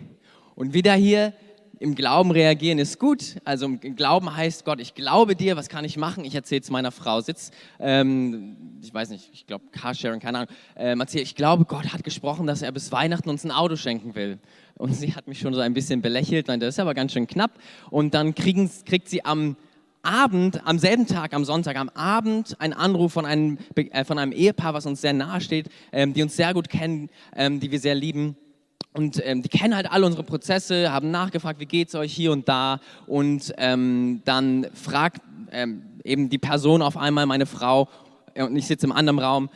Und 0.54 0.74
wieder 0.74 0.94
hier 0.94 1.32
im 1.80 1.94
Glauben 1.94 2.30
reagieren 2.30 2.78
ist 2.78 2.98
gut. 2.98 3.36
Also 3.44 3.66
im 3.66 3.96
Glauben 3.96 4.34
heißt 4.34 4.64
Gott, 4.64 4.80
ich 4.80 4.94
glaube 4.94 5.36
dir, 5.36 5.56
was 5.56 5.68
kann 5.68 5.84
ich 5.84 5.96
machen? 5.96 6.24
Ich 6.24 6.34
erzähle 6.34 6.60
es 6.60 6.70
meiner 6.70 6.90
Frau, 6.90 7.20
sitzt, 7.20 7.54
ähm, 7.78 8.56
ich 8.82 8.92
weiß 8.92 9.10
nicht, 9.10 9.30
ich 9.32 9.46
glaube 9.46 9.64
Carsharing, 9.72 10.20
keine 10.20 10.38
Ahnung, 10.38 10.54
ähm, 10.76 11.00
erzähl, 11.00 11.22
ich 11.22 11.34
glaube, 11.34 11.64
Gott 11.64 11.92
hat 11.92 12.04
gesprochen, 12.04 12.46
dass 12.46 12.62
er 12.62 12.72
bis 12.72 12.90
Weihnachten 12.90 13.28
uns 13.28 13.44
ein 13.44 13.50
Auto 13.50 13.76
schenken 13.76 14.14
will. 14.14 14.38
Und 14.76 14.94
sie 14.94 15.14
hat 15.14 15.28
mich 15.28 15.38
schon 15.38 15.54
so 15.54 15.60
ein 15.60 15.74
bisschen 15.74 16.02
belächelt, 16.02 16.48
nein, 16.48 16.60
das 16.60 16.74
ist 16.74 16.80
aber 16.80 16.94
ganz 16.94 17.12
schön 17.12 17.26
knapp. 17.26 17.52
Und 17.90 18.14
dann 18.14 18.34
kriegt 18.34 19.08
sie 19.08 19.24
am 19.24 19.56
Abend, 20.02 20.66
am 20.66 20.78
selben 20.78 21.06
Tag, 21.06 21.34
am 21.34 21.44
Sonntag, 21.44 21.76
am 21.76 21.88
Abend 21.90 22.60
einen 22.60 22.72
Anruf 22.72 23.12
von 23.12 23.26
einem, 23.26 23.58
äh, 23.74 24.04
von 24.04 24.18
einem 24.18 24.32
Ehepaar, 24.32 24.74
was 24.74 24.86
uns 24.86 25.00
sehr 25.00 25.12
nahe 25.12 25.40
steht, 25.40 25.68
ähm, 25.92 26.12
die 26.12 26.22
uns 26.22 26.36
sehr 26.36 26.54
gut 26.54 26.68
kennen, 26.68 27.10
ähm, 27.36 27.60
die 27.60 27.70
wir 27.70 27.80
sehr 27.80 27.94
lieben 27.94 28.36
und 28.98 29.22
ähm, 29.24 29.42
die 29.42 29.48
kennen 29.48 29.76
halt 29.76 29.88
alle 29.88 30.04
unsere 30.04 30.24
Prozesse, 30.24 30.90
haben 30.90 31.12
nachgefragt, 31.12 31.60
wie 31.60 31.66
geht 31.66 31.86
es 31.86 31.94
euch 31.94 32.12
hier 32.12 32.32
und 32.32 32.48
da. 32.48 32.80
Und 33.06 33.54
ähm, 33.56 34.22
dann 34.24 34.66
fragt 34.74 35.22
ähm, 35.52 35.82
eben 36.02 36.28
die 36.30 36.38
Person 36.38 36.82
auf 36.82 36.96
einmal, 36.96 37.24
meine 37.24 37.46
Frau, 37.46 37.88
äh, 38.34 38.42
und 38.42 38.56
ich 38.56 38.66
sitze 38.66 38.86
im 38.86 38.92
anderen 38.92 39.20
Raum, 39.20 39.50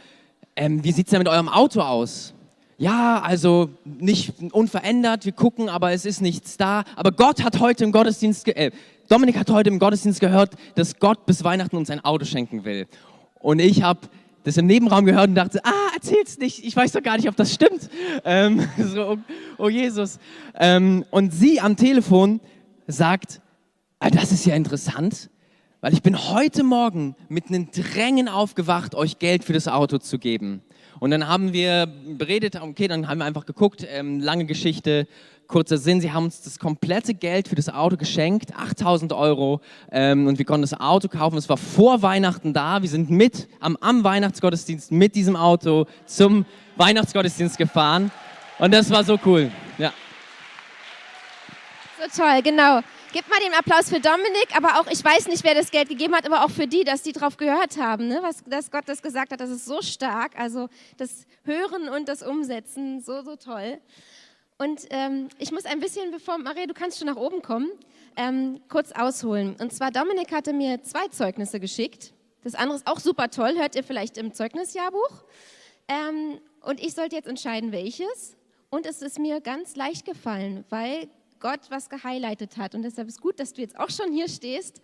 ähm, 0.55 0.85
wie 0.85 0.92
sieht 0.92 1.09
es 1.09 1.11
denn 1.11 1.18
mit 1.18 1.26
eurem 1.26 1.48
Auto 1.48 1.81
aus? 1.81 2.35
Ja, 2.78 3.20
also 3.20 3.70
nicht 3.85 4.35
unverändert, 4.52 5.24
wir 5.24 5.33
gucken, 5.33 5.68
aber 5.68 5.90
es 5.90 6.07
ist 6.07 6.20
nichts 6.20 6.57
da. 6.57 6.85
Aber 6.94 7.11
Gott 7.11 7.42
hat 7.42 7.59
heute 7.59 7.83
im 7.83 7.90
Gottesdienst, 7.90 8.46
äh, 8.46 8.70
Dominik 9.09 9.37
hat 9.37 9.50
heute 9.50 9.70
im 9.70 9.81
Gottesdienst 9.81 10.20
gehört, 10.20 10.55
dass 10.76 11.00
Gott 11.00 11.26
bis 11.26 11.42
Weihnachten 11.42 11.76
uns 11.76 11.90
ein 11.90 12.05
Auto 12.05 12.24
schenken 12.26 12.64
will. 12.64 12.87
Und 13.40 13.59
ich 13.59 13.83
habe 13.83 14.02
das 14.44 14.57
im 14.57 14.66
Nebenraum 14.66 15.05
gehört 15.05 15.28
und 15.28 15.35
dachte, 15.35 15.61
ah, 15.64 15.90
erzähl's 15.94 16.38
nicht, 16.38 16.64
ich 16.64 16.74
weiß 16.74 16.92
doch 16.92 17.02
gar 17.02 17.16
nicht, 17.16 17.28
ob 17.28 17.37
das 17.37 17.52
stimmt. 17.52 17.88
Ähm, 18.24 18.68
so, 18.78 19.12
oh, 19.12 19.16
oh, 19.59 19.68
Jesus. 19.68 20.18
Ähm, 20.59 21.05
und 21.11 21.33
sie 21.33 21.61
am 21.61 21.76
Telefon 21.76 22.40
sagt, 22.87 23.40
ah, 24.00 24.11
das 24.11 24.33
ist 24.33 24.44
ja 24.44 24.55
interessant, 24.55 25.31
weil 25.81 25.92
ich 25.92 26.02
bin 26.02 26.16
heute 26.16 26.62
Morgen 26.62 27.16
mit 27.28 27.48
einem 27.48 27.70
Drängen 27.70 28.28
aufgewacht, 28.28 28.94
euch 28.94 29.18
Geld 29.18 29.44
für 29.44 29.52
das 29.52 29.68
Auto 29.68 29.98
zu 29.98 30.18
geben. 30.18 30.62
Und 31.00 31.11
dann 31.11 31.26
haben 31.26 31.52
wir 31.52 31.87
beredet, 32.16 32.61
okay, 32.61 32.87
dann 32.87 33.09
haben 33.09 33.18
wir 33.18 33.24
einfach 33.24 33.46
geguckt, 33.46 33.85
ähm, 33.88 34.20
lange 34.20 34.44
Geschichte, 34.44 35.09
kurzer 35.46 35.78
Sinn, 35.78 36.00
sie 36.00 36.12
haben 36.12 36.24
uns 36.24 36.42
das 36.42 36.59
komplette 36.59 37.14
Geld 37.14 37.48
für 37.48 37.55
das 37.55 37.68
Auto 37.68 37.96
geschenkt, 37.96 38.57
8000 38.57 39.12
Euro, 39.12 39.61
ähm, 39.90 40.26
und 40.26 40.38
wir 40.38 40.44
konnten 40.44 40.62
das 40.62 40.78
Auto 40.78 41.09
kaufen. 41.09 41.37
Es 41.37 41.48
war 41.48 41.57
vor 41.57 42.02
Weihnachten 42.02 42.52
da. 42.52 42.83
Wir 42.83 42.88
sind 42.88 43.11
mit 43.11 43.48
am, 43.61 43.76
am 43.81 44.05
Weihnachtsgottesdienst 44.05 44.92
mit 44.92 45.14
diesem 45.14 45.37
Auto 45.37 45.87
zum 46.07 46.46
Weihnachtsgottesdienst 46.76 47.59
gefahren. 47.59 48.11
Und 48.59 48.72
das 48.72 48.90
war 48.90 49.05
so 49.05 49.18
cool. 49.26 49.50
Ja. 49.78 49.92
So 52.00 52.22
toll, 52.22 52.42
genau. 52.42 52.81
Gib 53.12 53.28
mal 53.28 53.38
den 53.40 53.52
Applaus 53.52 53.90
für 53.90 54.00
Dominik, 54.00 54.57
aber 54.57 54.81
auch, 54.81 54.87
ich 54.90 55.05
weiß 55.05 55.28
nicht, 55.28 55.44
wer 55.44 55.55
das 55.55 55.70
Geld 55.70 55.90
gegeben 55.90 56.14
hat, 56.14 56.24
aber 56.24 56.46
auch 56.46 56.50
für 56.50 56.66
die, 56.66 56.83
dass 56.83 57.02
die 57.02 57.12
drauf 57.12 57.37
gehört 57.37 57.76
haben, 57.78 58.09
ne? 58.09 58.20
was 58.22 58.42
dass 58.46 58.70
Gott 58.70 58.85
das 58.87 59.02
gesagt 59.02 59.33
hat, 59.33 59.40
das 59.40 59.50
ist 59.50 59.66
so 59.66 59.83
stark. 59.83 60.33
Also 60.38 60.68
das 60.96 61.26
Hören 61.44 61.90
und 61.90 62.09
das 62.09 62.22
Umsetzen, 62.22 63.02
so, 63.02 63.22
so 63.22 63.37
toll. 63.37 63.78
Und 64.62 64.87
ähm, 64.90 65.27
ich 65.38 65.51
muss 65.51 65.64
ein 65.64 65.81
bisschen, 65.81 66.12
bevor, 66.12 66.38
Maria, 66.38 66.66
du 66.66 66.75
kannst 66.75 66.98
schon 66.98 67.09
nach 67.09 67.16
oben 67.16 67.42
kommen, 67.42 67.68
ähm, 68.16 68.61
kurz 68.68 68.92
ausholen. 68.92 69.57
Und 69.59 69.72
zwar, 69.72 69.90
Dominik 69.90 70.31
hatte 70.31 70.53
mir 70.53 70.81
zwei 70.85 71.09
Zeugnisse 71.09 71.59
geschickt. 71.59 72.14
Das 72.44 72.55
andere 72.55 72.77
ist 72.77 72.87
auch 72.87 73.01
super 73.01 73.29
toll, 73.29 73.57
hört 73.59 73.75
ihr 73.75 73.83
vielleicht 73.83 74.16
im 74.18 74.33
Zeugnisjahrbuch. 74.33 75.25
Ähm, 75.88 76.38
und 76.61 76.81
ich 76.81 76.94
sollte 76.94 77.16
jetzt 77.16 77.27
entscheiden, 77.27 77.72
welches. 77.72 78.37
Und 78.70 78.87
es 78.87 79.03
ist 79.03 79.18
mir 79.18 79.40
ganz 79.40 79.75
leicht 79.75 80.05
gefallen, 80.05 80.64
weil 80.68 81.09
Gott 81.40 81.62
was 81.70 81.90
gehighlightet 81.90 82.57
hat. 82.57 82.77
Und 82.77 82.83
deshalb 82.83 83.09
ist 83.09 83.20
gut, 83.20 83.40
dass 83.40 83.55
du 83.55 83.62
jetzt 83.62 83.77
auch 83.77 83.90
schon 83.90 84.12
hier 84.12 84.29
stehst. 84.29 84.81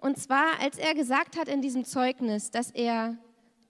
Und 0.00 0.18
zwar, 0.18 0.58
als 0.60 0.76
er 0.76 0.92
gesagt 0.94 1.38
hat 1.38 1.46
in 1.46 1.62
diesem 1.62 1.84
Zeugnis, 1.84 2.50
dass 2.50 2.72
er 2.72 3.16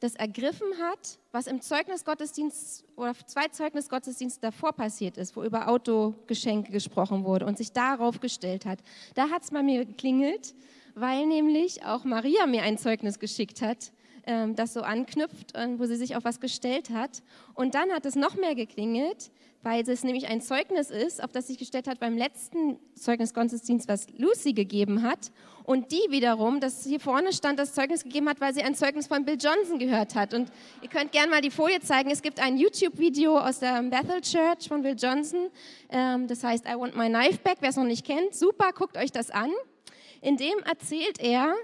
das 0.00 0.14
ergriffen 0.14 0.66
hat, 0.80 1.18
was 1.30 1.46
im 1.46 1.60
Zeugnisgottesdienst 1.60 2.84
oder 2.96 3.14
zwei 3.26 3.48
Zeugnisgottesdienste 3.48 4.40
davor 4.40 4.72
passiert 4.72 5.18
ist, 5.18 5.36
wo 5.36 5.44
über 5.44 5.68
Autogeschenke 5.68 6.72
gesprochen 6.72 7.24
wurde 7.24 7.46
und 7.46 7.58
sich 7.58 7.72
darauf 7.72 8.18
gestellt 8.20 8.64
hat. 8.64 8.80
Da 9.14 9.28
hat 9.28 9.42
es 9.42 9.50
bei 9.50 9.62
mir 9.62 9.84
geklingelt, 9.84 10.54
weil 10.94 11.26
nämlich 11.26 11.84
auch 11.84 12.04
Maria 12.04 12.46
mir 12.46 12.62
ein 12.62 12.78
Zeugnis 12.78 13.18
geschickt 13.18 13.60
hat, 13.60 13.92
ähm, 14.26 14.56
das 14.56 14.72
so 14.72 14.80
anknüpft, 14.80 15.52
wo 15.76 15.84
sie 15.84 15.96
sich 15.96 16.16
auf 16.16 16.24
was 16.24 16.40
gestellt 16.40 16.90
hat. 16.90 17.22
Und 17.54 17.74
dann 17.74 17.90
hat 17.90 18.06
es 18.06 18.16
noch 18.16 18.36
mehr 18.36 18.54
geklingelt, 18.54 19.30
weil 19.62 19.86
es 19.88 20.04
nämlich 20.04 20.26
ein 20.28 20.40
Zeugnis 20.40 20.90
ist, 20.90 21.22
auf 21.22 21.32
das 21.32 21.48
sich 21.48 21.58
gestellt 21.58 21.86
hat 21.86 22.00
beim 22.00 22.16
letzten 22.16 22.78
Zeugnisgottesdienst, 22.94 23.88
was 23.88 24.06
Lucy 24.16 24.52
gegeben 24.52 25.02
hat. 25.02 25.30
Und 25.64 25.92
die 25.92 26.02
wiederum, 26.08 26.60
das 26.60 26.84
hier 26.84 26.98
vorne 26.98 27.32
stand, 27.32 27.58
das 27.58 27.74
Zeugnis 27.74 28.02
gegeben 28.02 28.28
hat, 28.28 28.40
weil 28.40 28.54
sie 28.54 28.62
ein 28.62 28.74
Zeugnis 28.74 29.06
von 29.06 29.24
Bill 29.24 29.36
Johnson 29.38 29.78
gehört 29.78 30.14
hat. 30.14 30.32
Und 30.32 30.50
ihr 30.82 30.88
könnt 30.88 31.12
gerne 31.12 31.30
mal 31.30 31.42
die 31.42 31.50
Folie 31.50 31.80
zeigen. 31.80 32.10
Es 32.10 32.22
gibt 32.22 32.40
ein 32.40 32.56
YouTube-Video 32.56 33.38
aus 33.38 33.58
der 33.58 33.82
Bethel 33.82 34.22
Church 34.22 34.66
von 34.66 34.82
Bill 34.82 34.96
Johnson. 34.98 35.50
Ähm, 35.90 36.26
das 36.26 36.42
heißt 36.42 36.64
I 36.66 36.78
Want 36.78 36.96
My 36.96 37.08
Knife 37.08 37.38
Back. 37.44 37.58
Wer 37.60 37.70
es 37.70 37.76
noch 37.76 37.84
nicht 37.84 38.06
kennt, 38.06 38.34
super, 38.34 38.72
guckt 38.72 38.96
euch 38.96 39.12
das 39.12 39.30
an. 39.30 39.50
In 40.22 40.36
dem 40.36 40.58
erzählt 40.64 41.20
er, 41.20 41.54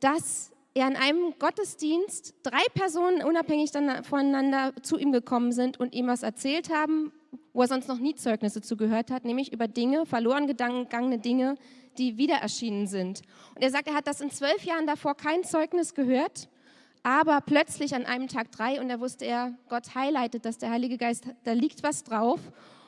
dass 0.00 0.52
er 0.74 0.88
in 0.88 0.96
einem 0.96 1.34
Gottesdienst 1.38 2.34
drei 2.42 2.62
Personen 2.74 3.22
unabhängig 3.22 3.70
voneinander 4.02 4.72
zu 4.82 4.98
ihm 4.98 5.10
gekommen 5.10 5.52
sind 5.52 5.80
und 5.80 5.94
ihm 5.94 6.06
was 6.06 6.22
erzählt 6.22 6.68
haben, 6.70 7.12
wo 7.52 7.62
er 7.62 7.68
sonst 7.68 7.88
noch 7.88 7.98
nie 7.98 8.14
Zeugnisse 8.14 8.60
zugehört 8.60 9.10
hat, 9.10 9.24
nämlich 9.24 9.52
über 9.52 9.68
Dinge, 9.68 10.06
verloren 10.06 10.46
gegangene 10.46 11.18
Dinge, 11.18 11.56
die 11.98 12.18
wieder 12.18 12.36
erschienen 12.36 12.86
sind. 12.86 13.22
Und 13.54 13.62
er 13.62 13.70
sagt, 13.70 13.88
er 13.88 13.94
hat 13.94 14.06
das 14.06 14.20
in 14.20 14.30
zwölf 14.30 14.64
Jahren 14.64 14.86
davor 14.86 15.16
kein 15.16 15.44
Zeugnis 15.44 15.94
gehört, 15.94 16.48
aber 17.02 17.40
plötzlich 17.40 17.94
an 17.94 18.04
einem 18.04 18.28
Tag 18.28 18.50
drei 18.50 18.80
und 18.80 18.88
da 18.88 19.00
wusste 19.00 19.24
er, 19.24 19.56
Gott 19.68 19.94
highlightet, 19.94 20.44
dass 20.44 20.58
der 20.58 20.70
Heilige 20.70 20.98
Geist, 20.98 21.28
da 21.44 21.52
liegt 21.52 21.82
was 21.82 22.02
drauf. 22.02 22.40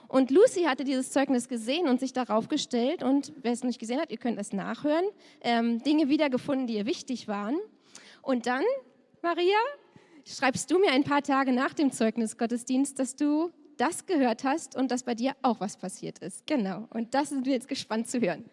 Und 0.09 0.31
Lucy 0.31 0.63
hatte 0.63 0.85
dieses 0.85 1.13
Zeugnis 1.13 1.49
gesehen 1.49 1.87
und 1.87 2.01
sich 2.01 2.13
darauf 2.15 2.49
gestellt 2.49 3.03
und 3.03 3.33
wer 3.43 3.53
es 3.53 3.63
nicht 3.63 3.79
gesehen 3.79 4.01
hat, 4.01 4.11
ihr 4.11 4.17
könnt 4.17 4.39
es 4.41 4.53
nachhören, 4.53 5.05
ähm, 5.43 5.83
Dinge 5.83 6.09
wiedergefunden, 6.09 6.67
die 6.67 6.77
ihr 6.77 6.87
wichtig 6.87 7.29
waren. 7.29 7.57
Und 8.23 8.47
dann, 8.47 8.65
Maria, 9.23 9.59
schreibst 10.25 10.71
du 10.71 10.79
mir 10.79 10.93
ein 10.93 11.05
paar 11.05 11.23
Tage 11.23 11.53
nach 11.53 11.75
dem 11.75 11.93
Zeugnisgottesdienst, 11.93 12.99
dass 12.99 13.17
du 13.17 13.51
das 13.79 14.07
gehört 14.07 14.45
hast 14.45 14.77
und 14.77 14.91
dass 14.91 15.03
bei 15.03 15.15
dir 15.15 15.35
auch 15.43 15.61
was 15.61 15.77
passiert 15.77 16.19
ist. 16.19 16.47
Genau. 16.47 16.87
Und 16.91 17.15
das 17.15 17.31
sind 17.31 17.47
wir 17.47 17.55
jetzt 17.55 17.69
gespannt 17.69 18.11
zu 18.11 18.21
hören. 18.21 18.45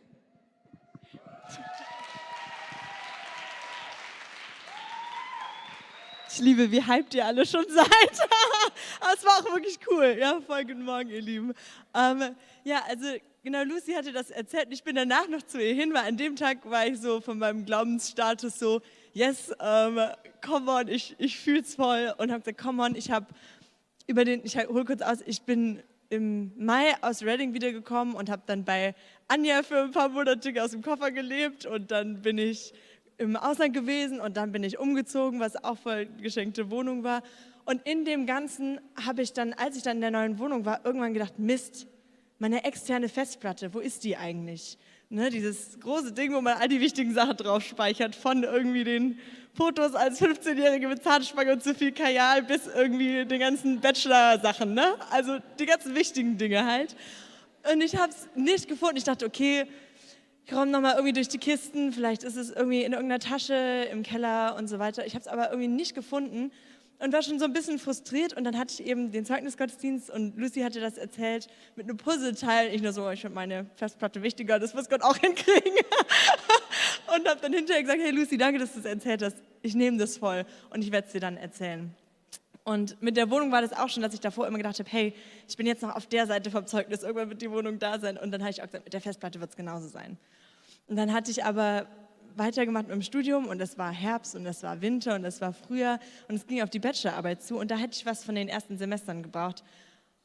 Ich 6.31 6.41
liebe, 6.41 6.69
wie 6.69 6.85
hyped 6.85 7.13
ihr 7.13 7.25
alle 7.25 7.45
schon 7.45 7.65
seid. 7.69 8.11
Es 9.13 9.25
war 9.25 9.39
auch 9.39 9.53
wirklich 9.53 9.79
cool. 9.89 10.17
Ja, 10.19 10.41
voll 10.41 10.65
guten 10.65 10.83
Morgen, 10.83 11.09
ihr 11.09 11.21
Lieben. 11.21 11.53
Ähm, 11.93 12.35
ja, 12.65 12.83
also 12.89 13.05
genau, 13.41 13.63
Lucy 13.63 13.93
hatte 13.93 14.11
das 14.11 14.31
erzählt 14.31 14.67
ich 14.71 14.83
bin 14.83 14.95
danach 14.95 15.29
noch 15.29 15.43
zu 15.43 15.63
ihr 15.63 15.73
hin, 15.73 15.93
weil 15.93 16.07
an 16.07 16.17
dem 16.17 16.35
Tag 16.35 16.69
war 16.69 16.85
ich 16.85 16.99
so 16.99 17.21
von 17.21 17.37
meinem 17.37 17.65
Glaubensstatus 17.65 18.59
so, 18.59 18.81
yes, 19.13 19.53
ähm, 19.61 19.97
come 20.45 20.69
on, 20.69 20.87
ich, 20.89 21.15
ich 21.19 21.39
fühle 21.39 21.61
es 21.61 21.75
voll 21.75 22.13
und 22.17 22.31
habe 22.31 22.41
gesagt, 22.41 22.61
come 22.61 22.83
on, 22.83 22.95
ich 22.95 23.11
habe 23.11 23.27
über 24.07 24.25
den, 24.25 24.41
ich 24.43 24.57
hole 24.57 24.85
kurz 24.85 25.01
aus, 25.01 25.19
ich 25.25 25.41
bin 25.41 25.81
im 26.09 26.51
Mai 26.57 26.93
aus 27.01 27.23
Reading 27.23 27.53
wiedergekommen 27.53 28.15
und 28.15 28.29
habe 28.29 28.43
dann 28.45 28.63
bei 28.63 28.93
Anja 29.27 29.63
für 29.63 29.83
ein 29.83 29.91
paar 29.91 30.09
Monate 30.09 30.63
aus 30.63 30.71
dem 30.71 30.81
Koffer 30.81 31.11
gelebt 31.11 31.65
und 31.65 31.91
dann 31.91 32.21
bin 32.21 32.37
ich 32.37 32.73
im 33.17 33.35
Ausland 33.35 33.73
gewesen 33.73 34.19
und 34.19 34.37
dann 34.37 34.51
bin 34.51 34.63
ich 34.63 34.77
umgezogen, 34.77 35.39
was 35.39 35.61
auch 35.63 35.77
voll 35.77 36.05
geschenkte 36.21 36.69
Wohnung 36.69 37.03
war. 37.03 37.23
Und 37.65 37.81
in 37.87 38.05
dem 38.05 38.25
Ganzen 38.25 38.79
habe 39.03 39.21
ich 39.21 39.33
dann, 39.33 39.53
als 39.53 39.77
ich 39.77 39.83
dann 39.83 39.97
in 39.97 40.01
der 40.01 40.11
neuen 40.11 40.37
Wohnung 40.37 40.65
war, 40.65 40.85
irgendwann 40.85 41.13
gedacht, 41.13 41.39
Mist, 41.39 41.87
meine 42.37 42.63
externe 42.63 43.09
Festplatte, 43.09 43.73
wo 43.73 43.79
ist 43.79 44.03
die 44.03 44.17
eigentlich? 44.17 44.77
Ne, 45.15 45.29
dieses 45.29 45.79
große 45.79 46.11
Ding, 46.11 46.33
wo 46.33 46.41
man 46.41 46.57
all 46.57 46.67
die 46.67 46.81
wichtigen 46.81 47.13
Sachen 47.13 47.37
drauf 47.37 47.63
speichert, 47.63 48.17
von 48.17 48.43
irgendwie 48.43 48.83
den 48.83 49.17
Fotos 49.53 49.95
als 49.95 50.21
15-Jährige 50.21 50.89
mit 50.89 51.03
Zahnspange 51.03 51.53
und 51.53 51.63
zu 51.63 51.73
viel 51.73 51.93
Kajal 51.93 52.43
bis 52.43 52.67
irgendwie 52.67 53.23
den 53.23 53.39
ganzen 53.39 53.79
Bachelor-Sachen, 53.79 54.73
ne? 54.73 54.95
Also 55.11 55.37
die 55.57 55.67
ganzen 55.67 55.95
wichtigen 55.95 56.37
Dinge 56.37 56.65
halt. 56.65 56.97
Und 57.71 57.79
ich 57.79 57.95
habe 57.95 58.11
es 58.11 58.27
nicht 58.35 58.67
gefunden. 58.67 58.97
Ich 58.97 59.05
dachte, 59.05 59.25
okay, 59.25 59.63
ich 60.45 60.53
räume 60.53 60.69
nochmal 60.69 60.95
irgendwie 60.95 61.13
durch 61.13 61.29
die 61.29 61.37
Kisten, 61.37 61.93
vielleicht 61.93 62.25
ist 62.25 62.35
es 62.35 62.51
irgendwie 62.51 62.83
in 62.83 62.91
irgendeiner 62.91 63.19
Tasche, 63.19 63.87
im 63.93 64.03
Keller 64.03 64.57
und 64.57 64.67
so 64.67 64.79
weiter. 64.79 65.05
Ich 65.05 65.13
habe 65.13 65.21
es 65.21 65.29
aber 65.29 65.49
irgendwie 65.49 65.69
nicht 65.69 65.95
gefunden 65.95 66.51
und 66.99 67.13
war 67.13 67.21
schon 67.21 67.39
so 67.39 67.45
ein 67.45 67.53
bisschen 67.53 67.79
frustriert. 67.79 68.33
Und 68.33 68.43
dann 68.43 68.57
hatte 68.57 68.73
ich 68.73 68.87
eben 68.87 69.11
den 69.11 69.25
Zeugnisgottesdienst 69.25 70.09
und 70.09 70.37
Lucy 70.37 70.61
hatte 70.61 70.79
das 70.79 70.97
erzählt 70.97 71.47
mit 71.75 71.87
einem 71.87 71.97
Puzzleteil. 71.97 72.73
Ich 72.73 72.81
nur 72.81 72.93
so, 72.93 73.09
ich 73.09 73.21
finde 73.21 73.35
meine 73.35 73.65
Festplatte 73.75 74.21
wichtiger, 74.21 74.59
das 74.59 74.73
muss 74.73 74.89
Gott 74.89 75.01
auch 75.01 75.17
hinkriegen. 75.17 75.73
und 77.15 77.27
habe 77.27 77.39
dann 77.41 77.53
hinterher 77.53 77.83
gesagt, 77.83 78.01
hey 78.01 78.11
Lucy, 78.11 78.37
danke, 78.37 78.59
dass 78.59 78.73
du 78.73 78.79
es 78.79 78.85
erzählt 78.85 79.23
hast. 79.23 79.37
Ich 79.61 79.75
nehme 79.75 79.97
das 79.97 80.17
voll 80.17 80.45
und 80.69 80.83
ich 80.83 80.91
werde 80.91 81.07
es 81.07 81.13
dir 81.13 81.21
dann 81.21 81.37
erzählen. 81.37 81.93
Und 82.63 82.99
mit 82.99 83.15
der 83.15 83.29
Wohnung 83.29 83.51
war 83.51 83.61
das 83.61 83.73
auch 83.73 83.89
schon, 83.89 84.01
dass 84.01 84.13
ich 84.15 84.19
davor 84.19 84.47
immer 84.47 84.57
gedacht 84.57 84.79
habe, 84.79 84.89
hey, 84.89 85.13
ich 85.47 85.55
bin 85.55 85.67
jetzt 85.67 85.83
noch 85.83 85.95
auf 85.95 86.07
der 86.07 86.25
Seite 86.25 86.49
vom 86.49 86.65
Zeugnis, 86.65 87.03
irgendwann 87.03 87.29
wird 87.29 87.41
die 87.41 87.51
Wohnung 87.51 87.77
da 87.77 87.99
sein. 87.99 88.17
Und 88.17 88.31
dann 88.31 88.41
habe 88.41 88.49
ich 88.49 88.61
auch 88.61 88.65
gesagt, 88.65 88.85
mit 88.85 88.93
der 88.93 89.01
Festplatte 89.01 89.39
wird 89.39 89.51
es 89.51 89.55
genauso 89.55 89.87
sein. 89.87 90.17
Und 90.87 90.95
dann 90.95 91.13
hatte 91.13 91.29
ich 91.29 91.43
aber 91.43 91.87
weitergemacht 92.37 92.87
mit 92.87 92.93
dem 92.93 93.01
Studium 93.01 93.47
und 93.47 93.61
es 93.61 93.77
war 93.77 93.91
Herbst 93.91 94.35
und 94.35 94.45
es 94.45 94.63
war 94.63 94.81
Winter 94.81 95.15
und 95.15 95.25
es 95.25 95.41
war 95.41 95.53
Frühjahr 95.53 95.99
und 96.27 96.35
es 96.35 96.45
ging 96.47 96.61
auf 96.61 96.69
die 96.69 96.79
Bachelorarbeit 96.79 97.43
zu 97.43 97.57
und 97.57 97.71
da 97.71 97.77
hätte 97.77 97.95
ich 97.95 98.05
was 98.05 98.23
von 98.23 98.35
den 98.35 98.47
ersten 98.47 98.77
Semestern 98.77 99.23
gebraucht. 99.23 99.63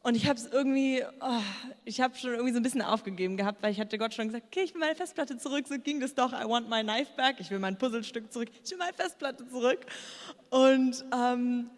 Und 0.02 0.14
ich 0.14 0.26
habe 0.26 0.38
es 0.38 0.46
irgendwie, 0.46 1.02
oh, 1.20 1.42
ich 1.84 2.00
habe 2.00 2.16
schon 2.16 2.30
irgendwie 2.30 2.52
so 2.52 2.58
ein 2.58 2.62
bisschen 2.62 2.80
aufgegeben 2.80 3.36
gehabt, 3.36 3.62
weil 3.62 3.70
ich 3.70 3.78
hatte 3.78 3.98
Gott 3.98 4.14
schon 4.14 4.28
gesagt, 4.28 4.46
okay, 4.46 4.62
ich 4.64 4.72
will 4.72 4.80
meine 4.80 4.94
Festplatte 4.94 5.36
zurück, 5.36 5.66
so 5.68 5.78
ging 5.78 6.00
das 6.00 6.14
doch, 6.14 6.32
I 6.32 6.48
want 6.48 6.70
my 6.70 6.82
knife 6.82 7.12
back, 7.16 7.36
ich 7.38 7.50
will 7.50 7.58
mein 7.58 7.76
Puzzlestück 7.76 8.32
zurück, 8.32 8.48
ich 8.64 8.70
will 8.70 8.78
meine 8.78 8.94
Festplatte 8.94 9.46
zurück. 9.46 9.84
Und 10.48 11.04
ähm, 11.12 11.68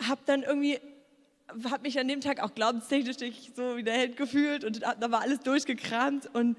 habe 0.00 0.20
dann 0.26 0.44
irgendwie, 0.44 0.78
habe 1.64 1.82
mich 1.82 1.98
an 1.98 2.06
dem 2.06 2.20
Tag 2.20 2.40
auch 2.40 2.54
glaubenstechnisch 2.54 3.16
so 3.56 3.76
wie 3.76 3.82
der 3.82 3.94
Held 3.94 4.16
gefühlt 4.16 4.64
und 4.64 4.82
da 4.82 5.10
war 5.10 5.22
alles 5.22 5.40
durchgekramt 5.40 6.32
und 6.32 6.56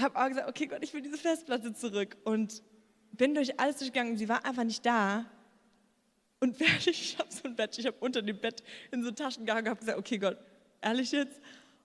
habe 0.00 0.18
auch 0.18 0.28
gesagt, 0.28 0.48
okay 0.48 0.66
Gott, 0.66 0.82
ich 0.82 0.92
will 0.94 1.02
diese 1.02 1.18
Festplatte 1.18 1.72
zurück. 1.74 2.16
Und 2.24 2.62
bin 3.12 3.34
durch 3.34 3.58
alles 3.58 3.76
durchgegangen, 3.76 4.16
sie 4.16 4.28
war 4.28 4.44
einfach 4.44 4.64
nicht 4.64 4.84
da. 4.84 5.26
Und 6.40 6.58
während 6.60 6.86
ich, 6.86 7.18
habe 7.18 7.30
so 7.30 7.42
ein 7.44 7.56
Bett, 7.56 7.78
ich 7.78 7.86
habe 7.86 7.96
unter 8.00 8.22
dem 8.22 8.38
Bett 8.38 8.62
in 8.90 9.02
so 9.02 9.10
Taschen 9.10 9.44
gehangen 9.44 9.66
und 9.66 9.70
habe 9.70 9.80
gesagt, 9.80 9.98
okay 9.98 10.18
Gott, 10.18 10.38
ehrlich 10.80 11.12
jetzt? 11.12 11.40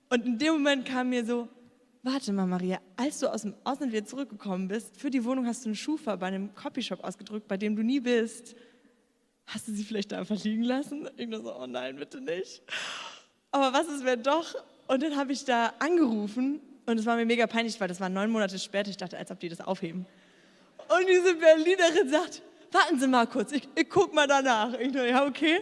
Und 0.10 0.26
in 0.26 0.38
dem 0.38 0.54
Moment 0.54 0.86
kam 0.86 1.10
mir 1.10 1.26
so, 1.26 1.48
warte 2.04 2.32
mal 2.32 2.46
Maria, 2.46 2.80
als 2.96 3.20
du 3.20 3.28
aus 3.28 3.42
dem 3.42 3.56
Ausland 3.64 3.92
wieder 3.92 4.06
zurückgekommen 4.06 4.68
bist, 4.68 4.98
für 4.98 5.10
die 5.10 5.24
Wohnung 5.26 5.46
hast 5.46 5.66
du 5.66 5.70
einen 5.70 5.76
Schufa 5.76 6.16
bei 6.16 6.28
einem 6.28 6.54
Copyshop 6.54 7.04
ausgedrückt, 7.04 7.48
bei 7.48 7.58
dem 7.58 7.76
du 7.76 7.84
nie 7.84 8.00
bist. 8.00 8.56
Hast 9.48 9.68
du 9.68 9.74
sie 9.74 9.84
vielleicht 9.84 10.12
da 10.12 10.20
einfach 10.20 10.42
liegen 10.44 10.64
lassen? 10.64 11.10
Ich 11.18 11.28
nur 11.28 11.42
so, 11.42 11.56
oh 11.56 11.68
nein, 11.68 11.98
bitte 11.98 12.22
nicht. 12.22 12.64
Aber 13.52 13.74
was 13.74 13.88
ist, 13.88 14.06
wenn 14.06 14.24
doch? 14.24 14.56
Und 14.88 15.04
dann 15.04 15.16
habe 15.16 15.34
ich 15.34 15.46
da 15.46 15.74
angerufen 15.80 16.62
und 16.86 17.00
es 17.00 17.06
war 17.06 17.16
mir 17.16 17.26
mega 17.26 17.48
peinlich, 17.48 17.80
weil 17.80 17.88
das 17.88 18.00
war 18.00 18.10
neun 18.10 18.30
Monate 18.30 18.60
später. 18.60 18.90
Ich 18.90 18.98
dachte, 18.98 19.18
als 19.18 19.32
ob 19.32 19.40
die 19.40 19.50
das 19.50 19.62
aufheben. 19.62 20.06
Und 20.88 21.10
diese 21.10 21.36
Berlinerin 21.36 22.10
sagt, 22.10 22.42
warten 22.72 23.00
Sie 23.00 23.08
mal 23.08 23.26
kurz, 23.26 23.52
ich, 23.52 23.68
ich 23.76 23.90
guck 23.90 24.14
mal 24.14 24.28
danach. 24.28 24.74
Ich 24.74 24.92
dachte, 24.92 25.08
ja, 25.08 25.26
okay. 25.26 25.62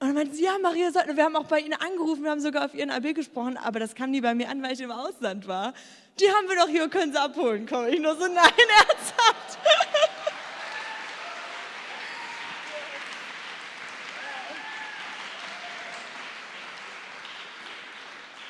Und 0.00 0.08
dann 0.08 0.14
meinte 0.14 0.34
sie, 0.34 0.42
ja, 0.44 0.58
Maria 0.60 0.90
wir 0.92 1.24
haben 1.24 1.36
auch 1.36 1.46
bei 1.46 1.60
Ihnen 1.60 1.74
angerufen, 1.74 2.24
wir 2.24 2.32
haben 2.32 2.40
sogar 2.40 2.64
auf 2.64 2.74
Ihren 2.74 2.90
AB 2.90 3.14
gesprochen, 3.14 3.56
aber 3.56 3.78
das 3.78 3.94
kam 3.94 4.10
nie 4.10 4.20
bei 4.20 4.34
mir 4.34 4.48
an, 4.48 4.60
weil 4.60 4.72
ich 4.72 4.80
im 4.80 4.90
Ausland 4.90 5.46
war. 5.46 5.74
Die 6.18 6.28
haben 6.28 6.48
wir 6.48 6.56
doch 6.56 6.68
hier, 6.68 6.88
können 6.88 7.12
Sie 7.12 7.20
abholen. 7.20 7.66
Komm, 7.70 7.86
ich 7.86 8.00
nur 8.00 8.16
so, 8.16 8.26
nein, 8.26 8.34
ernsthaft. 8.34 9.51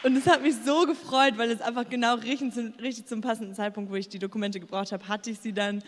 Und 0.03 0.16
es 0.16 0.26
hat 0.26 0.42
mich 0.42 0.57
so 0.64 0.84
gefreut, 0.86 1.34
weil 1.36 1.50
es 1.50 1.61
einfach 1.61 1.88
genau 1.88 2.16
richtig 2.16 2.55
zum, 2.55 2.72
richtig 2.80 3.07
zum 3.07 3.20
passenden 3.20 3.55
Zeitpunkt, 3.55 3.90
wo 3.90 3.94
ich 3.94 4.09
die 4.09 4.18
Dokumente 4.18 4.59
gebraucht 4.59 4.90
habe, 4.90 5.07
hatte 5.07 5.30
ich 5.30 5.38
sie 5.38 5.53
dann. 5.53 5.82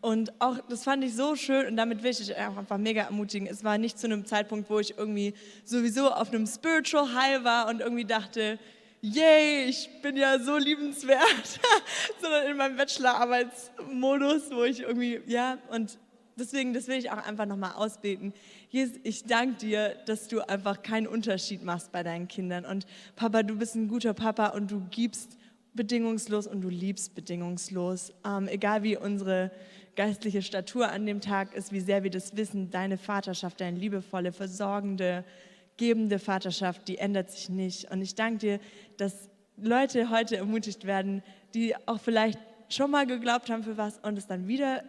Und 0.00 0.32
auch 0.40 0.58
das 0.68 0.84
fand 0.84 1.04
ich 1.04 1.14
so 1.14 1.36
schön 1.36 1.66
und 1.66 1.76
damit 1.76 2.02
will 2.02 2.10
ich 2.10 2.16
dich 2.16 2.34
einfach 2.34 2.78
mega 2.78 3.02
ermutigen. 3.02 3.46
Es 3.46 3.62
war 3.62 3.78
nicht 3.78 3.98
zu 3.98 4.06
einem 4.06 4.24
Zeitpunkt, 4.24 4.70
wo 4.70 4.80
ich 4.80 4.96
irgendwie 4.96 5.34
sowieso 5.64 6.10
auf 6.10 6.32
einem 6.32 6.46
Spiritual 6.46 7.14
High 7.14 7.44
war 7.44 7.68
und 7.68 7.80
irgendwie 7.80 8.06
dachte, 8.06 8.58
yay, 9.02 9.66
ich 9.66 9.88
bin 10.02 10.16
ja 10.16 10.38
so 10.38 10.56
liebenswert, 10.56 11.60
sondern 12.20 12.46
in 12.46 12.56
meinem 12.56 12.76
Bachelorarbeitsmodus, 12.76 14.50
wo 14.52 14.64
ich 14.64 14.80
irgendwie, 14.80 15.20
ja, 15.26 15.58
und 15.70 15.98
deswegen, 16.36 16.72
das 16.72 16.88
will 16.88 16.96
ich 16.96 17.10
auch 17.10 17.24
einfach 17.24 17.46
nochmal 17.46 17.72
ausbeten. 17.74 18.32
Jesus, 18.70 18.98
ich 19.02 19.24
danke 19.24 19.56
dir, 19.56 19.96
dass 20.06 20.28
du 20.28 20.46
einfach 20.48 20.82
keinen 20.82 21.08
Unterschied 21.08 21.64
machst 21.64 21.90
bei 21.90 22.04
deinen 22.04 22.28
Kindern. 22.28 22.64
Und 22.64 22.86
Papa, 23.16 23.42
du 23.42 23.58
bist 23.58 23.74
ein 23.74 23.88
guter 23.88 24.14
Papa 24.14 24.50
und 24.50 24.70
du 24.70 24.80
gibst 24.90 25.36
bedingungslos 25.74 26.46
und 26.46 26.60
du 26.60 26.68
liebst 26.68 27.16
bedingungslos. 27.16 28.12
Ähm, 28.24 28.46
egal 28.46 28.84
wie 28.84 28.96
unsere 28.96 29.50
geistliche 29.96 30.40
Statur 30.40 30.88
an 30.88 31.04
dem 31.04 31.20
Tag 31.20 31.52
ist, 31.52 31.72
wie 31.72 31.80
sehr 31.80 32.04
wir 32.04 32.10
das 32.12 32.36
wissen, 32.36 32.70
deine 32.70 32.96
Vaterschaft, 32.96 33.60
deine 33.60 33.76
liebevolle, 33.76 34.30
versorgende, 34.30 35.24
gebende 35.76 36.20
Vaterschaft, 36.20 36.86
die 36.86 36.98
ändert 36.98 37.32
sich 37.32 37.48
nicht. 37.48 37.90
Und 37.90 38.02
ich 38.02 38.14
danke 38.14 38.38
dir, 38.38 38.60
dass 38.98 39.30
Leute 39.56 40.10
heute 40.10 40.36
ermutigt 40.36 40.86
werden, 40.86 41.24
die 41.54 41.74
auch 41.88 41.98
vielleicht 41.98 42.38
schon 42.68 42.92
mal 42.92 43.04
geglaubt 43.04 43.50
haben 43.50 43.64
für 43.64 43.76
was 43.76 43.98
und 43.98 44.16
es 44.16 44.28
dann 44.28 44.46
wieder 44.46 44.84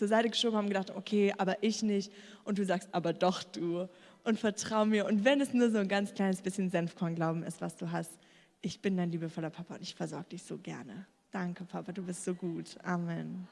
zur 0.00 0.08
Seite 0.08 0.30
geschoben 0.30 0.56
haben 0.56 0.68
gedacht, 0.68 0.90
okay, 0.96 1.34
aber 1.36 1.62
ich 1.62 1.82
nicht. 1.82 2.10
Und 2.44 2.58
du 2.58 2.64
sagst, 2.64 2.88
aber 2.92 3.12
doch 3.12 3.42
du. 3.42 3.86
Und 4.24 4.38
vertrau 4.38 4.86
mir. 4.86 5.04
Und 5.04 5.26
wenn 5.26 5.42
es 5.42 5.52
nur 5.52 5.70
so 5.70 5.76
ein 5.76 5.88
ganz 5.88 6.14
kleines 6.14 6.40
bisschen 6.40 6.70
Senfkornglauben 6.70 7.42
ist, 7.42 7.60
was 7.60 7.76
du 7.76 7.92
hast, 7.92 8.18
ich 8.62 8.80
bin 8.80 8.96
dein 8.96 9.10
liebevoller 9.10 9.50
Papa 9.50 9.74
und 9.74 9.82
ich 9.82 9.94
versorge 9.94 10.30
dich 10.30 10.42
so 10.42 10.56
gerne. 10.56 11.06
Danke, 11.30 11.64
Papa, 11.64 11.92
du 11.92 12.02
bist 12.02 12.24
so 12.24 12.34
gut. 12.34 12.76
Amen. 12.82 13.46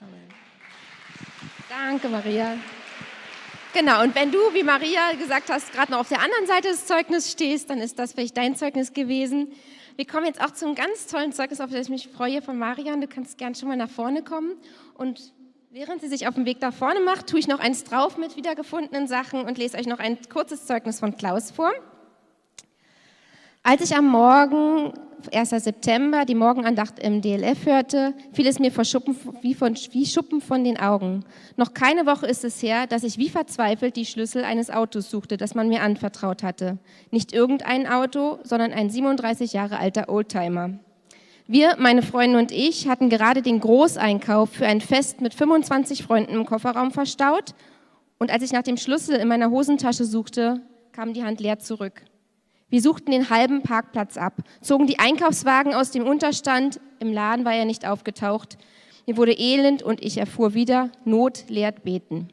Amen. 0.00 0.28
Danke, 1.68 2.08
Maria. 2.08 2.58
Genau, 3.72 4.02
und 4.02 4.16
wenn 4.16 4.32
du, 4.32 4.38
wie 4.52 4.64
Maria 4.64 5.12
gesagt 5.12 5.48
hast, 5.48 5.72
gerade 5.72 5.92
noch 5.92 6.00
auf 6.00 6.08
der 6.08 6.20
anderen 6.20 6.46
Seite 6.46 6.68
des 6.68 6.86
Zeugnisses 6.86 7.30
stehst, 7.30 7.70
dann 7.70 7.78
ist 7.78 8.00
das 8.00 8.12
vielleicht 8.14 8.36
dein 8.36 8.56
Zeugnis 8.56 8.92
gewesen. 8.92 9.52
Wir 9.94 10.06
kommen 10.06 10.26
jetzt 10.26 10.40
auch 10.40 10.50
zu 10.50 10.66
einem 10.66 10.74
ganz 10.74 11.06
tollen 11.06 11.32
Zeugnis, 11.32 11.60
auf 11.60 11.70
das 11.70 11.82
ich 11.82 11.88
mich 11.88 12.08
freue 12.08 12.42
von 12.42 12.58
Marian. 12.58 13.00
Du 13.00 13.06
kannst 13.06 13.38
gern 13.38 13.54
schon 13.54 13.68
mal 13.68 13.76
nach 13.76 13.90
vorne 13.90 14.24
kommen 14.24 14.54
und 14.94 15.32
Während 15.76 16.02
sie 16.02 16.06
sich 16.06 16.28
auf 16.28 16.36
den 16.36 16.46
Weg 16.46 16.60
da 16.60 16.70
vorne 16.70 17.00
macht, 17.00 17.26
tue 17.26 17.40
ich 17.40 17.48
noch 17.48 17.58
eins 17.58 17.82
drauf 17.82 18.16
mit 18.16 18.36
wiedergefundenen 18.36 19.08
Sachen 19.08 19.40
und 19.40 19.58
lese 19.58 19.76
euch 19.76 19.88
noch 19.88 19.98
ein 19.98 20.16
kurzes 20.32 20.66
Zeugnis 20.66 21.00
von 21.00 21.16
Klaus 21.16 21.50
vor. 21.50 21.72
Als 23.64 23.82
ich 23.82 23.96
am 23.96 24.06
Morgen, 24.06 24.92
1. 25.32 25.50
September, 25.50 26.24
die 26.26 26.36
Morgenandacht 26.36 27.00
im 27.00 27.20
DLF 27.20 27.66
hörte, 27.66 28.14
fiel 28.32 28.46
es 28.46 28.60
mir 28.60 28.70
Schuppen, 28.84 29.16
wie, 29.42 29.54
von, 29.54 29.74
wie 29.90 30.06
Schuppen 30.06 30.40
von 30.40 30.62
den 30.62 30.78
Augen. 30.78 31.24
Noch 31.56 31.74
keine 31.74 32.06
Woche 32.06 32.28
ist 32.28 32.44
es 32.44 32.62
her, 32.62 32.86
dass 32.86 33.02
ich 33.02 33.18
wie 33.18 33.28
verzweifelt 33.28 33.96
die 33.96 34.06
Schlüssel 34.06 34.44
eines 34.44 34.70
Autos 34.70 35.10
suchte, 35.10 35.36
das 35.36 35.56
man 35.56 35.66
mir 35.66 35.82
anvertraut 35.82 36.44
hatte. 36.44 36.78
Nicht 37.10 37.32
irgendein 37.32 37.88
Auto, 37.88 38.38
sondern 38.44 38.72
ein 38.72 38.90
37 38.90 39.52
Jahre 39.52 39.78
alter 39.78 40.08
Oldtimer. 40.08 40.78
Wir, 41.46 41.76
meine 41.78 42.00
Freunde 42.00 42.38
und 42.38 42.52
ich, 42.52 42.88
hatten 42.88 43.10
gerade 43.10 43.42
den 43.42 43.60
Großeinkauf 43.60 44.48
für 44.48 44.66
ein 44.66 44.80
Fest 44.80 45.20
mit 45.20 45.34
25 45.34 46.02
Freunden 46.02 46.32
im 46.32 46.46
Kofferraum 46.46 46.90
verstaut. 46.90 47.54
Und 48.18 48.30
als 48.30 48.42
ich 48.42 48.52
nach 48.52 48.62
dem 48.62 48.78
Schlüssel 48.78 49.16
in 49.16 49.28
meiner 49.28 49.50
Hosentasche 49.50 50.06
suchte, 50.06 50.62
kam 50.92 51.12
die 51.12 51.22
Hand 51.22 51.40
leer 51.40 51.58
zurück. 51.58 52.00
Wir 52.70 52.80
suchten 52.80 53.10
den 53.10 53.28
halben 53.28 53.60
Parkplatz 53.60 54.16
ab, 54.16 54.38
zogen 54.62 54.86
die 54.86 54.98
Einkaufswagen 54.98 55.74
aus 55.74 55.90
dem 55.90 56.06
Unterstand. 56.06 56.80
Im 56.98 57.12
Laden 57.12 57.44
war 57.44 57.52
er 57.52 57.66
nicht 57.66 57.86
aufgetaucht. 57.86 58.56
Mir 59.06 59.18
wurde 59.18 59.32
elend 59.32 59.82
und 59.82 60.02
ich 60.02 60.16
erfuhr 60.16 60.54
wieder, 60.54 60.90
Not 61.04 61.44
lehrt 61.48 61.84
beten. 61.84 62.28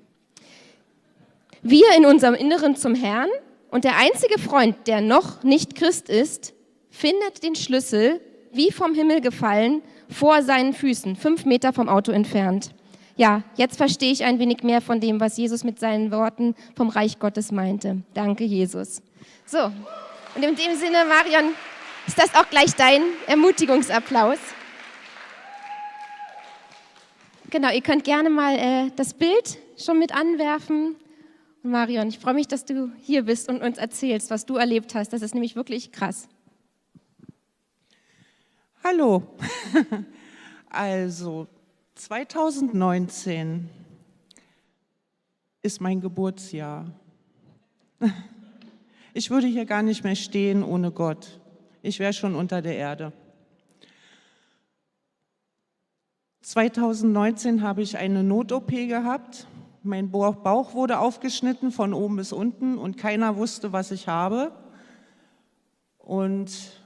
Wir 1.61 1.85
in 1.97 2.05
unserem 2.05 2.33
Inneren 2.33 2.77
zum 2.77 2.95
Herrn 2.95 3.29
und 3.71 3.83
der 3.83 3.97
einzige 3.97 4.39
Freund, 4.39 4.87
der 4.87 5.01
noch 5.01 5.43
nicht 5.43 5.75
Christ 5.75 6.07
ist, 6.07 6.53
findet 6.89 7.43
den 7.43 7.55
Schlüssel, 7.55 8.21
wie 8.53 8.71
vom 8.71 8.93
Himmel 8.93 9.21
gefallen, 9.21 9.81
vor 10.09 10.43
seinen 10.43 10.73
Füßen, 10.73 11.15
fünf 11.15 11.45
Meter 11.45 11.73
vom 11.73 11.89
Auto 11.89 12.11
entfernt. 12.11 12.71
Ja, 13.17 13.43
jetzt 13.55 13.77
verstehe 13.77 14.11
ich 14.11 14.23
ein 14.23 14.39
wenig 14.39 14.63
mehr 14.63 14.81
von 14.81 14.99
dem, 14.99 15.19
was 15.19 15.37
Jesus 15.37 15.63
mit 15.63 15.79
seinen 15.79 16.11
Worten 16.11 16.55
vom 16.75 16.89
Reich 16.89 17.19
Gottes 17.19 17.51
meinte. 17.51 18.01
Danke, 18.13 18.43
Jesus. 18.43 19.01
So, 19.45 19.71
und 20.35 20.43
in 20.43 20.55
dem 20.55 20.75
Sinne, 20.75 21.05
Marion, 21.05 21.53
ist 22.07 22.17
das 22.17 22.33
auch 22.35 22.49
gleich 22.49 22.73
dein 22.75 23.01
Ermutigungsapplaus. 23.27 24.39
Genau, 27.49 27.69
ihr 27.69 27.81
könnt 27.81 28.05
gerne 28.05 28.29
mal 28.29 28.55
äh, 28.55 28.91
das 28.95 29.13
Bild 29.13 29.57
schon 29.77 29.99
mit 29.99 30.15
anwerfen. 30.15 30.95
Marion, 31.63 32.07
ich 32.07 32.17
freue 32.17 32.33
mich, 32.33 32.47
dass 32.47 32.65
du 32.65 32.91
hier 33.01 33.23
bist 33.23 33.49
und 33.49 33.61
uns 33.61 33.77
erzählst, 33.77 34.31
was 34.31 34.45
du 34.45 34.55
erlebt 34.55 34.95
hast. 34.95 35.11
Das 35.11 35.21
ist 35.21 35.33
nämlich 35.33 35.55
wirklich 35.55 35.91
krass. 35.91 36.29
Hallo. 38.83 39.23
Also 40.73 41.47
2019 41.95 43.69
ist 45.61 45.81
mein 45.81 46.01
Geburtsjahr. 46.01 46.85
Ich 49.13 49.29
würde 49.29 49.45
hier 49.47 49.65
gar 49.65 49.83
nicht 49.83 50.05
mehr 50.05 50.15
stehen 50.15 50.63
ohne 50.63 50.89
Gott. 50.89 51.41
Ich 51.81 51.99
wäre 51.99 52.13
schon 52.13 52.33
unter 52.33 52.61
der 52.61 52.77
Erde. 52.77 53.11
2019 56.43 57.61
habe 57.61 57.81
ich 57.81 57.97
eine 57.97 58.23
Not-OP 58.23 58.69
gehabt. 58.69 59.47
Mein 59.83 60.09
Bauch 60.09 60.73
wurde 60.73 60.99
aufgeschnitten 60.99 61.71
von 61.71 61.93
oben 61.93 62.15
bis 62.15 62.31
unten 62.31 62.77
und 62.77 62.97
keiner 62.97 63.35
wusste, 63.35 63.73
was 63.73 63.91
ich 63.91 64.07
habe. 64.07 64.53
Und 65.97 66.81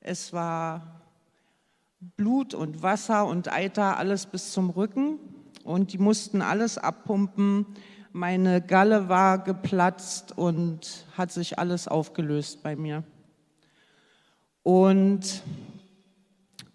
es 0.00 0.34
war 0.34 0.95
Blut 2.14 2.54
und 2.54 2.82
Wasser 2.82 3.26
und 3.26 3.52
Eiter, 3.52 3.96
alles 3.96 4.26
bis 4.26 4.52
zum 4.52 4.70
Rücken. 4.70 5.18
Und 5.64 5.92
die 5.92 5.98
mussten 5.98 6.40
alles 6.42 6.78
abpumpen. 6.78 7.66
Meine 8.12 8.60
Galle 8.60 9.08
war 9.08 9.38
geplatzt 9.38 10.36
und 10.38 11.06
hat 11.16 11.32
sich 11.32 11.58
alles 11.58 11.88
aufgelöst 11.88 12.62
bei 12.62 12.76
mir. 12.76 13.02
Und 14.62 15.42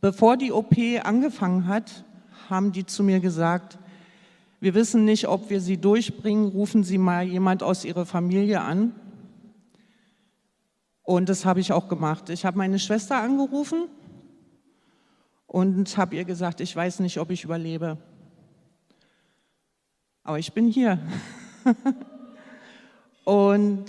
bevor 0.01 0.36
die 0.38 0.51
OP 0.51 0.75
angefangen 1.03 1.67
hat, 1.67 2.03
haben 2.49 2.73
die 2.73 2.86
zu 2.86 3.03
mir 3.03 3.19
gesagt, 3.19 3.77
wir 4.59 4.73
wissen 4.75 5.05
nicht, 5.05 5.27
ob 5.27 5.49
wir 5.49 5.61
sie 5.61 5.77
durchbringen, 5.77 6.49
rufen 6.49 6.84
Sie 6.84 6.97
mal 6.97 7.23
jemand 7.23 7.63
aus 7.63 7.86
Ihrer 7.86 8.05
Familie 8.05 8.61
an. 8.61 8.93
Und 11.03 11.29
das 11.29 11.45
habe 11.45 11.59
ich 11.59 11.71
auch 11.71 11.88
gemacht. 11.88 12.29
Ich 12.29 12.45
habe 12.45 12.57
meine 12.57 12.77
Schwester 12.77 13.17
angerufen 13.17 13.88
und 15.52 15.97
habe 15.97 16.16
ihr 16.16 16.24
gesagt, 16.24 16.62
ich 16.62 16.74
weiß 16.74 17.02
nicht, 17.02 17.20
ob 17.20 17.30
ich 17.30 17.43
überlebe. 17.43 17.97
Aber 20.24 20.39
ich 20.39 20.54
bin 20.54 20.70
hier. 20.70 20.97
und 23.26 23.86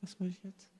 was 0.00 0.20
wollte 0.20 0.32
ich 0.32 0.44
jetzt? 0.44 0.70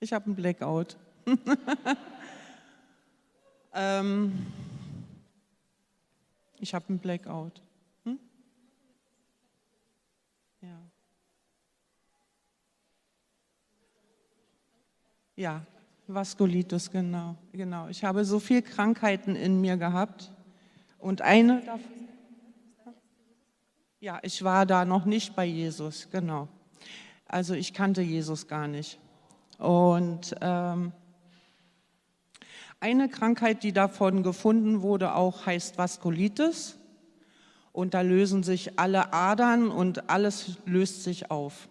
Ich 0.00 0.12
habe 0.12 0.26
einen 0.26 0.36
Blackout. 0.36 0.98
ähm, 3.72 4.46
ich 6.58 6.74
habe 6.74 6.90
einen 6.90 6.98
Blackout. 6.98 7.62
Ja, 15.40 15.62
Vaskulitis, 16.06 16.90
genau, 16.90 17.34
genau. 17.50 17.88
Ich 17.88 18.04
habe 18.04 18.26
so 18.26 18.38
viele 18.40 18.60
Krankheiten 18.60 19.36
in 19.36 19.58
mir 19.58 19.78
gehabt 19.78 20.30
und 20.98 21.22
eine 21.22 21.62
davon. 21.62 21.80
Ja, 24.00 24.18
ich 24.20 24.44
war 24.44 24.66
da 24.66 24.84
noch 24.84 25.06
nicht 25.06 25.34
bei 25.34 25.46
Jesus, 25.46 26.08
genau. 26.10 26.48
Also 27.24 27.54
ich 27.54 27.72
kannte 27.72 28.02
Jesus 28.02 28.48
gar 28.48 28.68
nicht. 28.68 28.98
Und 29.56 30.36
ähm, 30.42 30.92
eine 32.78 33.08
Krankheit, 33.08 33.62
die 33.62 33.72
davon 33.72 34.22
gefunden 34.22 34.82
wurde, 34.82 35.14
auch 35.14 35.46
heißt 35.46 35.78
Vaskulitis. 35.78 36.76
Und 37.72 37.94
da 37.94 38.02
lösen 38.02 38.42
sich 38.42 38.78
alle 38.78 39.14
Adern 39.14 39.70
und 39.70 40.10
alles 40.10 40.58
löst 40.66 41.02
sich 41.02 41.30
auf. 41.30 41.70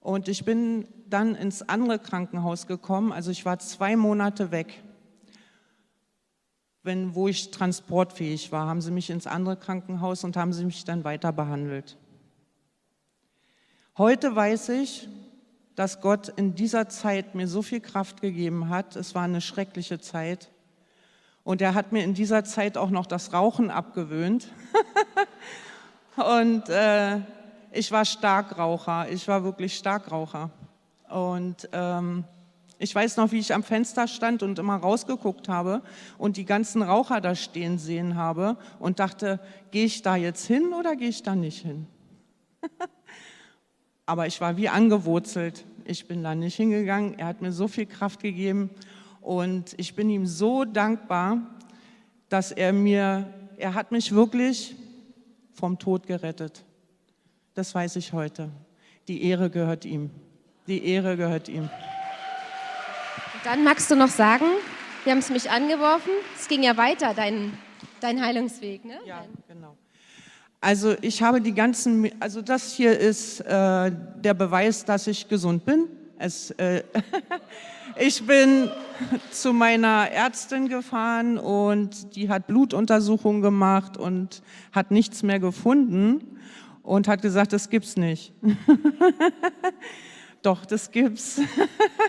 Und 0.00 0.28
ich 0.28 0.44
bin 0.44 0.88
dann 1.08 1.34
ins 1.34 1.62
andere 1.62 1.98
Krankenhaus 1.98 2.66
gekommen. 2.66 3.12
Also 3.12 3.30
ich 3.30 3.44
war 3.44 3.58
zwei 3.58 3.96
Monate 3.96 4.50
weg. 4.50 4.82
Wenn, 6.82 7.14
wo 7.14 7.28
ich 7.28 7.50
transportfähig 7.50 8.50
war, 8.52 8.66
haben 8.66 8.80
sie 8.80 8.90
mich 8.90 9.10
ins 9.10 9.26
andere 9.26 9.56
Krankenhaus 9.56 10.24
und 10.24 10.36
haben 10.36 10.54
sie 10.54 10.64
mich 10.64 10.84
dann 10.84 11.04
weiter 11.04 11.32
behandelt. 11.32 11.98
Heute 13.98 14.34
weiß 14.34 14.70
ich, 14.70 15.08
dass 15.74 16.00
Gott 16.00 16.28
in 16.28 16.54
dieser 16.54 16.88
Zeit 16.88 17.34
mir 17.34 17.46
so 17.46 17.60
viel 17.60 17.80
Kraft 17.80 18.22
gegeben 18.22 18.70
hat. 18.70 18.96
Es 18.96 19.14
war 19.14 19.24
eine 19.24 19.42
schreckliche 19.42 20.00
Zeit. 20.00 20.50
Und 21.44 21.60
er 21.60 21.74
hat 21.74 21.92
mir 21.92 22.04
in 22.04 22.14
dieser 22.14 22.44
Zeit 22.44 22.78
auch 22.78 22.90
noch 22.90 23.06
das 23.06 23.34
Rauchen 23.34 23.70
abgewöhnt. 23.70 24.48
und 26.16 26.68
äh, 26.70 27.20
ich 27.72 27.92
war 27.92 28.04
Starkraucher. 28.04 29.08
Ich 29.10 29.26
war 29.28 29.44
wirklich 29.44 29.76
Starkraucher. 29.76 30.50
Und 31.08 31.68
ähm, 31.72 32.24
ich 32.78 32.94
weiß 32.94 33.16
noch, 33.18 33.30
wie 33.32 33.38
ich 33.38 33.52
am 33.52 33.62
Fenster 33.62 34.08
stand 34.08 34.42
und 34.42 34.58
immer 34.58 34.76
rausgeguckt 34.76 35.48
habe 35.48 35.82
und 36.18 36.36
die 36.36 36.44
ganzen 36.44 36.82
Raucher 36.82 37.20
da 37.20 37.34
stehen 37.34 37.78
sehen 37.78 38.16
habe 38.16 38.56
und 38.78 39.00
dachte, 39.00 39.38
gehe 39.70 39.84
ich 39.84 40.02
da 40.02 40.16
jetzt 40.16 40.46
hin 40.46 40.72
oder 40.72 40.96
gehe 40.96 41.08
ich 41.08 41.22
da 41.22 41.34
nicht 41.34 41.62
hin? 41.62 41.86
Aber 44.06 44.26
ich 44.26 44.40
war 44.40 44.56
wie 44.56 44.68
angewurzelt. 44.68 45.64
Ich 45.84 46.08
bin 46.08 46.24
da 46.24 46.34
nicht 46.34 46.56
hingegangen. 46.56 47.18
Er 47.18 47.26
hat 47.26 47.42
mir 47.42 47.52
so 47.52 47.68
viel 47.68 47.86
Kraft 47.86 48.20
gegeben 48.20 48.70
und 49.20 49.74
ich 49.76 49.94
bin 49.94 50.08
ihm 50.08 50.26
so 50.26 50.64
dankbar, 50.64 51.38
dass 52.28 52.50
er 52.50 52.72
mir, 52.72 53.32
er 53.56 53.74
hat 53.74 53.92
mich 53.92 54.12
wirklich 54.12 54.74
vom 55.52 55.78
Tod 55.78 56.06
gerettet. 56.06 56.64
Das 57.54 57.74
weiß 57.74 57.96
ich 57.96 58.12
heute. 58.12 58.48
Die 59.08 59.24
Ehre 59.24 59.50
gehört 59.50 59.84
ihm. 59.84 60.10
Die 60.68 60.84
Ehre 60.86 61.16
gehört 61.16 61.48
ihm. 61.48 61.68
Dann 63.42 63.64
magst 63.64 63.90
du 63.90 63.96
noch 63.96 64.08
sagen, 64.08 64.44
wir 65.02 65.12
haben 65.12 65.18
es 65.18 65.30
mich 65.30 65.50
angeworfen, 65.50 66.12
es 66.38 66.46
ging 66.46 66.62
ja 66.62 66.76
weiter, 66.76 67.12
dein, 67.14 67.52
dein 68.00 68.24
Heilungsweg, 68.24 68.84
ne? 68.84 68.98
Ja, 69.04 69.24
genau. 69.48 69.76
Also 70.60 70.94
ich 71.00 71.22
habe 71.22 71.40
die 71.40 71.54
ganzen, 71.54 72.10
also 72.20 72.42
das 72.42 72.72
hier 72.72 72.96
ist 72.98 73.40
äh, 73.40 73.90
der 74.16 74.34
Beweis, 74.34 74.84
dass 74.84 75.06
ich 75.06 75.26
gesund 75.26 75.64
bin. 75.64 75.88
Es, 76.18 76.50
äh, 76.52 76.84
ich 77.96 78.24
bin 78.24 78.70
zu 79.30 79.54
meiner 79.54 80.10
Ärztin 80.10 80.68
gefahren 80.68 81.38
und 81.38 82.14
die 82.14 82.28
hat 82.28 82.46
Blutuntersuchungen 82.46 83.42
gemacht 83.42 83.96
und 83.96 84.42
hat 84.70 84.90
nichts 84.90 85.22
mehr 85.22 85.40
gefunden 85.40 86.36
und 86.90 87.06
hat 87.06 87.22
gesagt, 87.22 87.52
das 87.52 87.70
gibt's 87.70 87.96
nicht. 87.96 88.32
Doch, 90.42 90.66
das 90.66 90.90
gibt's. 90.90 91.40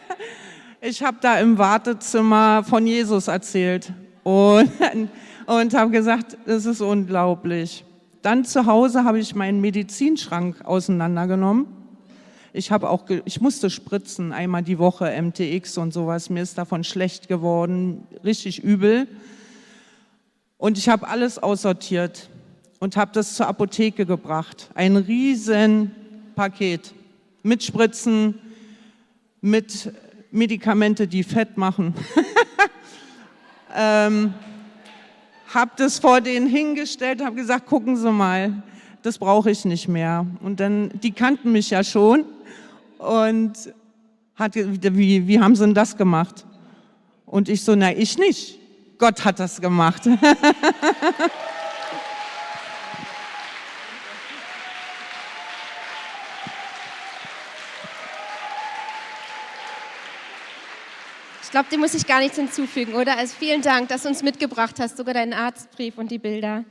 ich 0.82 1.04
habe 1.04 1.18
da 1.22 1.40
im 1.40 1.60
Wartezimmer 1.60 2.64
von 2.64 2.88
Jesus 2.88 3.28
erzählt 3.28 3.94
und, 4.24 4.72
und 5.46 5.74
habe 5.76 5.92
gesagt, 5.92 6.36
das 6.48 6.66
ist 6.66 6.82
unglaublich. 6.82 7.86
Dann 8.24 8.44
zu 8.44 8.66
Hause 8.66 9.04
habe 9.04 9.20
ich 9.20 9.36
meinen 9.36 9.62
Medizinschrank 9.62 10.66
auseinandergenommen. 10.66 11.68
Ich 12.52 12.72
habe 12.72 12.90
auch, 12.90 13.04
ich 13.24 13.40
musste 13.40 13.70
spritzen 13.70 14.34
einmal 14.34 14.64
die 14.64 14.80
Woche 14.80 15.14
MTX 15.22 15.78
und 15.78 15.94
sowas. 15.94 16.32
Mir 16.32 16.42
ist 16.42 16.58
davon 16.58 16.84
schlecht 16.84 17.28
geworden, 17.28 18.08
richtig 18.24 18.64
übel. 18.64 19.08
Und 20.58 20.80
ich 20.80 20.90
habe 20.90 21.08
alles 21.08 21.38
aussortiert 21.38 22.31
und 22.82 22.98
habe 22.98 23.12
das 23.14 23.36
zur 23.36 23.48
Apotheke 23.48 24.08
gebracht. 24.08 24.72
Ein 24.74 24.98
riesen 24.98 25.92
Paket 26.36 26.94
mit 27.44 27.64
Spritzen, 27.64 28.40
mit 29.40 29.94
Medikamente, 30.32 31.08
die 31.08 31.24
Fett 31.24 31.58
machen. 31.58 31.94
ähm, 33.76 34.34
habe 35.54 35.72
das 35.78 36.00
vor 36.00 36.22
denen 36.22 36.48
hingestellt, 36.48 37.24
habe 37.24 37.36
gesagt, 37.36 37.68
gucken 37.68 37.98
Sie 37.98 38.12
mal, 38.12 38.64
das 39.04 39.20
brauche 39.20 39.52
ich 39.52 39.64
nicht 39.64 39.88
mehr. 39.88 40.26
Und 40.42 40.60
dann, 40.60 40.90
die 41.04 41.12
kannten 41.12 41.52
mich 41.52 41.70
ja 41.70 41.84
schon 41.84 42.26
und 42.98 43.54
hat, 44.36 44.56
wie, 44.56 45.28
wie 45.28 45.40
haben 45.40 45.56
sie 45.56 45.66
denn 45.66 45.76
das 45.76 45.98
gemacht? 45.98 46.48
Und 47.28 47.48
ich 47.48 47.64
so, 47.64 47.76
na, 47.76 47.96
ich 47.96 48.18
nicht. 48.18 48.58
Gott 48.98 49.24
hat 49.24 49.40
das 49.40 49.62
gemacht. 49.62 50.10
Ich 61.52 61.54
glaube, 61.54 61.68
dem 61.70 61.82
muss 61.82 61.94
ich 61.94 62.08
gar 62.08 62.22
nichts 62.22 62.38
hinzufügen, 62.38 62.94
oder? 62.94 63.18
Also 63.18 63.36
vielen 63.38 63.62
Dank, 63.62 63.90
dass 63.90 64.04
du 64.04 64.08
uns 64.08 64.24
mitgebracht 64.24 64.80
hast, 64.80 64.96
sogar 64.96 65.14
deinen 65.14 65.34
Arztbrief 65.34 65.98
und 65.98 66.10
die 66.10 66.18
Bilder. 66.18 66.64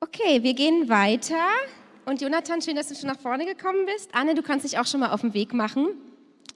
Okay, 0.00 0.42
wir 0.42 0.52
gehen 0.52 0.88
weiter. 0.88 1.46
Und 2.06 2.20
Jonathan, 2.20 2.60
schön, 2.60 2.74
dass 2.74 2.88
du 2.88 2.96
schon 2.96 3.06
nach 3.06 3.20
vorne 3.20 3.46
gekommen 3.46 3.86
bist. 3.86 4.12
Anne, 4.12 4.34
du 4.34 4.42
kannst 4.42 4.64
dich 4.64 4.80
auch 4.80 4.86
schon 4.86 4.98
mal 4.98 5.12
auf 5.12 5.20
den 5.20 5.32
Weg 5.32 5.54
machen. 5.54 5.90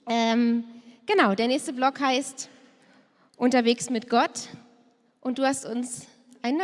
Ähm, 0.05 0.65
genau, 1.05 1.33
der 1.33 1.47
nächste 1.47 1.71
Blog 1.71 1.97
heißt 2.01 2.49
Unterwegs 3.37 3.89
mit 3.89 4.09
Gott. 4.09 4.49
Und 5.21 5.39
du 5.39 5.45
hast 5.45 5.65
uns 5.65 6.07
ein 6.41 6.57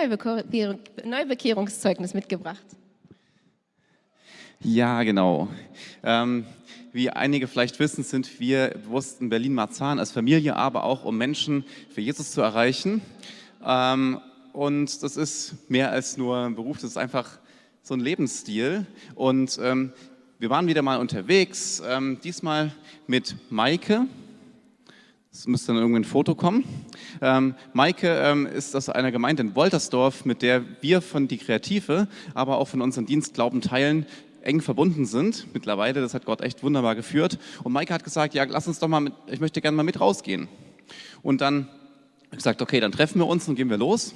Neubekehrungszeugnis 1.05 2.13
mitgebracht. 2.13 2.65
Ja, 4.59 5.03
genau. 5.03 5.47
Ähm, 6.03 6.45
wie 6.93 7.09
einige 7.09 7.47
vielleicht 7.47 7.79
wissen, 7.79 8.03
sind 8.03 8.39
wir 8.39 8.69
bewusst 8.69 9.19
in 9.19 9.29
Berlin-Marzahn 9.29 9.97
als 9.97 10.11
Familie, 10.11 10.55
aber 10.55 10.83
auch 10.83 11.03
um 11.03 11.17
Menschen 11.17 11.65
für 11.89 12.01
Jesus 12.01 12.31
zu 12.31 12.41
erreichen. 12.41 13.01
Ähm, 13.65 14.19
und 14.53 15.01
das 15.01 15.17
ist 15.17 15.69
mehr 15.69 15.91
als 15.91 16.17
nur 16.17 16.37
ein 16.37 16.53
Beruf, 16.53 16.77
das 16.77 16.91
ist 16.91 16.97
einfach 16.97 17.39
so 17.81 17.95
ein 17.95 17.99
Lebensstil. 17.99 18.85
Und 19.15 19.59
ähm, 19.61 19.91
wir 20.37 20.51
waren 20.51 20.67
wieder 20.67 20.83
mal 20.83 20.99
unterwegs, 20.99 21.81
ähm, 21.83 22.19
diesmal 22.23 22.71
mit 23.07 23.37
Maike. 23.49 24.05
Es 25.31 25.47
müsste 25.47 25.73
dann 25.73 25.77
irgendwie 25.77 26.01
ein 26.01 26.05
Foto 26.05 26.35
kommen. 26.35 26.63
Ähm, 27.21 27.55
Maike 27.73 28.07
ähm, 28.07 28.45
ist 28.45 28.75
aus 28.75 28.89
einer 28.89 29.11
Gemeinde 29.11 29.41
in 29.41 29.55
Woltersdorf, 29.55 30.25
mit 30.25 30.43
der 30.43 30.63
wir 30.81 31.01
von 31.01 31.27
die 31.27 31.39
Kreative, 31.39 32.07
aber 32.35 32.59
auch 32.59 32.67
von 32.67 32.81
unserem 32.81 33.07
Dienstglauben 33.07 33.61
teilen, 33.61 34.05
eng 34.43 34.61
verbunden 34.61 35.05
sind 35.05 35.47
mittlerweile. 35.53 36.01
Das 36.01 36.13
hat 36.13 36.25
Gott 36.25 36.41
echt 36.41 36.63
wunderbar 36.63 36.95
geführt. 36.95 37.39
Und 37.63 37.73
Maike 37.73 37.93
hat 37.93 38.03
gesagt, 38.03 38.33
ja, 38.33 38.43
lass 38.43 38.67
uns 38.67 38.79
doch 38.79 38.87
mal, 38.87 38.99
mit, 38.99 39.13
ich 39.27 39.39
möchte 39.39 39.61
gerne 39.61 39.75
mal 39.75 39.83
mit 39.83 39.99
rausgehen. 39.99 40.47
Und 41.21 41.41
dann 41.41 41.69
gesagt, 42.31 42.61
okay, 42.61 42.79
dann 42.79 42.91
treffen 42.91 43.19
wir 43.19 43.27
uns 43.27 43.47
und 43.47 43.55
gehen 43.55 43.69
wir 43.69 43.77
los 43.77 44.13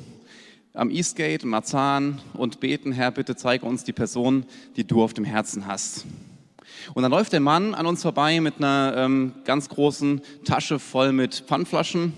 am 0.77 0.91
Eastgate, 0.91 1.45
Marzahn 1.47 2.21
und 2.33 2.59
beten, 2.59 2.91
Herr, 2.91 3.09
bitte 3.09 3.35
zeige 3.35 3.65
uns 3.65 3.83
die 3.83 3.93
Person, 3.93 4.45
die 4.75 4.85
du 4.85 5.03
auf 5.03 5.11
dem 5.13 5.25
Herzen 5.25 5.65
hast. 5.65 6.05
Und 6.93 7.01
dann 7.01 7.11
läuft 7.11 7.33
der 7.33 7.39
Mann 7.39 7.73
an 7.73 7.87
uns 7.87 8.03
vorbei 8.03 8.39
mit 8.39 8.57
einer 8.59 8.93
ähm, 8.95 9.33
ganz 9.43 9.69
großen 9.69 10.21
Tasche 10.45 10.77
voll 10.77 11.13
mit 11.13 11.45
Pfandflaschen. 11.47 12.13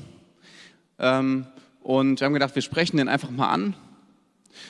Ähm, 0.98 1.46
und 1.82 2.20
wir 2.20 2.26
haben 2.26 2.34
gedacht, 2.34 2.56
wir 2.56 2.62
sprechen 2.62 2.98
den 2.98 3.08
einfach 3.08 3.30
mal 3.30 3.50
an 3.50 3.76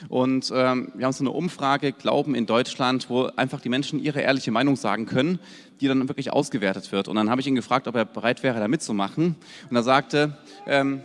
und 0.09 0.51
ähm, 0.53 0.91
wir 0.95 1.05
haben 1.05 1.13
so 1.13 1.23
eine 1.23 1.31
Umfrage, 1.31 1.91
Glauben 1.91 2.35
in 2.35 2.45
Deutschland, 2.45 3.09
wo 3.09 3.25
einfach 3.35 3.61
die 3.61 3.69
Menschen 3.69 3.99
ihre 3.99 4.21
ehrliche 4.21 4.51
Meinung 4.51 4.75
sagen 4.75 5.05
können, 5.05 5.39
die 5.81 5.87
dann 5.87 6.07
wirklich 6.07 6.31
ausgewertet 6.31 6.91
wird. 6.91 7.07
Und 7.07 7.15
dann 7.15 7.29
habe 7.29 7.41
ich 7.41 7.47
ihn 7.47 7.55
gefragt, 7.55 7.87
ob 7.87 7.95
er 7.95 8.05
bereit 8.05 8.43
wäre, 8.43 8.59
da 8.59 8.67
mitzumachen. 8.67 9.35
Und 9.69 9.75
er 9.75 9.83
sagte, 9.83 10.37
ähm, 10.67 11.01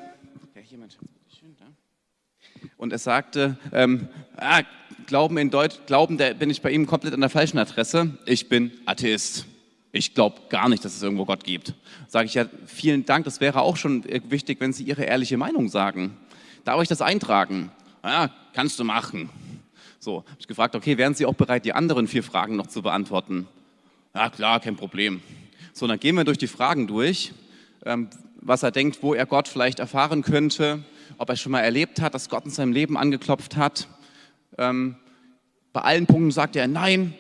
und 2.77 2.93
er 2.93 2.99
sagte, 2.99 3.57
ähm, 3.73 4.09
ah, 4.37 4.63
Glauben 5.07 5.37
in 5.39 5.51
Deutsch, 5.51 5.77
Glauben, 5.87 6.19
da 6.19 6.33
bin 6.33 6.51
ich 6.51 6.63
bei 6.63 6.71
ihm 6.71 6.87
komplett 6.87 7.15
an 7.15 7.21
der 7.21 7.31
falschen 7.31 7.59
Adresse. 7.59 8.17
Ich 8.27 8.49
bin 8.49 8.73
Atheist. 8.87 9.47
Ich 9.93 10.15
glaube 10.15 10.41
gar 10.49 10.69
nicht, 10.69 10.85
dass 10.85 10.97
es 10.97 11.03
irgendwo 11.03 11.25
Gott 11.25 11.45
gibt. 11.45 11.75
Sage 12.09 12.27
ich 12.27 12.35
ja, 12.35 12.47
vielen 12.67 13.07
Dank, 13.07 13.25
das 13.27 13.41
wäre 13.41 13.61
auch 13.61 13.77
schon 13.77 14.05
wichtig, 14.29 14.61
wenn 14.61 14.73
Sie 14.73 14.83
Ihre 14.83 15.05
ehrliche 15.05 15.37
Meinung 15.37 15.69
sagen. 15.69 16.17
Darf 16.65 16.83
ich 16.83 16.89
das 16.89 17.01
eintragen? 17.01 17.71
Ja, 18.05 18.31
kannst 18.53 18.79
du 18.79 18.85
machen. 18.85 19.31
So, 19.99 20.19
habe 20.19 20.37
ich 20.39 20.47
gefragt, 20.47 20.77
okay, 20.77 20.99
wären 20.99 21.15
Sie 21.15 21.25
auch 21.25 21.33
bereit, 21.33 21.65
die 21.65 21.73
anderen 21.73 22.07
vier 22.07 22.23
Fragen 22.23 22.55
noch 22.55 22.67
zu 22.67 22.83
beantworten? 22.83 23.49
Ja, 24.15 24.29
klar, 24.29 24.61
kein 24.61 24.77
Problem. 24.77 25.23
So, 25.73 25.87
dann 25.87 25.99
gehen 25.99 26.15
wir 26.15 26.25
durch 26.25 26.37
die 26.37 26.47
Fragen 26.47 26.87
durch, 26.87 27.33
ähm, 27.87 28.11
was 28.43 28.63
er 28.63 28.73
denkt, 28.73 29.03
wo 29.03 29.15
er 29.15 29.25
Gott 29.25 29.49
vielleicht 29.49 29.79
erfahren 29.79 30.21
könnte, 30.21 30.85
ob 31.17 31.31
er 31.31 31.37
schon 31.37 31.53
mal 31.53 31.61
erlebt 31.61 32.03
hat, 32.03 32.13
dass 32.13 32.29
Gott 32.29 32.45
in 32.45 32.51
seinem 32.51 32.73
Leben 32.73 32.99
angeklopft 32.99 33.57
hat. 33.57 33.89
Ähm, 34.59 34.97
bei 35.73 35.81
allen 35.81 36.05
Punkten 36.05 36.31
sagt 36.31 36.57
er, 36.57 36.69
nein, 36.69 37.15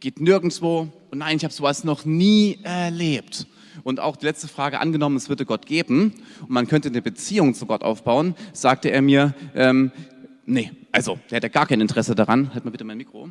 geht 0.00 0.20
nirgendwo 0.20 0.92
und 1.10 1.18
nein, 1.18 1.38
ich 1.38 1.44
habe 1.44 1.54
sowas 1.54 1.84
noch 1.84 2.04
nie 2.04 2.58
erlebt. 2.64 3.46
Und 3.82 4.00
auch 4.00 4.16
die 4.16 4.26
letzte 4.26 4.48
Frage, 4.48 4.80
angenommen, 4.80 5.16
es 5.16 5.30
würde 5.30 5.46
Gott 5.46 5.64
geben 5.64 6.12
und 6.42 6.50
man 6.50 6.66
könnte 6.66 6.88
eine 6.88 7.00
Beziehung 7.00 7.54
zu 7.54 7.64
Gott 7.64 7.82
aufbauen, 7.82 8.34
sagte 8.52 8.90
er 8.90 9.00
mir, 9.00 9.34
ähm, 9.54 9.92
Nee, 10.50 10.70
also 10.92 11.18
der 11.30 11.36
hat 11.36 11.42
ja 11.42 11.50
gar 11.50 11.66
kein 11.66 11.82
Interesse 11.82 12.14
daran. 12.14 12.54
Halt 12.54 12.64
mal 12.64 12.70
bitte 12.70 12.82
mein 12.82 12.96
Mikro. 12.96 13.28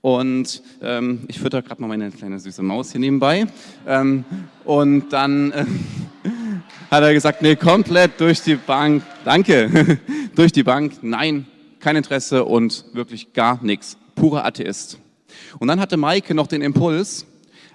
Und 0.00 0.64
ähm, 0.82 1.20
ich 1.28 1.38
fütter 1.38 1.62
gerade 1.62 1.80
mal 1.80 1.86
meine 1.86 2.10
kleine 2.10 2.40
süße 2.40 2.60
Maus 2.60 2.90
hier 2.90 3.00
nebenbei. 3.00 3.46
Ähm, 3.86 4.24
und 4.64 5.12
dann 5.12 5.52
äh, 5.52 5.64
hat 6.90 7.04
er 7.04 7.14
gesagt, 7.14 7.40
nee, 7.40 7.54
komplett 7.54 8.18
durch 8.18 8.40
die 8.40 8.56
Bank. 8.56 9.04
Danke. 9.24 10.00
durch 10.34 10.50
die 10.50 10.64
Bank. 10.64 10.94
Nein, 11.02 11.46
kein 11.78 11.94
Interesse 11.94 12.44
und 12.44 12.84
wirklich 12.94 13.32
gar 13.32 13.62
nichts. 13.62 13.96
Purer 14.16 14.44
Atheist. 14.44 14.98
Und 15.60 15.68
dann 15.68 15.78
hatte 15.78 15.96
Maike 15.96 16.34
noch 16.34 16.48
den 16.48 16.62
Impuls, 16.62 17.26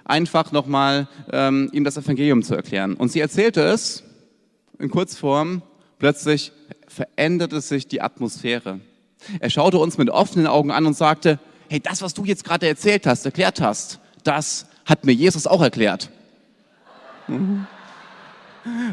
einfach 0.04 0.52
nochmal 0.52 1.08
ähm, 1.32 1.70
ihm 1.72 1.84
das 1.84 1.96
Evangelium 1.96 2.42
zu 2.42 2.56
erklären. 2.56 2.92
Und 2.92 3.10
sie 3.10 3.20
erzählte 3.20 3.62
es 3.62 4.04
in 4.78 4.90
Kurzform 4.90 5.62
plötzlich 6.00 6.50
veränderte 6.88 7.60
sich 7.60 7.86
die 7.86 8.02
Atmosphäre. 8.02 8.80
Er 9.38 9.50
schaute 9.50 9.78
uns 9.78 9.98
mit 9.98 10.10
offenen 10.10 10.48
Augen 10.48 10.72
an 10.72 10.86
und 10.86 10.96
sagte, 10.96 11.38
hey, 11.68 11.78
das, 11.78 12.02
was 12.02 12.14
du 12.14 12.24
jetzt 12.24 12.42
gerade 12.42 12.66
erzählt 12.66 13.06
hast, 13.06 13.24
erklärt 13.24 13.60
hast, 13.60 14.00
das 14.24 14.66
hat 14.84 15.04
mir 15.04 15.12
Jesus 15.12 15.46
auch 15.46 15.62
erklärt. 15.62 16.10
Mhm. 17.28 17.66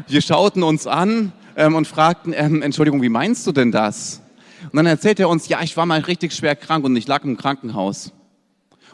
Wir 0.06 0.22
schauten 0.22 0.62
uns 0.62 0.86
an 0.86 1.32
ähm, 1.56 1.74
und 1.74 1.86
fragten, 1.86 2.32
ähm, 2.36 2.62
Entschuldigung, 2.62 3.02
wie 3.02 3.08
meinst 3.08 3.46
du 3.46 3.52
denn 3.52 3.72
das? 3.72 4.22
Und 4.64 4.76
dann 4.76 4.86
erzählte 4.86 5.24
er 5.24 5.28
uns, 5.28 5.48
ja, 5.48 5.60
ich 5.62 5.76
war 5.76 5.86
mal 5.86 6.00
richtig 6.00 6.32
schwer 6.32 6.56
krank 6.56 6.84
und 6.84 6.94
ich 6.96 7.06
lag 7.06 7.24
im 7.24 7.36
Krankenhaus. 7.36 8.12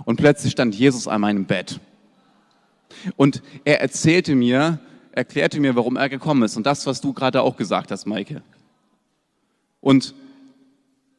Und 0.04 0.16
plötzlich 0.16 0.52
stand 0.52 0.74
Jesus 0.74 1.06
an 1.06 1.20
meinem 1.20 1.44
Bett. 1.44 1.80
Und 3.16 3.42
er 3.64 3.80
erzählte 3.80 4.34
mir, 4.34 4.78
erklärte 5.14 5.60
mir, 5.60 5.76
warum 5.76 5.96
er 5.96 6.08
gekommen 6.08 6.42
ist. 6.42 6.56
Und 6.56 6.66
das, 6.66 6.86
was 6.86 7.00
du 7.00 7.12
gerade 7.12 7.42
auch 7.42 7.56
gesagt 7.56 7.90
hast, 7.90 8.06
Maike. 8.06 8.42
Und 9.80 10.14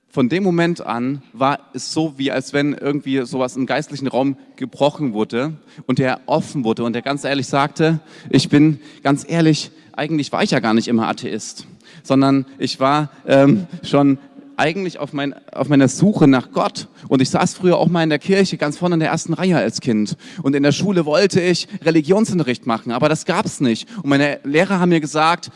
von 0.09 0.29
dem 0.29 0.43
Moment 0.43 0.79
an 0.81 1.21
war 1.33 1.59
es 1.73 1.91
so, 1.91 2.13
wie 2.17 2.31
als 2.31 2.53
wenn 2.53 2.73
irgendwie 2.73 3.25
sowas 3.25 3.55
im 3.57 3.65
geistlichen 3.65 4.07
Raum 4.07 4.37
gebrochen 4.55 5.13
wurde 5.13 5.53
und 5.87 5.99
er 5.99 6.21
offen 6.25 6.63
wurde 6.63 6.83
und 6.83 6.95
er 6.95 7.01
ganz 7.01 7.25
ehrlich 7.25 7.47
sagte, 7.47 7.99
ich 8.29 8.47
bin 8.49 8.79
ganz 9.03 9.25
ehrlich, 9.27 9.71
eigentlich 9.91 10.31
war 10.31 10.41
ich 10.41 10.51
ja 10.51 10.61
gar 10.61 10.73
nicht 10.73 10.87
immer 10.87 11.07
Atheist, 11.09 11.67
sondern 12.03 12.45
ich 12.59 12.79
war 12.79 13.09
ähm, 13.25 13.67
schon 13.83 14.17
eigentlich 14.57 14.99
auf, 14.99 15.13
mein, 15.13 15.33
auf 15.51 15.69
meiner 15.69 15.87
Suche 15.87 16.27
nach 16.27 16.51
Gott. 16.51 16.87
Und 17.07 17.21
ich 17.21 17.29
saß 17.29 17.53
früher 17.55 17.77
auch 17.77 17.87
mal 17.87 18.03
in 18.03 18.09
der 18.09 18.19
Kirche 18.19 18.57
ganz 18.57 18.77
vorne 18.77 18.95
in 18.95 18.99
der 18.99 19.09
ersten 19.09 19.33
Reihe 19.33 19.57
als 19.57 19.81
Kind. 19.81 20.17
Und 20.43 20.55
in 20.55 20.63
der 20.63 20.71
Schule 20.71 21.05
wollte 21.05 21.41
ich 21.41 21.67
Religionsunterricht 21.83 22.65
machen, 22.65 22.91
aber 22.91 23.09
das 23.09 23.25
gab 23.25 23.45
es 23.45 23.59
nicht. 23.59 23.87
Und 23.97 24.07
meine 24.07 24.39
Lehrer 24.43 24.79
haben 24.79 24.89
mir 24.89 25.01
gesagt, 25.01 25.51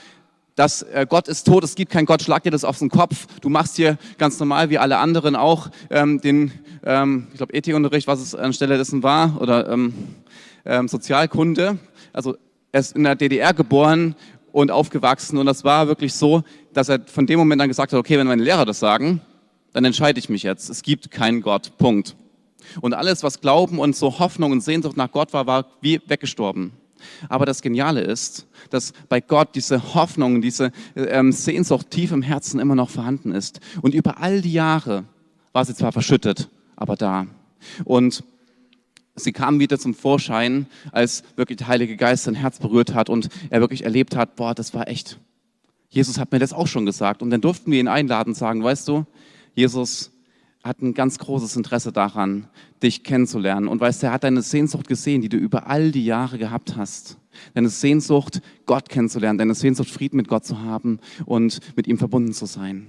dass 0.55 0.81
äh, 0.81 1.05
Gott 1.07 1.29
ist 1.29 1.45
tot, 1.45 1.63
es 1.63 1.75
gibt 1.75 1.91
keinen 1.91 2.05
Gott, 2.05 2.21
schlag 2.21 2.43
dir 2.43 2.51
das 2.51 2.65
auf 2.65 2.79
den 2.79 2.89
Kopf. 2.89 3.27
Du 3.39 3.47
machst 3.47 3.77
hier 3.77 3.97
ganz 4.17 4.39
normal 4.39 4.69
wie 4.69 4.77
alle 4.77 4.97
anderen 4.97 5.37
auch 5.37 5.69
ähm, 5.89 6.19
den, 6.19 6.51
ähm, 6.83 7.27
ich 7.31 7.37
glaube, 7.37 7.53
Ethikunterricht, 7.53 8.07
was 8.07 8.19
es 8.19 8.35
anstelle 8.35 8.77
dessen 8.77 9.01
war, 9.01 9.41
oder 9.41 9.69
ähm, 9.69 9.93
ähm, 10.65 10.89
Sozialkunde. 10.89 11.79
Also 12.11 12.35
er 12.71 12.81
ist 12.81 12.95
in 12.95 13.03
der 13.03 13.15
DDR 13.15 13.53
geboren 13.53 14.15
und 14.51 14.71
aufgewachsen 14.71 15.37
und 15.37 15.45
das 15.45 15.63
war 15.63 15.87
wirklich 15.87 16.13
so, 16.13 16.43
dass 16.73 16.89
er 16.89 17.01
von 17.05 17.25
dem 17.27 17.39
Moment 17.39 17.61
an 17.61 17.67
gesagt 17.67 17.93
hat, 17.93 17.99
okay, 17.99 18.17
wenn 18.17 18.27
meine 18.27 18.43
Lehrer 18.43 18.65
das 18.65 18.79
sagen, 18.79 19.21
dann 19.73 19.85
entscheide 19.85 20.19
ich 20.19 20.29
mich 20.29 20.43
jetzt. 20.43 20.69
Es 20.69 20.81
gibt 20.81 21.11
keinen 21.11 21.41
Gott, 21.41 21.77
Punkt. 21.77 22.15
Und 22.81 22.93
alles, 22.93 23.23
was 23.23 23.41
Glauben 23.41 23.79
und 23.79 23.95
so 23.95 24.19
Hoffnung 24.19 24.51
und 24.51 24.61
Sehnsucht 24.61 24.97
nach 24.97 25.11
Gott 25.11 25.33
war, 25.33 25.47
war 25.47 25.65
wie 25.81 26.01
weggestorben. 26.07 26.73
Aber 27.29 27.45
das 27.45 27.61
Geniale 27.61 28.01
ist, 28.01 28.47
dass 28.69 28.93
bei 29.07 29.21
Gott 29.21 29.55
diese 29.55 29.93
Hoffnung, 29.93 30.41
diese 30.41 30.71
ähm, 30.95 31.31
Sehnsucht 31.31 31.89
tief 31.89 32.11
im 32.11 32.21
Herzen 32.21 32.59
immer 32.59 32.75
noch 32.75 32.89
vorhanden 32.89 33.31
ist. 33.31 33.61
Und 33.81 33.93
über 33.93 34.19
all 34.19 34.41
die 34.41 34.51
Jahre 34.51 35.05
war 35.53 35.63
sie 35.65 35.75
zwar 35.75 35.91
verschüttet, 35.91 36.49
aber 36.75 36.95
da. 36.95 37.27
Und 37.85 38.23
sie 39.23 39.31
kam 39.31 39.59
wieder 39.59 39.79
zum 39.79 39.93
Vorschein, 39.93 40.67
als 40.91 41.23
wirklich 41.35 41.57
der 41.57 41.67
Heilige 41.67 41.97
Geist 41.97 42.23
sein 42.23 42.35
Herz 42.35 42.59
berührt 42.59 42.93
hat 42.93 43.09
und 43.09 43.29
er 43.49 43.61
wirklich 43.61 43.83
erlebt 43.83 44.15
hat, 44.15 44.35
boah, 44.35 44.53
das 44.53 44.73
war 44.73 44.87
echt. 44.87 45.19
Jesus 45.89 46.19
hat 46.19 46.31
mir 46.31 46.39
das 46.39 46.53
auch 46.53 46.67
schon 46.67 46.85
gesagt. 46.85 47.21
Und 47.21 47.29
dann 47.31 47.41
durften 47.41 47.71
wir 47.71 47.79
ihn 47.79 47.87
einladen 47.87 48.29
und 48.29 48.35
sagen, 48.35 48.63
weißt 48.63 48.87
du, 48.87 49.05
Jesus, 49.55 50.11
hat 50.63 50.81
ein 50.81 50.93
ganz 50.93 51.17
großes 51.17 51.55
Interesse 51.55 51.91
daran, 51.91 52.47
dich 52.83 53.03
kennenzulernen. 53.03 53.67
Und 53.67 53.79
weißt 53.79 54.03
du, 54.03 54.07
er 54.07 54.13
hat 54.13 54.23
deine 54.23 54.41
Sehnsucht 54.41 54.87
gesehen, 54.87 55.21
die 55.21 55.29
du 55.29 55.37
über 55.37 55.67
all 55.67 55.91
die 55.91 56.05
Jahre 56.05 56.37
gehabt 56.37 56.75
hast. 56.75 57.17
Deine 57.53 57.69
Sehnsucht, 57.69 58.41
Gott 58.65 58.89
kennenzulernen, 58.89 59.37
deine 59.37 59.55
Sehnsucht, 59.55 59.89
Frieden 59.89 60.17
mit 60.17 60.27
Gott 60.27 60.45
zu 60.45 60.59
haben 60.61 60.99
und 61.25 61.59
mit 61.75 61.87
ihm 61.87 61.97
verbunden 61.97 62.33
zu 62.33 62.45
sein. 62.45 62.87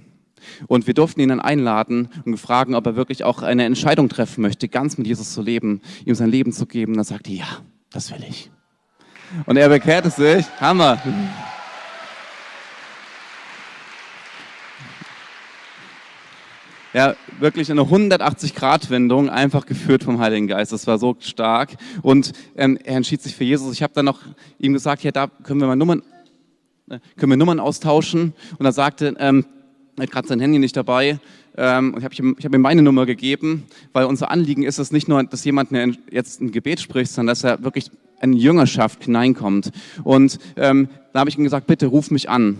Und 0.67 0.87
wir 0.87 0.93
durften 0.93 1.21
ihn 1.21 1.29
dann 1.29 1.39
einladen 1.39 2.09
und 2.25 2.37
fragen, 2.37 2.75
ob 2.75 2.85
er 2.85 2.95
wirklich 2.95 3.23
auch 3.23 3.41
eine 3.41 3.65
Entscheidung 3.65 4.09
treffen 4.09 4.41
möchte, 4.41 4.67
ganz 4.67 4.97
mit 4.97 5.07
Jesus 5.07 5.33
zu 5.33 5.41
leben, 5.41 5.81
ihm 6.05 6.15
sein 6.15 6.29
Leben 6.29 6.51
zu 6.51 6.65
geben. 6.65 6.93
Und 6.93 6.99
er 6.99 7.05
sagte, 7.05 7.31
ja, 7.31 7.47
das 7.91 8.11
will 8.11 8.23
ich. 8.27 8.51
Und 9.45 9.57
er 9.57 9.69
bekehrte 9.69 10.09
sich. 10.09 10.45
Hammer. 10.59 11.01
Ja, 16.93 17.15
wirklich 17.39 17.71
eine 17.71 17.83
180-Grad-Wendung, 17.83 19.29
einfach 19.29 19.65
geführt 19.65 20.03
vom 20.03 20.19
Heiligen 20.19 20.47
Geist. 20.47 20.73
Das 20.73 20.87
war 20.87 20.97
so 20.97 21.15
stark. 21.19 21.77
Und 22.01 22.33
ähm, 22.57 22.77
er 22.83 22.97
entschied 22.97 23.21
sich 23.21 23.33
für 23.33 23.45
Jesus. 23.45 23.71
Ich 23.73 23.81
habe 23.81 23.93
dann 23.93 24.03
noch 24.03 24.19
ihm 24.59 24.73
gesagt, 24.73 25.01
ja, 25.03 25.11
da 25.11 25.27
können 25.27 25.61
wir 25.61 25.67
mal 25.67 25.77
Nummern, 25.77 26.03
äh, 26.89 26.99
können 27.15 27.31
wir 27.31 27.37
Nummern 27.37 27.61
austauschen. 27.61 28.33
Und 28.57 28.65
er 28.65 28.73
sagte, 28.73 29.15
ähm, 29.19 29.45
er 29.97 30.03
hat 30.03 30.11
gerade 30.11 30.27
sein 30.27 30.39
Handy 30.39 30.59
nicht 30.59 30.75
dabei. 30.75 31.19
Ähm, 31.57 31.95
ich 31.97 32.03
habe 32.03 32.55
ihm, 32.55 32.61
meine 32.61 32.81
Nummer 32.81 33.05
gegeben, 33.05 33.63
weil 33.93 34.05
unser 34.05 34.31
Anliegen 34.31 34.63
ist 34.63 34.79
es 34.79 34.91
nicht 34.91 35.07
nur, 35.07 35.23
dass 35.23 35.43
jemand 35.43 35.69
jetzt 36.09 36.41
ein 36.41 36.51
Gebet 36.51 36.79
spricht, 36.79 37.11
sondern 37.11 37.31
dass 37.31 37.43
er 37.43 37.63
wirklich 37.63 37.91
in 38.21 38.33
Jüngerschaft 38.33 39.03
hineinkommt. 39.03 39.71
Und 40.03 40.39
ähm, 40.55 40.89
da 41.13 41.19
habe 41.19 41.29
ich 41.29 41.37
ihm 41.37 41.43
gesagt, 41.43 41.67
bitte 41.67 41.87
ruf 41.87 42.11
mich 42.11 42.29
an. 42.29 42.57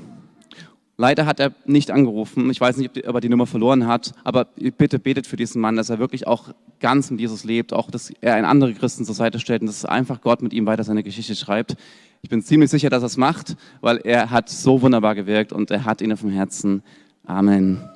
Leider 0.97 1.25
hat 1.25 1.39
er 1.39 1.53
nicht 1.65 1.89
angerufen. 1.89 2.49
Ich 2.51 2.61
weiß 2.61 2.77
nicht, 2.77 3.07
ob 3.07 3.15
er 3.15 3.21
die 3.21 3.29
Nummer 3.29 3.47
verloren 3.47 3.87
hat, 3.87 4.13
aber 4.23 4.45
bitte 4.77 4.99
betet 4.99 5.25
für 5.25 5.35
diesen 5.35 5.59
Mann, 5.59 5.75
dass 5.75 5.89
er 5.89 5.97
wirklich 5.97 6.27
auch 6.27 6.53
ganz 6.79 7.09
mit 7.09 7.19
Jesus 7.19 7.43
lebt, 7.43 7.73
auch 7.73 7.89
dass 7.89 8.11
er 8.21 8.35
einen 8.35 8.45
anderen 8.45 8.77
Christen 8.77 9.05
zur 9.05 9.15
Seite 9.15 9.39
stellt 9.39 9.61
und 9.61 9.67
dass 9.67 9.85
einfach 9.85 10.21
Gott 10.21 10.43
mit 10.43 10.53
ihm 10.53 10.65
weiter 10.65 10.83
seine 10.83 11.01
Geschichte 11.01 11.35
schreibt. 11.35 11.75
Ich 12.21 12.29
bin 12.29 12.43
ziemlich 12.43 12.69
sicher, 12.69 12.91
dass 12.91 13.01
er 13.01 13.07
es 13.07 13.17
macht, 13.17 13.55
weil 13.79 13.97
er 14.03 14.29
hat 14.29 14.49
so 14.49 14.81
wunderbar 14.81 15.15
gewirkt 15.15 15.53
und 15.53 15.71
er 15.71 15.85
hat 15.85 16.01
ihn 16.01 16.13
auf 16.13 16.21
dem 16.21 16.29
Herzen. 16.29 16.83
Amen. 17.25 17.89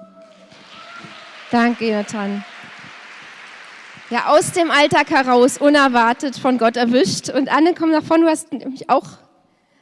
Danke, 1.52 1.90
Jonathan. 1.90 2.44
Ja, 4.10 4.28
aus 4.28 4.52
dem 4.52 4.70
Alltag 4.70 5.10
heraus, 5.10 5.58
unerwartet 5.58 6.38
von 6.38 6.58
Gott 6.58 6.78
erwischt. 6.78 7.30
Und 7.30 7.50
Anne, 7.50 7.74
komm 7.74 7.92
davon, 7.92 8.22
du 8.22 8.28
hast 8.28 8.54
nämlich 8.54 8.90
auch 8.90 9.08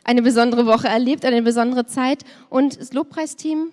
eine 0.04 0.22
besondere 0.22 0.66
Woche 0.66 0.88
erlebt, 0.88 1.26
eine 1.26 1.42
besondere 1.42 1.86
Zeit. 1.86 2.24
Und 2.50 2.80
das 2.80 2.94
Lobpreisteam 2.94 3.72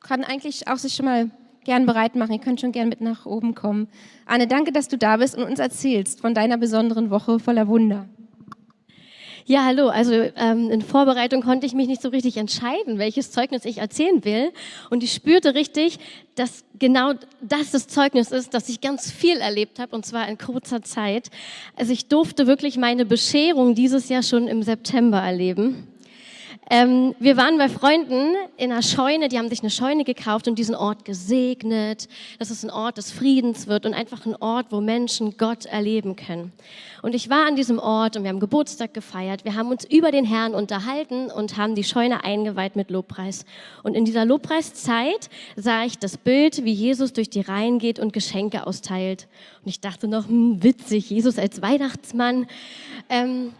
kann 0.00 0.24
eigentlich 0.24 0.68
auch 0.68 0.78
sich 0.78 0.94
schon 0.94 1.06
mal 1.06 1.30
gern 1.64 1.86
bereit 1.86 2.16
machen. 2.16 2.32
Ihr 2.32 2.40
könnt 2.40 2.60
schon 2.60 2.72
gern 2.72 2.88
mit 2.88 3.00
nach 3.00 3.24
oben 3.26 3.54
kommen. 3.54 3.88
Anne, 4.26 4.46
danke, 4.46 4.72
dass 4.72 4.88
du 4.88 4.98
da 4.98 5.16
bist 5.16 5.36
und 5.36 5.44
uns 5.44 5.58
erzählst 5.58 6.20
von 6.20 6.34
deiner 6.34 6.58
besonderen 6.58 7.10
Woche 7.10 7.38
voller 7.38 7.68
Wunder. 7.68 8.08
Ja, 9.46 9.66
hallo. 9.66 9.88
Also 9.88 10.14
ähm, 10.36 10.70
in 10.70 10.80
Vorbereitung 10.80 11.42
konnte 11.42 11.66
ich 11.66 11.74
mich 11.74 11.86
nicht 11.86 12.00
so 12.00 12.08
richtig 12.08 12.38
entscheiden, 12.38 12.98
welches 12.98 13.30
Zeugnis 13.30 13.66
ich 13.66 13.76
erzählen 13.76 14.24
will. 14.24 14.52
Und 14.88 15.02
ich 15.02 15.12
spürte 15.12 15.54
richtig, 15.54 15.98
dass 16.34 16.64
genau 16.78 17.12
das 17.42 17.70
das 17.70 17.86
Zeugnis 17.86 18.32
ist, 18.32 18.54
dass 18.54 18.70
ich 18.70 18.80
ganz 18.80 19.10
viel 19.10 19.36
erlebt 19.36 19.78
habe, 19.78 19.94
und 19.94 20.06
zwar 20.06 20.26
in 20.28 20.38
kurzer 20.38 20.80
Zeit. 20.80 21.28
Also 21.76 21.92
ich 21.92 22.08
durfte 22.08 22.46
wirklich 22.46 22.78
meine 22.78 23.04
Bescherung 23.04 23.74
dieses 23.74 24.08
Jahr 24.08 24.22
schon 24.22 24.48
im 24.48 24.62
September 24.62 25.18
erleben. 25.18 25.88
Ähm, 26.70 27.14
wir 27.18 27.36
waren 27.36 27.58
bei 27.58 27.68
Freunden 27.68 28.34
in 28.56 28.72
einer 28.72 28.82
Scheune, 28.82 29.28
die 29.28 29.38
haben 29.38 29.50
sich 29.50 29.60
eine 29.60 29.70
Scheune 29.70 30.04
gekauft 30.04 30.48
und 30.48 30.58
diesen 30.58 30.74
Ort 30.74 31.04
gesegnet, 31.04 32.08
dass 32.38 32.48
es 32.48 32.64
ein 32.64 32.70
Ort 32.70 32.96
des 32.96 33.12
Friedens 33.12 33.66
wird 33.66 33.84
und 33.84 33.92
einfach 33.92 34.24
ein 34.24 34.34
Ort, 34.36 34.66
wo 34.70 34.80
Menschen 34.80 35.36
Gott 35.36 35.66
erleben 35.66 36.16
können. 36.16 36.52
Und 37.02 37.14
ich 37.14 37.28
war 37.28 37.46
an 37.46 37.54
diesem 37.54 37.78
Ort 37.78 38.16
und 38.16 38.22
wir 38.22 38.30
haben 38.30 38.40
Geburtstag 38.40 38.94
gefeiert, 38.94 39.44
wir 39.44 39.56
haben 39.56 39.68
uns 39.68 39.84
über 39.84 40.10
den 40.10 40.24
Herrn 40.24 40.54
unterhalten 40.54 41.30
und 41.30 41.58
haben 41.58 41.74
die 41.74 41.84
Scheune 41.84 42.24
eingeweiht 42.24 42.76
mit 42.76 42.90
Lobpreis. 42.90 43.44
Und 43.82 43.94
in 43.94 44.06
dieser 44.06 44.24
Lobpreiszeit 44.24 45.28
sah 45.56 45.84
ich 45.84 45.98
das 45.98 46.16
Bild, 46.16 46.64
wie 46.64 46.72
Jesus 46.72 47.12
durch 47.12 47.28
die 47.28 47.42
Reihen 47.42 47.78
geht 47.78 47.98
und 47.98 48.14
Geschenke 48.14 48.66
austeilt. 48.66 49.28
Und 49.62 49.68
ich 49.68 49.80
dachte 49.80 50.08
noch, 50.08 50.28
hm, 50.28 50.62
witzig, 50.62 51.10
Jesus 51.10 51.38
als 51.38 51.60
Weihnachtsmann. 51.60 52.46
Ähm, 53.10 53.52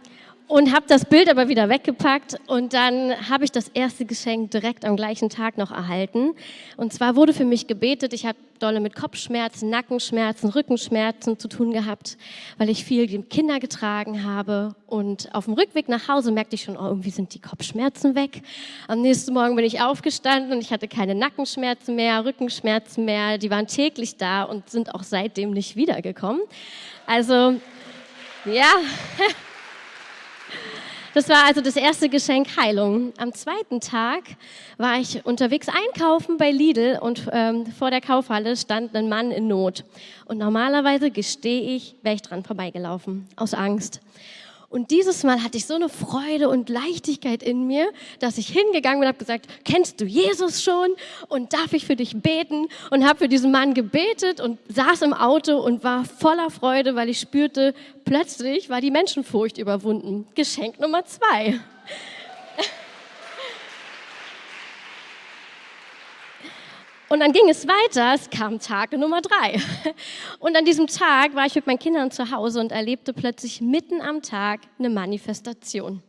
und 0.47 0.73
habe 0.73 0.85
das 0.87 1.05
Bild 1.05 1.29
aber 1.29 1.47
wieder 1.47 1.69
weggepackt 1.69 2.37
und 2.47 2.73
dann 2.73 3.29
habe 3.29 3.45
ich 3.45 3.51
das 3.51 3.69
erste 3.69 4.05
Geschenk 4.05 4.51
direkt 4.51 4.85
am 4.85 4.95
gleichen 4.95 5.29
Tag 5.29 5.57
noch 5.57 5.71
erhalten. 5.71 6.33
Und 6.77 6.93
zwar 6.93 7.15
wurde 7.15 7.33
für 7.33 7.45
mich 7.45 7.67
gebetet, 7.67 8.13
ich 8.13 8.25
habe 8.25 8.37
dolle 8.59 8.79
mit 8.79 8.95
Kopfschmerzen, 8.95 9.69
Nackenschmerzen, 9.69 10.49
Rückenschmerzen 10.49 11.39
zu 11.39 11.47
tun 11.47 11.71
gehabt, 11.71 12.17
weil 12.57 12.69
ich 12.69 12.85
viel 12.85 13.23
Kinder 13.23 13.59
getragen 13.59 14.23
habe. 14.23 14.75
Und 14.87 15.33
auf 15.33 15.45
dem 15.45 15.55
Rückweg 15.55 15.89
nach 15.89 16.07
Hause 16.07 16.31
merkte 16.31 16.55
ich 16.55 16.63
schon, 16.63 16.77
oh, 16.77 16.85
irgendwie 16.85 17.09
sind 17.09 17.33
die 17.33 17.41
Kopfschmerzen 17.41 18.15
weg. 18.15 18.41
Am 18.87 19.01
nächsten 19.01 19.33
Morgen 19.33 19.55
bin 19.55 19.65
ich 19.65 19.81
aufgestanden 19.81 20.53
und 20.53 20.61
ich 20.61 20.71
hatte 20.71 20.87
keine 20.87 21.15
Nackenschmerzen 21.15 21.95
mehr, 21.95 22.23
Rückenschmerzen 22.23 23.03
mehr. 23.03 23.37
Die 23.37 23.49
waren 23.49 23.67
täglich 23.67 24.17
da 24.17 24.43
und 24.43 24.69
sind 24.69 24.93
auch 24.93 25.03
seitdem 25.03 25.51
nicht 25.51 25.75
wiedergekommen. 25.75 26.41
Also, 27.07 27.55
ja. 28.45 28.69
Das 31.15 31.29
war 31.29 31.45
also 31.45 31.61
das 31.61 31.77
erste 31.77 32.09
Geschenk 32.09 32.57
Heilung. 32.57 33.13
Am 33.15 33.31
zweiten 33.31 33.79
Tag 33.79 34.23
war 34.77 34.99
ich 34.99 35.25
unterwegs 35.25 35.69
einkaufen 35.69 36.35
bei 36.35 36.51
Lidl 36.51 36.99
und 37.01 37.29
ähm, 37.31 37.65
vor 37.67 37.89
der 37.89 38.01
Kaufhalle 38.01 38.57
stand 38.57 38.93
ein 38.93 39.07
Mann 39.07 39.31
in 39.31 39.47
Not. 39.47 39.85
Und 40.25 40.39
normalerweise 40.39 41.11
gestehe 41.11 41.73
ich, 41.73 41.95
wäre 42.01 42.15
ich 42.15 42.21
dran 42.21 42.43
vorbeigelaufen, 42.43 43.29
aus 43.37 43.53
Angst. 43.53 44.01
Und 44.75 44.91
dieses 44.91 45.23
Mal 45.23 45.41
hatte 45.41 45.57
ich 45.57 45.67
so 45.67 45.75
eine 45.75 45.87
Freude 45.87 46.49
und 46.49 46.67
Leichtigkeit 46.67 47.41
in 47.41 47.65
mir, 47.65 47.87
dass 48.19 48.37
ich 48.37 48.49
hingegangen 48.49 48.99
bin 48.99 49.07
und 49.07 49.13
habe 49.13 49.17
gesagt, 49.17 49.47
kennst 49.63 50.01
du 50.01 50.05
Jesus 50.05 50.63
schon? 50.63 50.89
Und 51.29 51.53
darf 51.53 51.71
ich 51.71 51.85
für 51.85 51.95
dich 51.95 52.17
beten? 52.17 52.67
Und 52.91 53.07
habe 53.07 53.19
für 53.19 53.29
diesen 53.29 53.53
Mann 53.53 53.73
gebetet 53.73 54.41
und 54.41 54.59
saß 54.67 55.03
im 55.03 55.13
Auto 55.13 55.55
und 55.59 55.85
war 55.85 56.03
voller 56.03 56.49
Freude, 56.49 56.93
weil 56.93 57.07
ich 57.07 57.21
spürte, 57.21 57.73
plötzlich 58.03 58.69
war 58.69 58.81
die 58.81 58.91
Menschenfurcht 58.91 59.57
überwunden. 59.59 60.27
Geschenk 60.35 60.77
Nummer 60.77 61.05
zwei. 61.05 61.57
Und 67.07 67.19
dann 67.19 67.31
ging 67.31 67.47
es 67.49 67.67
weiter, 67.67 68.13
es 68.15 68.29
kam 68.29 68.59
Tag 68.59 68.93
Nummer 68.93 69.21
drei. 69.21 69.59
Und 70.39 70.57
an 70.57 70.65
diesem 70.65 70.87
Tag 70.87 71.35
war 71.35 71.45
ich 71.45 71.55
mit 71.55 71.67
meinen 71.67 71.79
Kindern 71.79 72.09
zu 72.09 72.31
Hause 72.31 72.59
und 72.59 72.71
erlebte 72.71 73.13
plötzlich 73.13 73.61
mitten 73.61 74.01
am 74.01 74.21
Tag 74.23 74.61
eine 74.79 74.89
Manifestation. 74.89 76.01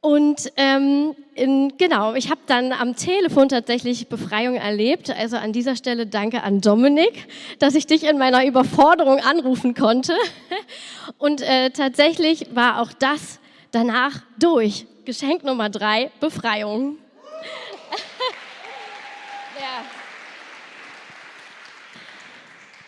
Und 0.00 0.52
ähm, 0.56 1.14
in, 1.34 1.74
genau, 1.78 2.14
ich 2.14 2.28
habe 2.28 2.40
dann 2.46 2.72
am 2.72 2.96
Telefon 2.96 3.48
tatsächlich 3.48 4.08
Befreiung 4.08 4.56
erlebt. 4.56 5.10
Also 5.10 5.36
an 5.36 5.52
dieser 5.52 5.76
Stelle 5.76 6.06
danke 6.06 6.42
an 6.42 6.60
Dominik, 6.60 7.28
dass 7.60 7.76
ich 7.76 7.86
dich 7.86 8.02
in 8.02 8.18
meiner 8.18 8.44
Überforderung 8.44 9.20
anrufen 9.20 9.74
konnte. 9.74 10.14
Und 11.18 11.40
äh, 11.40 11.70
tatsächlich 11.70 12.46
war 12.52 12.80
auch 12.80 12.92
das 12.92 13.38
danach 13.70 14.22
durch. 14.40 14.86
Geschenk 15.04 15.44
Nummer 15.44 15.70
drei, 15.70 16.10
Befreiung. 16.18 16.98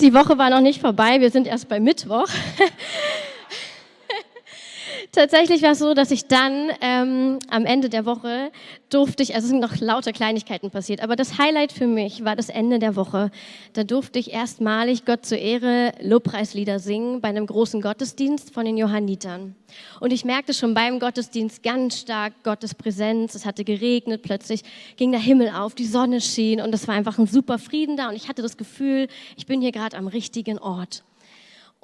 Die 0.00 0.12
Woche 0.12 0.36
war 0.38 0.50
noch 0.50 0.60
nicht 0.60 0.80
vorbei, 0.80 1.20
wir 1.20 1.30
sind 1.30 1.46
erst 1.46 1.68
bei 1.68 1.80
Mittwoch. 1.80 2.28
Tatsächlich 5.14 5.62
war 5.62 5.72
es 5.72 5.78
so, 5.78 5.94
dass 5.94 6.10
ich 6.10 6.26
dann 6.26 6.70
ähm, 6.80 7.38
am 7.48 7.66
Ende 7.66 7.88
der 7.88 8.04
Woche 8.04 8.50
durfte 8.90 9.22
ich, 9.22 9.36
also 9.36 9.44
es 9.44 9.50
sind 9.50 9.60
noch 9.60 9.76
lauter 9.78 10.12
Kleinigkeiten 10.12 10.72
passiert, 10.72 11.00
aber 11.00 11.14
das 11.14 11.38
Highlight 11.38 11.70
für 11.70 11.86
mich 11.86 12.24
war 12.24 12.34
das 12.34 12.48
Ende 12.48 12.80
der 12.80 12.96
Woche. 12.96 13.30
Da 13.74 13.84
durfte 13.84 14.18
ich 14.18 14.32
erstmalig 14.32 15.04
Gott 15.04 15.24
zur 15.24 15.38
Ehre 15.38 15.92
Lobpreislieder 16.00 16.80
singen 16.80 17.20
bei 17.20 17.28
einem 17.28 17.46
großen 17.46 17.80
Gottesdienst 17.80 18.52
von 18.52 18.64
den 18.64 18.76
Johannitern. 18.76 19.54
Und 20.00 20.12
ich 20.12 20.24
merkte 20.24 20.52
schon 20.52 20.74
beim 20.74 20.98
Gottesdienst 20.98 21.62
ganz 21.62 22.00
stark 22.00 22.32
Gottes 22.42 22.74
Präsenz. 22.74 23.36
Es 23.36 23.46
hatte 23.46 23.62
geregnet, 23.62 24.22
plötzlich 24.22 24.62
ging 24.96 25.12
der 25.12 25.20
Himmel 25.20 25.50
auf, 25.50 25.76
die 25.76 25.86
Sonne 25.86 26.20
schien 26.20 26.60
und 26.60 26.74
es 26.74 26.88
war 26.88 26.96
einfach 26.96 27.18
ein 27.18 27.28
super 27.28 27.60
Frieden 27.60 27.96
da 27.96 28.08
und 28.08 28.16
ich 28.16 28.28
hatte 28.28 28.42
das 28.42 28.56
Gefühl, 28.56 29.06
ich 29.36 29.46
bin 29.46 29.60
hier 29.60 29.70
gerade 29.70 29.96
am 29.96 30.08
richtigen 30.08 30.58
Ort. 30.58 31.04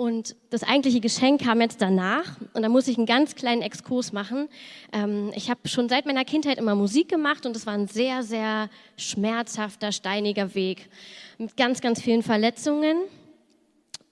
Und 0.00 0.34
das 0.48 0.62
eigentliche 0.62 0.98
Geschenk 0.98 1.42
kam 1.42 1.60
jetzt 1.60 1.82
danach. 1.82 2.24
Und 2.54 2.62
da 2.62 2.70
muss 2.70 2.88
ich 2.88 2.96
einen 2.96 3.04
ganz 3.04 3.34
kleinen 3.34 3.60
Exkurs 3.60 4.14
machen. 4.14 4.48
Ähm, 4.94 5.30
ich 5.34 5.50
habe 5.50 5.68
schon 5.68 5.90
seit 5.90 6.06
meiner 6.06 6.24
Kindheit 6.24 6.56
immer 6.56 6.74
Musik 6.74 7.10
gemacht 7.10 7.44
und 7.44 7.54
es 7.54 7.66
war 7.66 7.74
ein 7.74 7.86
sehr, 7.86 8.22
sehr 8.22 8.70
schmerzhafter, 8.96 9.92
steiniger 9.92 10.54
Weg 10.54 10.88
mit 11.36 11.54
ganz, 11.54 11.82
ganz 11.82 12.00
vielen 12.00 12.22
Verletzungen. 12.22 12.96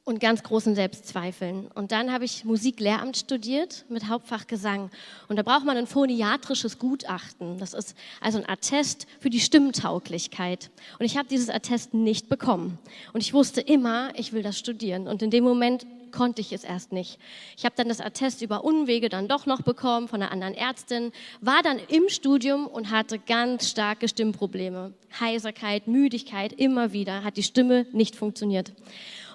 Und 0.09 0.21
ganz 0.21 0.43
großen 0.43 0.75
Selbstzweifeln. 0.75 1.69
Und 1.75 1.93
dann 1.93 2.11
habe 2.11 2.25
ich 2.25 2.47
Musiklehramt 2.47 3.19
studiert 3.19 3.85
mit 3.91 4.09
Hauptfach 4.09 4.47
Gesang. 4.47 4.91
Und 5.29 5.37
da 5.37 5.43
braucht 5.43 5.67
man 5.67 5.77
ein 5.77 5.87
phoniatrisches 5.87 6.79
Gutachten. 6.79 7.59
Das 7.59 7.75
ist 7.75 7.95
also 8.19 8.39
ein 8.39 8.49
Attest 8.49 9.07
für 9.21 9.29
die 9.29 9.39
Stimmtauglichkeit. 9.39 10.71
Und 10.99 11.05
ich 11.05 11.19
habe 11.19 11.29
dieses 11.29 11.51
Attest 11.51 11.93
nicht 11.93 12.31
bekommen. 12.31 12.79
Und 13.13 13.21
ich 13.21 13.35
wusste 13.35 13.61
immer, 13.61 14.11
ich 14.17 14.33
will 14.33 14.43
das 14.43 14.59
studieren. 14.59 15.09
Und 15.09 15.21
in 15.21 15.31
dem 15.31 15.45
Moment 15.45 15.87
konnte 16.11 16.41
ich 16.41 16.55
es 16.55 16.65
erst 16.65 16.91
nicht. 16.91 17.19
Ich 17.59 17.67
habe 17.67 17.75
dann 17.77 17.89
das 17.89 18.01
Attest 18.01 18.41
über 18.41 18.65
Unwege 18.65 19.11
dann 19.11 19.29
doch 19.29 19.45
noch 19.45 19.61
bekommen 19.61 20.09
von 20.09 20.23
einer 20.23 20.33
anderen 20.33 20.55
Ärztin, 20.55 21.13
war 21.43 21.63
dann 21.63 21.79
im 21.89 22.09
Studium 22.09 22.67
und 22.67 22.91
hatte 22.91 23.19
ganz 23.19 23.69
starke 23.69 24.09
Stimmprobleme. 24.09 24.95
Heiserkeit, 25.21 25.87
Müdigkeit, 25.87 26.55
immer 26.55 26.95
wieder 26.95 27.25
hat 27.25 27.37
die 27.37 27.43
Stimme 27.43 27.87
nicht 27.93 28.17
funktioniert. 28.17 28.73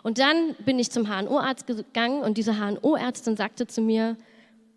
Und 0.04 0.20
dann 0.20 0.56
bin 0.66 0.78
ich 0.78 0.92
zum 0.92 1.08
HNO-Arzt 1.08 1.66
gegangen 1.66 2.22
und 2.22 2.38
diese 2.38 2.60
HNO-Ärztin 2.60 3.38
sagte 3.38 3.66
zu 3.68 3.82
mir, 3.82 4.18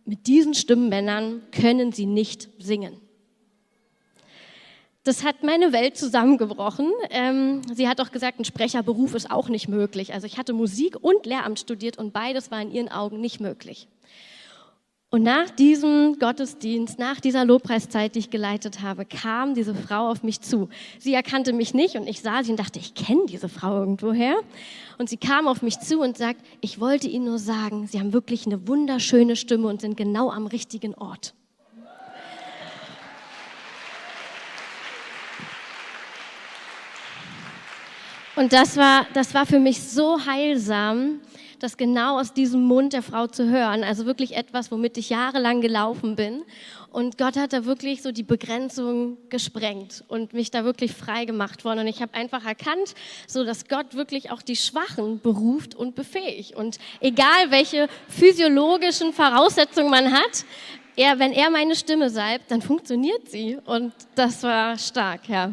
mit 0.05 0.29
diesen 0.29 0.55
Stimmbändern 0.55 1.43
können 1.51 1.91
Sie 1.93 2.07
nicht 2.07 2.49
singen. 2.59 3.01
Das 5.03 5.23
hat 5.23 5.43
meine 5.43 5.73
Welt 5.73 5.97
zusammengebrochen. 5.97 6.91
Ähm, 7.11 7.63
sie 7.73 7.89
hat 7.89 8.01
auch 8.01 8.11
gesagt, 8.11 8.41
ein 8.41 8.45
Sprecherberuf 8.45 9.15
ist 9.15 9.31
auch 9.31 9.49
nicht 9.49 9.69
möglich. 9.69 10.13
Also 10.13 10.27
ich 10.27 10.37
hatte 10.37 10.53
Musik 10.53 10.97
und 11.01 11.27
Lehramt 11.27 11.61
studiert 11.61 11.97
und 11.97 12.13
beides 12.13 12.51
war 12.51 12.61
in 12.61 12.73
ihren 12.73 12.89
Augen 12.89 13.21
nicht 13.21 13.41
möglich. 13.41 13.87
Und 15.09 15.23
nach 15.23 15.51
diesem 15.51 16.19
Gottesdienst, 16.19 16.99
nach 16.99 17.21
dieser 17.21 17.45
Lobpreiszeit, 17.45 18.17
die 18.17 18.19
ich 18.19 18.31
geleitet 18.31 18.83
habe, 18.83 19.05
kam 19.05 19.55
diese 19.55 19.75
Frau 19.75 20.11
auf 20.11 20.25
mich 20.25 20.41
zu. 20.41 20.69
Sie 20.99 21.15
erkannte 21.15 21.53
mich 21.53 21.75
nicht 21.75 21.95
und 21.95 22.09
ich 22.09 22.23
sah 22.23 22.43
sie 22.43 22.51
und 22.51 22.59
dachte, 22.59 22.81
ich 22.81 22.95
kenne 22.95 23.27
diese 23.29 23.49
Frau 23.49 23.79
irgendwoher. 23.79 24.35
Und 24.99 25.09
sie 25.09 25.17
kam 25.17 25.47
auf 25.47 25.63
mich 25.63 25.79
zu 25.79 26.01
und 26.01 26.19
sagt, 26.19 26.41
ich 26.61 26.81
wollte 26.81 27.07
Ihnen 27.07 27.27
nur 27.27 27.39
sagen, 27.39 27.87
Sie 27.87 28.01
haben 28.01 28.13
wirklich 28.13 28.47
eine 28.47 28.67
wunderschöne 28.67 29.37
Stimme 29.37 29.69
und 29.69 29.81
sind 29.81 29.97
genau 29.97 30.31
am 30.31 30.49
richtigen 30.49 30.95
Ort. 30.95 31.35
Und 38.35 38.53
das 38.53 38.77
war, 38.77 39.07
das 39.15 39.33
war 39.35 39.47
für 39.47 39.61
mich 39.61 39.83
so 39.83 40.27
heilsam, 40.27 41.21
das 41.63 41.77
genau 41.77 42.19
aus 42.19 42.33
diesem 42.33 42.65
Mund 42.65 42.93
der 42.93 43.03
Frau 43.03 43.27
zu 43.27 43.49
hören. 43.49 43.85
Also 43.85 44.07
wirklich 44.07 44.37
etwas, 44.37 44.71
womit 44.71 44.97
ich 44.99 45.11
jahrelang 45.11 45.61
gelaufen 45.61 46.17
bin. 46.17 46.43
Und 46.91 47.19
Gott 47.19 47.37
hat 47.37 47.53
da 47.53 47.65
wirklich 47.65 48.03
so 48.03 48.13
die 48.13 48.23
Begrenzung 48.23 49.19
gesprengt 49.29 50.05
und 50.09 50.33
mich 50.33 50.51
da 50.51 50.65
wirklich 50.65 50.93
frei 50.93 51.25
gemacht 51.25 51.65
worden. 51.65 51.81
Und 51.81 51.87
ich 51.89 52.01
habe 52.01 52.15
einfach 52.15 52.45
erkannt, 52.45 52.95
so 53.27 53.45
dass 53.45 53.69
Gott 53.69 53.95
wirklich 53.95 54.31
auch 54.31 54.43
die 54.43 54.57
Schwachen 54.57 55.21
beruft 55.21 55.75
und 55.75 55.95
befähigt. 55.95 56.55
Und 56.55 56.79
egal 57.01 57.51
welche 57.51 57.89
physiologischen 58.09 59.13
Voraussetzungen 59.13 59.91
man 59.91 60.13
hat, 60.13 60.45
er, 60.97 61.19
wenn 61.19 61.33
er 61.33 61.51
meine 61.51 61.77
Stimme 61.77 62.09
salbt, 62.09 62.51
dann 62.51 62.63
funktioniert 62.63 63.29
sie. 63.29 63.59
Und 63.67 63.93
das 64.15 64.43
war 64.43 64.79
stark, 64.79 65.29
ja. 65.29 65.53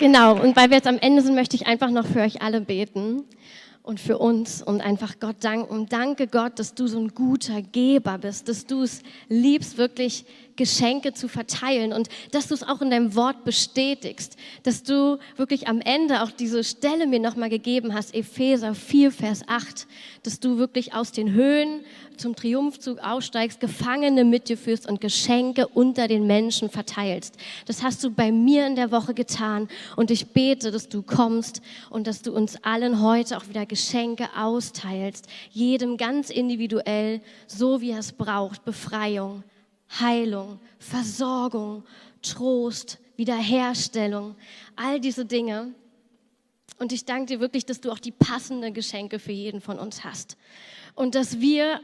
Genau, 0.00 0.32
und 0.32 0.56
weil 0.56 0.70
wir 0.70 0.78
jetzt 0.78 0.86
am 0.86 0.96
Ende 0.98 1.20
sind, 1.20 1.34
möchte 1.34 1.56
ich 1.56 1.66
einfach 1.66 1.90
noch 1.90 2.06
für 2.06 2.20
euch 2.20 2.40
alle 2.40 2.62
beten 2.62 3.24
und 3.82 4.00
für 4.00 4.16
uns 4.16 4.62
und 4.62 4.80
einfach 4.80 5.20
Gott 5.20 5.36
danken. 5.40 5.90
Danke 5.90 6.26
Gott, 6.26 6.58
dass 6.58 6.74
du 6.74 6.86
so 6.86 6.98
ein 6.98 7.08
guter 7.08 7.60
Geber 7.60 8.16
bist, 8.16 8.48
dass 8.48 8.64
du 8.64 8.82
es 8.82 9.02
liebst, 9.28 9.76
wirklich 9.76 10.24
Geschenke 10.60 11.14
zu 11.14 11.26
verteilen 11.26 11.94
und 11.94 12.10
dass 12.32 12.48
du 12.48 12.54
es 12.54 12.62
auch 12.62 12.82
in 12.82 12.90
deinem 12.90 13.14
Wort 13.14 13.44
bestätigst, 13.44 14.36
dass 14.62 14.82
du 14.82 15.18
wirklich 15.38 15.68
am 15.68 15.80
Ende 15.80 16.22
auch 16.22 16.30
diese 16.30 16.62
Stelle 16.64 17.06
mir 17.06 17.18
nochmal 17.18 17.48
gegeben 17.48 17.94
hast, 17.94 18.14
Epheser 18.14 18.74
4, 18.74 19.10
Vers 19.10 19.40
8, 19.46 19.86
dass 20.22 20.38
du 20.38 20.58
wirklich 20.58 20.92
aus 20.92 21.12
den 21.12 21.32
Höhen 21.32 21.80
zum 22.18 22.36
Triumphzug 22.36 22.98
aussteigst, 22.98 23.58
Gefangene 23.58 24.22
mit 24.26 24.50
dir 24.50 24.58
führst 24.58 24.86
und 24.86 25.00
Geschenke 25.00 25.66
unter 25.66 26.08
den 26.08 26.26
Menschen 26.26 26.68
verteilst. 26.68 27.36
Das 27.64 27.82
hast 27.82 28.04
du 28.04 28.10
bei 28.10 28.30
mir 28.30 28.66
in 28.66 28.76
der 28.76 28.92
Woche 28.92 29.14
getan 29.14 29.66
und 29.96 30.10
ich 30.10 30.26
bete, 30.26 30.70
dass 30.70 30.90
du 30.90 31.00
kommst 31.00 31.62
und 31.88 32.06
dass 32.06 32.20
du 32.20 32.32
uns 32.32 32.62
allen 32.62 33.00
heute 33.00 33.38
auch 33.38 33.48
wieder 33.48 33.64
Geschenke 33.64 34.28
austeilst, 34.36 35.26
jedem 35.52 35.96
ganz 35.96 36.28
individuell, 36.28 37.22
so 37.46 37.80
wie 37.80 37.92
er 37.92 38.00
es 38.00 38.12
braucht, 38.12 38.66
Befreiung, 38.66 39.42
Heilung, 39.98 40.60
Versorgung, 40.78 41.84
Trost, 42.22 42.98
Wiederherstellung, 43.16 44.36
all 44.76 45.00
diese 45.00 45.24
Dinge. 45.24 45.74
Und 46.78 46.92
ich 46.92 47.04
danke 47.04 47.26
dir 47.34 47.40
wirklich, 47.40 47.66
dass 47.66 47.80
du 47.80 47.90
auch 47.90 47.98
die 47.98 48.12
passenden 48.12 48.72
Geschenke 48.72 49.18
für 49.18 49.32
jeden 49.32 49.60
von 49.60 49.78
uns 49.78 50.04
hast. 50.04 50.36
Und 50.94 51.14
dass 51.14 51.40
wir 51.40 51.80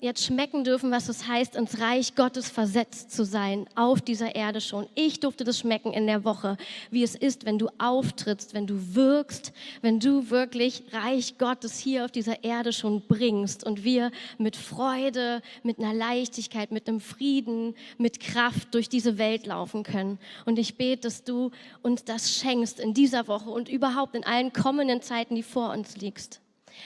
jetzt 0.00 0.24
schmecken 0.24 0.64
dürfen, 0.64 0.90
was 0.90 1.08
es 1.08 1.26
heißt, 1.26 1.56
ins 1.56 1.80
Reich 1.80 2.14
Gottes 2.14 2.48
versetzt 2.50 3.10
zu 3.10 3.24
sein, 3.24 3.66
auf 3.74 4.00
dieser 4.00 4.34
Erde 4.34 4.60
schon. 4.60 4.86
Ich 4.94 5.20
durfte 5.20 5.44
das 5.44 5.58
schmecken 5.58 5.92
in 5.92 6.06
der 6.06 6.24
Woche, 6.24 6.56
wie 6.90 7.02
es 7.02 7.14
ist, 7.14 7.44
wenn 7.44 7.58
du 7.58 7.68
auftrittst, 7.78 8.54
wenn 8.54 8.66
du 8.66 8.94
wirkst, 8.94 9.52
wenn 9.82 9.98
du 9.98 10.30
wirklich 10.30 10.84
Reich 10.92 11.38
Gottes 11.38 11.78
hier 11.78 12.04
auf 12.04 12.12
dieser 12.12 12.44
Erde 12.44 12.72
schon 12.72 13.02
bringst 13.02 13.64
und 13.64 13.84
wir 13.84 14.10
mit 14.38 14.56
Freude, 14.56 15.42
mit 15.62 15.78
einer 15.78 15.94
Leichtigkeit, 15.94 16.70
mit 16.70 16.88
einem 16.88 17.00
Frieden, 17.00 17.74
mit 17.98 18.20
Kraft 18.20 18.74
durch 18.74 18.88
diese 18.88 19.18
Welt 19.18 19.46
laufen 19.46 19.82
können. 19.82 20.18
Und 20.44 20.58
ich 20.58 20.76
bete, 20.76 21.02
dass 21.02 21.24
du 21.24 21.50
uns 21.82 22.04
das 22.04 22.34
schenkst 22.34 22.78
in 22.78 22.94
dieser 22.94 23.26
Woche 23.26 23.50
und 23.50 23.68
überhaupt 23.68 24.14
in 24.14 24.24
allen 24.24 24.52
kommenden 24.52 25.02
Zeiten, 25.02 25.34
die 25.34 25.42
vor 25.42 25.70
uns 25.70 25.96
liegst 25.96 26.40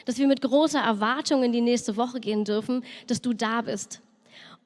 dass 0.04 0.18
wir 0.18 0.26
mit 0.26 0.40
großer 0.40 0.80
Erwartung 0.80 1.42
in 1.42 1.52
die 1.52 1.60
nächste 1.60 1.96
Woche 1.96 2.20
gehen 2.20 2.44
dürfen, 2.44 2.84
dass 3.06 3.20
du 3.20 3.32
da 3.32 3.62
bist. 3.62 4.00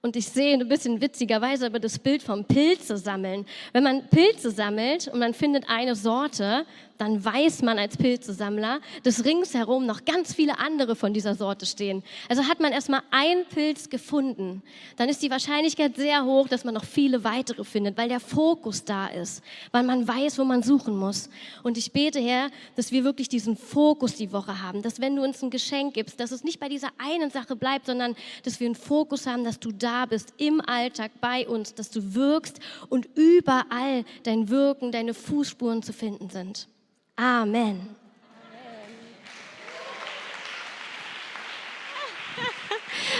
Und 0.02 0.14
ich 0.14 0.28
sehe 0.28 0.54
ein 0.54 0.68
bisschen 0.68 1.00
witzigerweise 1.00 1.66
aber 1.66 1.80
das 1.80 1.98
Bild 1.98 2.22
vom 2.22 2.44
Pilze 2.44 2.96
sammeln. 2.96 3.44
Wenn 3.72 3.82
man 3.82 4.06
Pilze 4.06 4.50
sammelt 4.50 5.08
und 5.08 5.18
man 5.18 5.34
findet 5.34 5.68
eine 5.68 5.96
Sorte, 5.96 6.64
dann 6.98 7.24
weiß 7.24 7.62
man 7.62 7.78
als 7.78 7.96
Pilzesammler, 7.96 8.80
dass 9.02 9.24
ringsherum 9.24 9.86
noch 9.86 10.04
ganz 10.04 10.34
viele 10.34 10.58
andere 10.58 10.96
von 10.96 11.12
dieser 11.12 11.34
Sorte 11.34 11.66
stehen. 11.66 12.02
Also 12.28 12.44
hat 12.44 12.60
man 12.60 12.72
erstmal 12.72 13.02
einen 13.10 13.44
Pilz 13.46 13.88
gefunden, 13.88 14.62
dann 14.96 15.08
ist 15.08 15.22
die 15.22 15.30
Wahrscheinlichkeit 15.30 15.96
sehr 15.96 16.24
hoch, 16.24 16.48
dass 16.48 16.64
man 16.64 16.74
noch 16.74 16.84
viele 16.84 17.24
weitere 17.24 17.64
findet, 17.64 17.96
weil 17.96 18.08
der 18.08 18.20
Fokus 18.20 18.84
da 18.84 19.08
ist, 19.08 19.42
weil 19.72 19.82
man 19.82 20.06
weiß, 20.06 20.38
wo 20.38 20.44
man 20.44 20.62
suchen 20.62 20.96
muss. 20.96 21.28
Und 21.62 21.78
ich 21.78 21.92
bete, 21.92 22.20
Herr, 22.20 22.50
dass 22.74 22.92
wir 22.92 23.04
wirklich 23.04 23.28
diesen 23.28 23.56
Fokus 23.56 24.14
die 24.14 24.32
Woche 24.32 24.62
haben, 24.62 24.82
dass 24.82 25.00
wenn 25.00 25.16
du 25.16 25.22
uns 25.22 25.42
ein 25.42 25.50
Geschenk 25.50 25.94
gibst, 25.94 26.20
dass 26.20 26.30
es 26.30 26.44
nicht 26.44 26.60
bei 26.60 26.68
dieser 26.68 26.88
einen 26.98 27.30
Sache 27.30 27.56
bleibt, 27.56 27.86
sondern 27.86 28.14
dass 28.44 28.60
wir 28.60 28.66
einen 28.66 28.74
Fokus 28.74 29.26
haben, 29.26 29.44
dass 29.44 29.58
du 29.58 29.72
da 29.72 30.06
bist 30.06 30.32
im 30.38 30.60
Alltag 30.60 31.12
bei 31.20 31.46
uns, 31.46 31.74
dass 31.74 31.90
du 31.90 32.14
wirkst 32.14 32.60
und 32.88 33.08
überall 33.14 34.04
dein 34.22 34.48
Wirken, 34.48 34.92
deine 34.92 35.14
Fußspuren 35.14 35.82
zu 35.82 35.92
finden 35.92 36.30
sind. 36.30 36.68
Amen. 37.16 37.96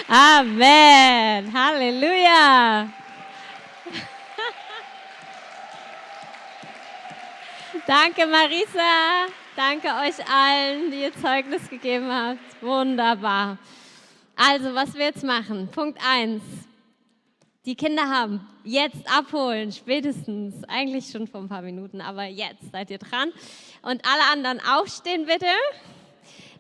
Amen. 0.07 1.53
Halleluja. 1.53 2.89
Danke, 7.87 8.27
Marisa. 8.27 9.27
Danke 9.57 9.89
euch 9.89 10.29
allen, 10.31 10.91
die 10.91 11.03
ihr 11.03 11.15
Zeugnis 11.15 11.69
gegeben 11.71 12.13
habt. 12.13 12.63
Wunderbar. 12.63 13.57
Also, 14.37 14.75
was 14.75 14.95
wir 14.95 15.07
jetzt 15.07 15.25
machen. 15.25 15.69
Punkt 15.69 15.99
1. 16.07 16.43
Die 17.65 17.75
Kinder 17.75 18.09
haben 18.09 18.47
jetzt 18.63 19.11
abholen, 19.11 19.73
spätestens, 19.73 20.63
eigentlich 20.69 21.11
schon 21.11 21.27
vor 21.27 21.41
ein 21.41 21.49
paar 21.49 21.63
Minuten, 21.63 22.01
aber 22.01 22.25
jetzt 22.25 22.71
seid 22.71 22.91
ihr 22.91 22.99
dran. 22.99 23.33
Und 23.87 24.03
alle 24.05 24.33
anderen 24.33 24.61
aufstehen 24.69 25.27
bitte. 25.27 25.47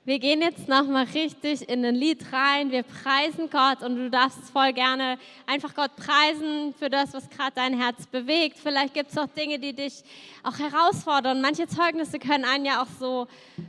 Wir 0.04 0.20
gehen 0.20 0.40
jetzt 0.42 0.68
nochmal 0.68 1.06
richtig 1.12 1.68
in 1.68 1.84
ein 1.84 1.96
Lied 1.96 2.24
rein. 2.32 2.70
Wir 2.70 2.84
preisen 2.84 3.50
Gott 3.50 3.82
und 3.82 3.96
du 3.96 4.08
darfst 4.08 4.48
voll 4.52 4.72
gerne 4.72 5.18
einfach 5.44 5.74
Gott 5.74 5.96
preisen 5.96 6.72
für 6.78 6.88
das, 6.88 7.14
was 7.14 7.28
gerade 7.28 7.50
dein 7.56 7.76
Herz 7.76 8.06
bewegt. 8.06 8.58
Vielleicht 8.62 8.94
gibt 8.94 9.10
es 9.10 9.18
auch 9.18 9.26
Dinge, 9.26 9.58
die 9.58 9.72
dich 9.72 10.04
auch 10.44 10.56
herausfordern. 10.56 11.40
Manche 11.40 11.66
Zeugnisse 11.66 12.20
können 12.20 12.44
einen 12.44 12.64
ja 12.64 12.80
auch 12.80 13.00
so 13.00 13.26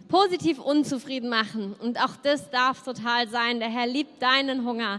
positiv 0.08 0.60
unzufrieden 0.60 1.28
machen. 1.28 1.74
Und 1.80 2.00
auch 2.00 2.16
das 2.22 2.52
darf 2.52 2.84
total 2.84 3.28
sein. 3.28 3.60
Der 3.60 3.70
Herr 3.70 3.88
liebt 3.88 4.22
deinen 4.22 4.66
Hunger. 4.66 4.96